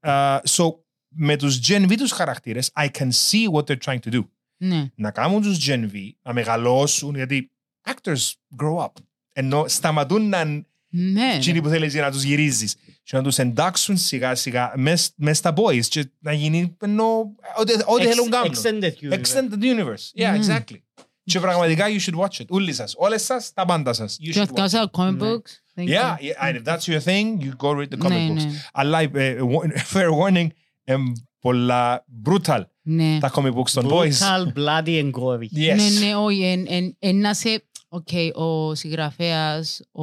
Uh, 0.00 0.38
so, 0.48 0.64
με 1.08 1.36
τους 1.36 1.60
Gen 1.68 1.82
V 1.88 1.94
τους 1.96 2.10
χαρακτήρες, 2.12 2.70
I 2.76 2.88
can 2.98 3.08
see 3.10 3.50
what 3.52 3.62
they're 3.64 3.84
trying 3.84 4.00
to 4.10 4.12
do. 4.14 4.20
Ναι. 4.56 4.86
Να 4.94 5.10
κάνουν 5.10 5.42
τους 5.42 5.66
Gen 5.68 5.90
V, 5.92 6.10
να 6.22 6.32
μεγαλώσουν, 6.32 7.14
γιατί 7.14 7.50
actors 7.86 8.32
grow 8.62 8.84
up. 8.84 8.92
Ενώ 9.32 9.68
σταματούν 9.68 10.28
να 10.28 10.64
Ναι. 10.90 11.32
εκείνοι 11.34 11.62
που 11.62 11.68
θέλεις 11.68 11.92
για 11.92 12.02
να 12.02 12.10
τους 12.10 12.22
γυρίζεις 12.22 12.74
και 13.02 13.16
να 13.16 13.22
τους 13.22 13.38
εντάξουν 13.38 13.96
σιγά 13.96 14.34
σιγά 14.34 14.72
μες, 14.76 15.10
μες 15.16 15.36
στα 15.38 15.52
boys 15.56 15.84
και 15.88 16.10
να 16.18 16.32
γίνει 16.32 16.76
ενώ, 16.80 17.34
ό,τι, 17.58 17.72
ό,τι 17.72 18.04
Ex- 18.04 18.08
θέλουν 18.08 18.30
κάνουν. 18.30 18.54
Extended 18.54 18.92
universe. 19.12 19.18
Extended 19.20 19.62
universe. 19.62 20.22
Yeah, 20.22 20.34
Mm. 20.34 20.40
exactly. 20.44 20.76
Και 21.24 21.40
πραγματικά 21.40 21.84
you 21.88 22.00
should 22.10 22.18
watch 22.20 22.40
it. 22.40 22.46
Όλοι 22.48 22.72
σας. 22.72 22.94
Όλες 22.96 23.22
σας, 23.24 23.52
τα 23.54 23.64
πάντα 23.64 23.92
σας. 23.92 24.16
You 24.20 24.30
Και 24.32 24.40
should 24.40 24.42
watch 24.42 24.46
it. 24.48 24.60
αθηκάσα 24.60 24.90
comic 24.92 25.14
Ναι. 25.16 25.28
books. 25.28 25.80
Thank 25.80 25.88
Yeah, 25.88 25.90
you. 25.90 26.24
yeah, 26.26 26.48
and 26.48 26.56
if 26.56 26.62
that's 26.72 26.86
your 26.92 27.00
thing, 27.04 27.44
you 27.44 27.52
go 27.56 27.70
read 27.80 27.88
the 27.88 27.98
comic 28.06 28.08
Ναι, 28.08 28.28
books. 28.28 28.34
ναι. 28.44 28.50
Αλλά, 28.72 28.98
ε, 29.00 29.36
wa- 29.40 29.78
fair 29.92 30.08
warning, 30.22 30.46
εμ 30.84 31.12
πολλά 31.40 32.04
brutal 32.28 32.60
Ναι. 32.82 33.18
τα 33.20 33.30
comic 33.34 33.52
books 33.54 33.70
των 33.70 33.88
boys. 33.90 34.08
Brutal, 34.12 34.52
bloody 34.58 35.02
and 35.02 35.10
gory. 35.10 35.42
Yes. 35.58 35.76
Ναι, 35.76 36.06
ναι, 36.06 36.14
όχι, 36.16 36.42
εν, 36.42 36.64
εν, 36.68 36.96
εν 36.98 37.16
να 37.16 37.34
σε... 37.34 37.62
Οκ, 37.88 38.08
ο 38.34 38.74
συγγραφέας, 38.74 39.80
ο 39.92 40.02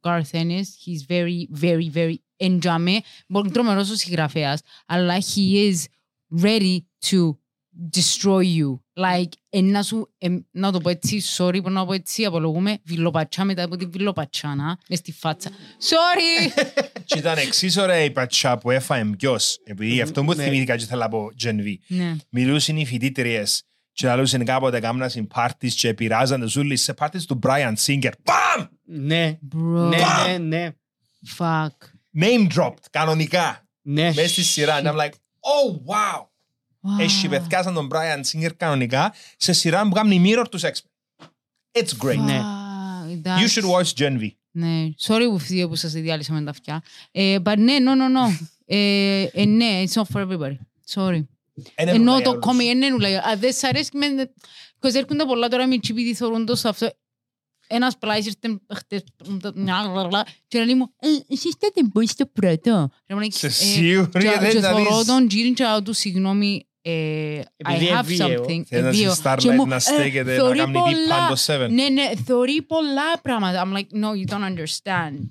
Garth 0.00 0.30
Ennis, 0.30 0.62
he's 0.84 1.12
very, 1.12 1.60
very, 1.62 1.94
very 1.94 2.14
εντιαμε. 2.36 3.00
Μπορεί 3.28 3.50
τρομερός 3.50 3.90
ο 3.90 3.94
συγγραφέας, 3.96 4.60
αλλά 4.86 5.16
he 5.18 5.70
is 5.72 5.76
ready 6.42 6.78
to 7.10 7.36
destroy 7.96 8.44
you. 8.58 8.78
Like, 8.94 9.28
εν 9.48 9.64
να 9.64 9.82
σου, 9.82 10.12
εν, 10.18 10.46
να 10.50 10.72
το 10.72 10.80
πω 10.80 10.88
έτσι, 10.88 11.22
sorry 11.36 11.58
που 11.62 11.70
να 11.70 11.80
το 11.80 11.86
πω 11.86 11.92
έτσι, 11.92 12.24
απολογούμε, 12.24 12.78
βιλοπατσά 12.84 13.44
μετά 13.44 13.62
από 13.64 13.76
τη 13.76 13.86
βιλοπατσάνα, 13.86 14.78
μες 14.88 14.98
στη 14.98 15.12
φάτσα. 15.12 15.50
Sorry! 15.80 16.62
Και 17.04 17.18
ήταν 17.18 17.38
εξής 17.38 17.76
ωραία 17.76 18.04
η 18.04 18.10
πατσά 18.10 18.58
που 18.58 18.70
έφαε 18.70 19.04
ποιος. 19.04 19.58
Επειδή 19.64 20.00
αυτό 20.00 20.24
που 20.24 20.34
Ναι. 20.34 20.42
θυμήθηκα 20.44 20.76
και 20.76 20.84
θέλω 20.84 21.00
να 21.00 21.08
πω 21.08 21.28
Gen 21.44 21.54
V. 21.60 21.74
ναι. 21.86 22.16
μιλούσαν 22.30 22.76
οι 22.76 22.86
φοιτήτριες 22.86 23.62
και 23.92 24.06
λαλούσαν 24.06 24.44
κάποτε 24.44 24.80
κάμνασαν 24.80 25.26
πάρτις 25.26 25.74
και 25.74 25.94
πειράζαν 25.94 26.40
τους 26.40 26.56
ούλους 26.56 26.80
σε 26.80 26.94
πάρτις 26.94 27.24
του 27.26 27.38
Brian 27.42 27.72
Singer. 27.86 28.10
Μπαμ! 28.24 28.66
Ναι, 28.84 29.38
Bro, 29.54 29.88
ναι, 29.88 29.98
ναι, 30.28 30.38
ναι. 30.38 30.70
fuck. 31.38 31.68
Name 32.20 32.46
dropped, 32.56 32.84
κανονικά. 32.90 33.66
Ναι. 33.82 34.04
Μέσα 34.14 34.28
στη 34.28 34.42
σειρά. 34.42 34.80
And 34.82 34.86
I'm 34.86 34.96
like, 34.96 35.10
oh 35.40 35.72
wow. 35.86 36.20
Wow. 36.20 37.00
Έχει 37.00 37.28
πεθκάσαν 37.28 37.74
τον 37.74 37.88
Brian 37.92 38.20
Singer 38.20 38.50
κανονικά 38.56 39.12
σε 39.36 39.52
σειρά 39.52 39.82
που 39.88 39.94
κάνει 39.94 40.22
mirror 40.26 40.44
τους 40.50 40.62
X-Men. 40.64 41.26
It's 41.72 42.06
great. 42.06 42.16
Ναι. 42.18 42.40
Fuck, 42.42 43.26
You 43.26 43.26
that's- 43.26 43.48
should 43.48 43.70
watch 43.70 43.92
Gen 43.96 44.20
V. 44.20 44.28
Ναι, 44.54 44.88
sorry 45.00 45.22
που 45.30 45.38
φύγε 45.38 45.66
που 45.66 45.74
σας 45.74 45.92
διάλυσα 45.92 46.32
με 46.32 46.42
τα 46.42 46.50
αυτιά. 46.50 46.82
Ε, 47.10 47.36
but 47.44 47.58
ναι, 47.58 47.76
no, 47.80 47.90
no, 47.90 48.16
no. 48.18 48.46
Ε, 48.66 49.22
ε, 49.32 49.44
ναι, 49.44 49.82
it's 49.86 50.02
not 50.02 50.04
for 50.14 50.26
everybody. 50.26 50.56
Sorry. 50.94 51.22
Εν 51.74 51.88
Ενώ 51.88 51.90
εννοώ 51.96 52.20
το 52.20 52.30
για 52.30 52.38
κόμι 52.38 52.64
όλους. 52.64 52.72
είναι 52.74 52.88
νουλα. 52.88 53.08
Αν 53.24 53.38
δεν 53.38 53.52
σ' 53.52 53.64
αρέσει, 53.64 53.90
με... 53.96 54.06
Because 54.80 54.94
έρχονται 54.94 55.24
πολλά 55.24 55.48
τώρα 55.48 55.66
με 55.66 55.78
τσιπίδι 55.78 56.14
θωρούν 56.14 56.46
το 56.46 56.54
σε 56.54 56.68
αυτό. 56.68 56.90
Ένας 57.66 57.98
πλάις 57.98 58.26
ήρθε 58.26 58.60
χτες 58.74 59.02
και 60.48 60.64
λέει 60.64 60.74
μου 60.74 60.92
«Ε, 61.00 61.08
εσείς 61.34 61.54
δεν 61.58 61.90
μπορεί 61.92 62.06
στο 62.06 62.26
πρώτο. 62.26 62.88
Και 63.06 63.14
μου 63.14 63.20
Σε 63.30 63.46
λέει, 63.46 63.50
σίγουρη, 63.56 64.08
ε, 64.12 64.18
και- 64.32 64.38
δεν 64.40 64.50
και 64.50 64.60
θα 64.60 64.70
θωρώ 64.70 64.96
δεις. 64.96 65.06
τον 65.06 65.28
Τζίριν 65.28 65.54
και 65.54 65.64
λέω 65.64 65.82
του 65.82 65.92
συγγνώμη 65.92 66.66
ε, 66.84 67.40
I 67.40 67.42
Επειδή 67.56 67.86
have 67.92 67.98
εβίαιο. 67.98 68.42
something. 68.44 68.62
Θέλεις 68.66 68.70
να 68.70 68.88
εβίαιο». 68.88 69.12
στη 69.14 69.22
Και 69.38 69.50
μου, 69.50 69.62
Starlight 69.62 69.68
να 69.68 69.74
«Ε, 69.74 69.78
στέκεται, 69.78 70.36
να 70.36 70.42
θωρεί 70.44 70.58
κάνει 70.58 70.72
deep 70.76 70.80
πολλά». 70.80 71.16
πάνω 71.18 71.36
7. 71.66 71.68
Ναι, 71.70 71.88
ναι, 71.88 72.10
θωρεί 72.26 72.62
πολλά 72.62 73.18
πράγματα. 73.22 73.64
I'm 73.66 73.76
like, 73.76 74.02
no, 74.02 74.08
you 74.10 74.34
don't 74.34 74.56
understand. 74.56 75.28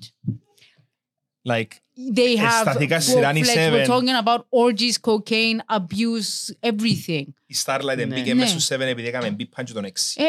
Like, 1.48 1.66
They 2.14 2.38
have 2.40 2.44
Αισθανθήκα 2.44 3.00
στη 3.00 3.10
σειρά 3.10 3.30
είναι 3.30 3.46
full 3.46 3.56
fledged- 3.56 3.70
Seven. 3.72 3.86
We're 3.86 3.88
talking 3.88 4.24
about 4.24 4.40
orgies, 4.66 5.10
cocaine, 5.10 5.76
abuse, 5.78 6.68
everything. 6.70 7.24
η 7.46 7.54
Starlight 7.64 7.96
Ναι. 7.96 8.06
μπήκε 8.06 8.34
Ναι. 8.34 8.34
μέσα 8.34 8.48
στους 8.50 8.70
7 8.70 8.80
επειδή 8.80 9.08
έκαμε 9.08 9.36
beat 9.38 9.60
punch 9.60 9.70
τον 9.74 9.84
6. 9.84 10.16
Ε, 10.16 10.22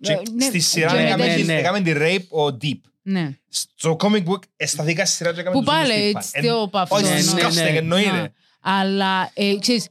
Και 0.00 0.12
ε, 0.12 0.20
ναι, 0.32 0.44
στη 0.44 0.60
σειρά 0.60 0.90
και 0.92 0.96
έκαμε 0.98 1.24
μετά- 1.24 1.34
τη- 1.36 1.42
ναι. 1.44 1.54
έκαμε 1.58 1.80
τη 1.80 1.92
rape 1.96 2.38
ο 2.40 2.56
Deep. 2.62 2.80
Ναι. 3.02 3.38
Στο 3.48 3.96
comic 4.00 4.24
book, 4.24 4.40
αισθανθήκα 4.56 5.06
στη 5.06 5.16
σειρά 5.16 5.32
και 5.32 5.40
έκαμε 5.40 5.54
Που 5.56 5.64
τους 5.64 5.74
πάλι, 5.74 5.92
ούλους 5.92 6.12
it's 6.12 6.16
beat 6.16 6.40
punch. 6.40 6.44
still 6.44 6.56
Εν- 6.56 6.62
από 6.62 6.78
αυτό. 6.78 6.94
Όχι, 6.94 7.04
Ναι, 7.04 7.20
it's 7.20 7.34
ναι, 7.34 7.42
disgusting, 7.42 7.52
ναι. 7.54 7.62
εννοείται. 7.78 8.10
Ναι. 8.10 8.28
Αλλά, 8.60 9.30
ε, 9.34 9.56
ξέρεις, 9.58 9.88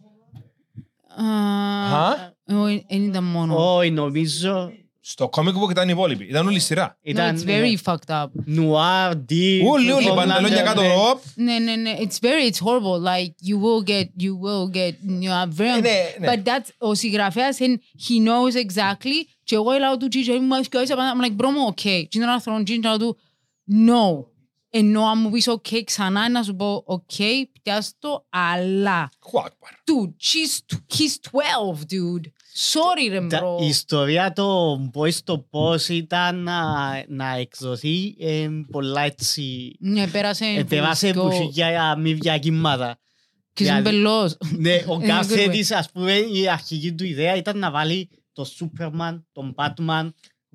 α, 1.16 1.24
Χα; 1.90 2.34
όχι, 2.56 2.86
δεν 2.90 3.04
ήταν 3.04 3.24
μόνο. 3.24 3.76
Όχι, 3.78 3.92
νομίζω 3.92 4.72
Στο 5.08 5.30
comic 5.34 5.54
book 5.62 5.70
ήταν 5.70 5.88
οι 5.88 5.92
υπόλοιποι. 5.96 6.26
Ήταν 6.26 6.48
όλη 6.48 6.56
η 6.56 6.60
σειρά. 6.60 6.96
No, 6.96 6.98
ήταν 7.02 7.36
it's 7.36 7.48
very 7.48 7.76
fucked 7.84 8.24
up. 8.24 8.26
νουάρ, 8.46 9.12
deep, 9.12 9.62
Όλοι, 9.66 9.92
όλοι, 9.92 10.08
Homelander, 10.10 10.16
παντελόνια 10.16 10.62
κάτω, 10.62 10.82
ναι. 10.82 10.88
ροπ. 10.88 11.22
Ναι, 11.36 11.60
ναι, 11.60 11.76
ναι. 11.76 11.96
It's 12.00 12.20
very, 12.20 12.52
it's 12.52 12.60
horrible. 12.60 13.00
Like, 13.00 13.34
you 13.50 13.58
will 13.58 13.84
get, 13.84 14.08
you 14.18 14.36
will 14.36 14.68
get, 14.76 14.94
you 15.24 15.32
are 15.32 15.48
very... 15.58 15.78
Ε, 15.78 15.82
ναι, 15.82 16.16
ναι. 16.20 16.28
But 16.28 16.48
that's, 16.48 16.70
ο 16.78 16.94
συγγραφέας, 16.94 17.58
and 17.60 17.74
he 17.76 18.28
knows 18.28 18.56
exactly. 18.56 19.34
Και 19.44 19.56
εγώ 19.56 19.72
έλαω 19.72 19.98
του 19.98 20.08
τζίτζα, 20.08 20.42
μου 20.42 20.54
αρέσει 20.54 20.70
και 20.70 20.78
έτσι, 20.78 20.94
I'm 20.98 21.26
like, 21.26 21.46
bro, 21.46 21.50
μου, 21.52 21.68
okay. 21.68 22.06
Και 22.08 22.10
είναι 22.16 22.24
ένα 22.24 22.42
θρόνο 22.42 22.64
τζίτζα, 22.64 22.90
να 22.90 23.00
του, 23.00 23.18
no. 23.88 24.26
Ενώ 24.70 25.06
αν 25.06 25.20
μου 25.22 25.30
πεις 25.30 25.50
ok 25.50 25.84
ξανά, 25.84 26.30
να 26.30 26.44
σου 26.44 26.56
πω 26.56 26.84
ok, 26.88 27.24
πιάσ' 27.64 27.94
το, 28.00 28.26
αλλά. 28.30 29.10
Χουάκπαρ. 29.20 29.72
Dude, 29.72 30.14
she's, 30.20 30.78
he's 30.98 31.18
12, 31.18 31.86
dude. 31.94 32.32
Sorry, 32.58 33.10
ρε, 33.10 33.28
Τα- 33.28 33.42
bro. 33.44 33.62
Η 33.62 33.68
ιστορία 33.68 34.34
των 34.34 34.92
boys 34.94 35.14
το 35.24 35.38
πώς 35.40 35.88
ήταν 35.90 36.44
να, 36.44 36.64
να 37.08 37.36
εκδοθεί 37.36 38.16
ε, 38.20 38.48
πολλά 38.72 39.02
έτσι 39.02 39.76
Ναι, 39.80 40.08
πέρασε. 40.08 40.46
επέβασε 40.46 41.08
φυσικό. 41.08 41.28
που 41.28 41.50
για 41.52 41.96
μη 41.98 42.14
διακύμματα. 42.14 43.00
Και 43.54 43.64
είσαι 43.64 43.74
Δηλαδή- 43.74 43.96
μπελός. 43.98 44.38
Ναι, 44.58 44.74
ο 44.88 45.00
Ε, 45.04 45.08
κάθε 45.08 45.46
good 45.46 45.48
way. 45.48 45.52
της 45.52 45.72
ας 45.72 45.92
πούμε 45.92 46.14
η 46.14 46.48
αρχική 46.50 46.94
του 46.94 47.04
ιδέα 47.06 47.36
ήταν 47.36 47.60
να 47.60 47.72
βάλει 47.72 48.10
το 48.34 48.46
Superman, 48.60 49.22
τον 49.32 49.56
Batman, 49.58 50.10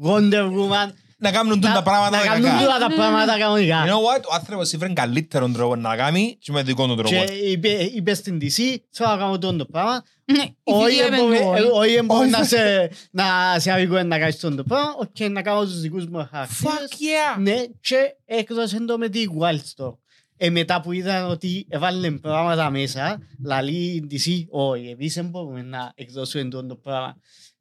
Wonder 0.04 0.50
Woman 0.52 0.90
Να 1.22 1.30
κάνουν 1.30 1.60
τούν 1.60 1.70
να- 1.70 1.74
τα 1.74 1.82
πράγματα 1.82 2.16
να 2.16 2.22
τα 2.22 2.28
κάνουν 2.28 2.50
κακά. 2.50 2.64
όλα 2.64 2.78
τα 2.78 2.94
πράγματα 2.94 3.36
You 3.36 3.38
κανονικά. 3.38 3.84
know 3.86 3.90
what? 4.18 4.22
Ο 4.30 4.34
άνθρωπος 4.34 4.72
ήβρε 4.72 4.88
καλύτερον 4.92 5.52
τρόπο 5.52 5.76
να 5.76 5.96
κάνει 5.96 6.36
και 6.40 6.52
με 6.52 6.62
δικό 6.62 6.86
του 6.86 6.94
τρόπο. 6.94 7.08
Και 7.24 7.32
είπε, 7.32 7.68
είπε 7.68 8.14
στην 8.14 8.38
DC, 8.40 8.76
θέλω 8.90 9.10
να 9.10 9.16
κάνω 9.16 9.38
τον 9.38 9.58
το 9.58 9.64
πράγμα. 9.64 10.02
Ναι, 10.24 10.42
η 10.42 10.52
Όχι 10.62 10.84
φιλία 10.96 11.06
εμπο- 11.16 11.26
με 11.28 11.36
ε, 11.36 11.44
νόη. 11.44 11.60
όχι 11.72 11.94
εμπο- 11.94 12.16
Όχι. 12.18 12.30
να 12.30 12.44
σε 12.44 12.90
να 13.10 13.24
σε 13.58 13.72
αδικούν 13.72 14.06
να 14.06 14.18
κάνεις 14.18 14.38
τον 14.40 14.56
το 14.56 14.62
πράγμα. 14.64 14.94
Οκ, 14.98 15.28
να 15.30 15.42
κάνω 15.42 15.62
τους 15.62 15.80
δικούς 15.80 16.06
μου 16.06 16.18
Fuck 16.18 16.28
χαρακτήρες. 16.30 16.88
yeah! 16.98 17.38
Ναι, 17.40 17.56
και 17.80 17.96
έκδοσε 18.24 18.80
το 18.84 18.98
με 18.98 19.08
τη 19.08 19.24
Wildstorm. 19.40 19.94
Ε, 20.36 20.50
μετά 20.50 20.80
που 20.80 20.92
είδαν 20.92 21.30
ότι 21.30 21.66
έβαλε 21.68 22.10
πράγματα 22.10 22.70
μέσα, 22.70 23.18
λαλεί 23.44 23.72
η 23.76 24.06
DC, 24.10 24.44
όχι, 24.50 24.86
εμείς 24.88 25.14
δεν 25.14 25.26
μπορούμε 25.26 25.62
να 25.62 25.92
εκδώσουμε 25.94 26.44
τον 26.44 26.68
το 26.68 26.74
πράγμα. 26.76 27.16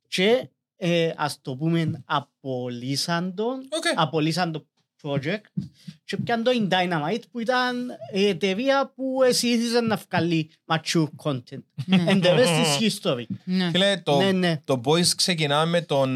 Και 0.08 0.50
ε, 0.82 1.12
ας 1.16 1.40
το 1.42 1.56
πούμε, 1.56 2.04
απολύσαν 2.06 3.36
τον, 3.36 3.60
Okay. 3.70 3.94
απολύσαν 3.96 4.52
το 4.52 4.66
project 5.02 5.64
και 6.04 6.18
πιαν 6.18 6.44
το 6.44 6.52
in 6.54 6.74
Dynamite 6.74 7.22
που 7.32 7.40
ήταν 7.40 7.88
η 8.14 8.26
εταιρεία 8.28 8.92
που 8.96 9.18
συνήθιζε 9.30 9.80
να 9.82 9.96
βγάλει 10.10 10.52
mature 10.66 11.08
content. 11.24 11.64
Ναι. 11.86 12.06
And 12.08 12.24
the 12.24 12.38
rest 12.40 12.64
is 12.64 12.90
history. 12.90 13.24
Ναι. 13.44 13.70
Φίλε, 13.70 13.98
το, 13.98 14.18
Ναι, 14.18 14.32
ναι. 14.32 14.62
το 14.66 14.82
Boys 14.86 15.08
ξεκινά 15.16 15.66
με 15.66 15.82
τον 15.82 16.10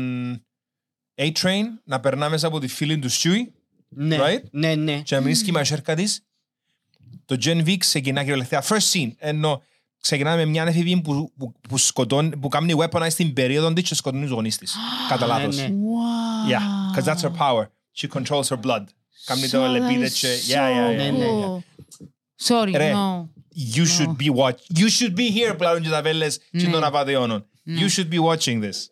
A-Train 1.15 1.63
να 1.83 1.99
περνά 1.99 2.29
μέσα 2.29 2.47
από 2.47 2.59
τη 2.59 2.67
φίλη 2.67 2.99
του 2.99 3.11
Stewie 3.11 3.47
Ναι, 3.89 4.17
Right? 4.21 4.43
ναι, 4.51 4.75
ναι. 4.75 5.01
και 5.01 5.15
να 5.15 5.21
βρίσκει 5.21 5.49
η 5.49 5.51
μασέρκα 5.51 5.95
της. 5.95 6.21
Το 7.25 7.37
Gen 7.43 7.65
V 7.65 7.77
ξεκινά 7.77 8.19
κυριολεκτικά. 8.21 8.63
First 8.63 8.91
scene. 8.93 9.11
Ενώ 9.17 9.63
ξεκινάμε 10.03 10.35
με 10.45 10.45
μια 10.51 10.63
εφηβή 10.63 11.01
που, 11.01 11.31
που, 11.37 11.53
που, 11.69 11.77
σκοτώνει, 11.77 12.37
που 12.37 12.47
κάνει 12.47 12.73
weaponize 12.77 13.13
την 13.15 13.33
περίοδο 13.33 13.73
της 13.73 13.83
και 13.89 13.95
σκοτώνει 13.95 14.23
τους 14.23 14.31
γονείς 14.31 14.57
της. 14.57 14.75
Κατά 15.09 15.25
λάθος. 15.25 15.55
ναι. 15.57 15.69
Wow. 15.69 16.51
Yeah, 16.51 16.61
because 16.95 17.05
that's 17.13 17.21
her 17.21 17.31
power. 17.37 17.63
She 17.97 18.07
controls 18.17 18.47
her 18.49 18.59
blood. 18.65 18.83
Κάνει 19.25 19.49
το 19.49 19.65
So 19.65 19.69
λεπίδε 19.69 20.05
that 20.05 20.09
is 20.09 20.13
και... 20.19 20.27
Yeah, 20.47 20.53
yeah, 20.53 20.95
Ναι, 20.95 21.09
yeah. 21.09 21.13
ναι, 21.13 21.25
cool. 21.25 21.59
Sorry, 22.47 22.71
Ρε. 22.75 22.93
no. 22.93 23.27
You 23.75 23.85
should 23.85 24.15
be 24.25 24.29
watch. 24.35 24.79
You 24.79 24.87
should 24.99 25.15
be 25.15 25.49
here 25.49 25.55
πλέον 25.57 25.81
και 25.81 25.89
τα 25.89 26.01
βέλες 26.01 26.37
και 26.51 26.65
Ναι. 26.65 26.71
των 26.71 26.83
απαταιώνων. 26.83 27.45
You 27.67 27.89
should 27.99 28.09
be 28.13 28.19
watching 28.29 28.61
this. 28.63 28.87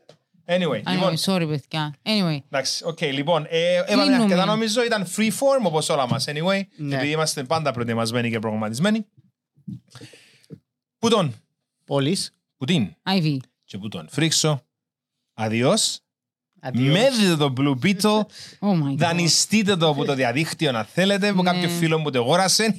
Anyway, 0.45 0.81
λοιπόν, 0.91 1.13
Anyway, 1.13 1.31
sorry, 1.31 1.47
παιδιά. 1.47 1.95
Anyway, 2.03 2.37
εντάξει, 2.49 2.83
οκ, 2.85 3.01
λοιπόν, 3.01 3.45
ε, 3.49 3.75
έβαλε 3.75 4.01
Κλείνουμε. 4.01 4.23
αρκετά 4.23 4.45
νομίζω, 4.45 4.83
ήταν 4.83 5.05
free 5.15 5.29
form 5.29 5.63
όπως 5.65 5.89
όλα 5.89 6.07
μας, 6.07 6.25
anyway, 6.27 6.61
Ναι. 6.77 6.95
επειδή 6.95 7.11
είμαστε 7.11 7.43
πάντα 7.43 7.71
προετοιμασμένοι 7.71 8.29
και 8.29 8.39
προγραμματισμένοι. 8.39 9.05
Που 11.01 11.09
τον, 11.09 11.33
Πόλης. 11.85 12.33
που 12.57 12.65
την 12.65 12.93
Ivy. 13.03 13.37
και 13.63 13.77
που 13.77 13.87
τον 13.87 14.07
φρίξω, 14.09 14.61
αδειός, 15.33 15.99
Αντίο. 16.59 16.91
μέδετε 16.91 17.35
το 17.35 17.53
Blue 17.57 17.75
Beetle, 17.85 18.19
Oh 18.59 18.83
my 18.83 18.91
god. 18.91 18.95
δανειστείτε 18.95 19.75
το 19.77 19.87
από 19.89 20.05
το 20.05 20.13
διαδίκτυο 20.13 20.77
αν 20.77 20.85
θέλετε, 20.85 21.27
από 21.27 21.43
Ναι. 21.43 21.51
κάποιο 21.51 21.69
φίλο 21.69 22.01
που 22.01 22.09
το 22.11 22.19
αγόρασε. 22.19 22.63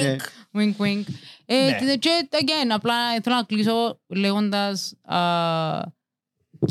Ναι. 0.00 0.16
Wink, 0.56 0.76
wink. 0.82 1.02
Ε, 1.46 1.64
Ναι. 1.64 1.78
και- 1.78 1.96
Και, 1.98 2.28
again, 2.30 2.68
απλά 2.70 3.20
θέλω 3.22 3.36
να 3.36 3.42
κλείσω 3.44 4.00
λέγοντας 4.06 4.94
uh, 5.10 5.80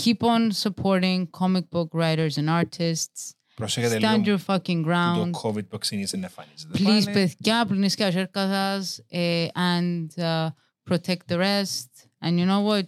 keep 0.04 0.18
on 0.20 0.52
supporting 0.62 1.24
comic 1.40 1.64
book 1.72 1.88
writers 2.00 2.34
and 2.36 2.48
artists. 2.64 3.32
Προσέχετε 3.55 3.97
Stand 3.97 4.21
λίγο 4.25 4.39
your 4.47 4.55
fucking 4.55 4.83
που 4.83 4.89
ground. 4.91 5.31
το 5.33 5.41
COVID 5.43 5.67
που 5.69 5.79
ξεκίνησε 5.79 6.17
να 6.17 6.27
εμφανίζεται. 6.27 6.79
Please, 6.79 7.05
πάλι. 7.05 7.27
παιδιά, 7.29 7.67
πλυνείς 7.67 7.95
και 7.95 8.03
τα 8.05 8.11
σέρκα 8.11 8.49
σας 8.49 9.01
ε, 9.09 9.47
and 9.55 10.23
uh, 10.23 10.47
protect 10.91 11.17
the 11.29 11.37
rest. 11.37 11.91
And 12.25 12.39
you 12.39 12.47
know 12.47 12.63
what? 12.69 12.85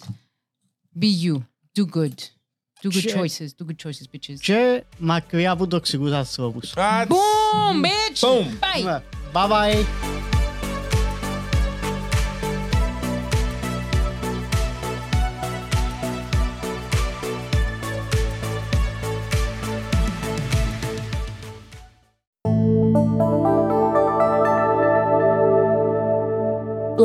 Be 1.01 1.24
you. 1.24 1.35
Do 1.78 1.85
good. 1.97 2.14
Do 2.83 2.89
good 2.89 3.01
Και- 3.01 3.14
choices. 3.16 3.49
Do 3.59 3.64
good 3.66 3.87
choices, 3.89 4.07
bitches. 4.14 4.39
Και 4.41 4.85
μακριά 4.99 5.51
από 5.51 5.66
τοξικούς 5.66 6.12
ανθρώπους. 6.12 6.72
That's- 6.76 7.07
Boom, 7.09 7.85
bitch! 7.85 8.20
Boom. 8.20 8.45
Bye! 8.45 8.85
Ναι. 8.85 9.03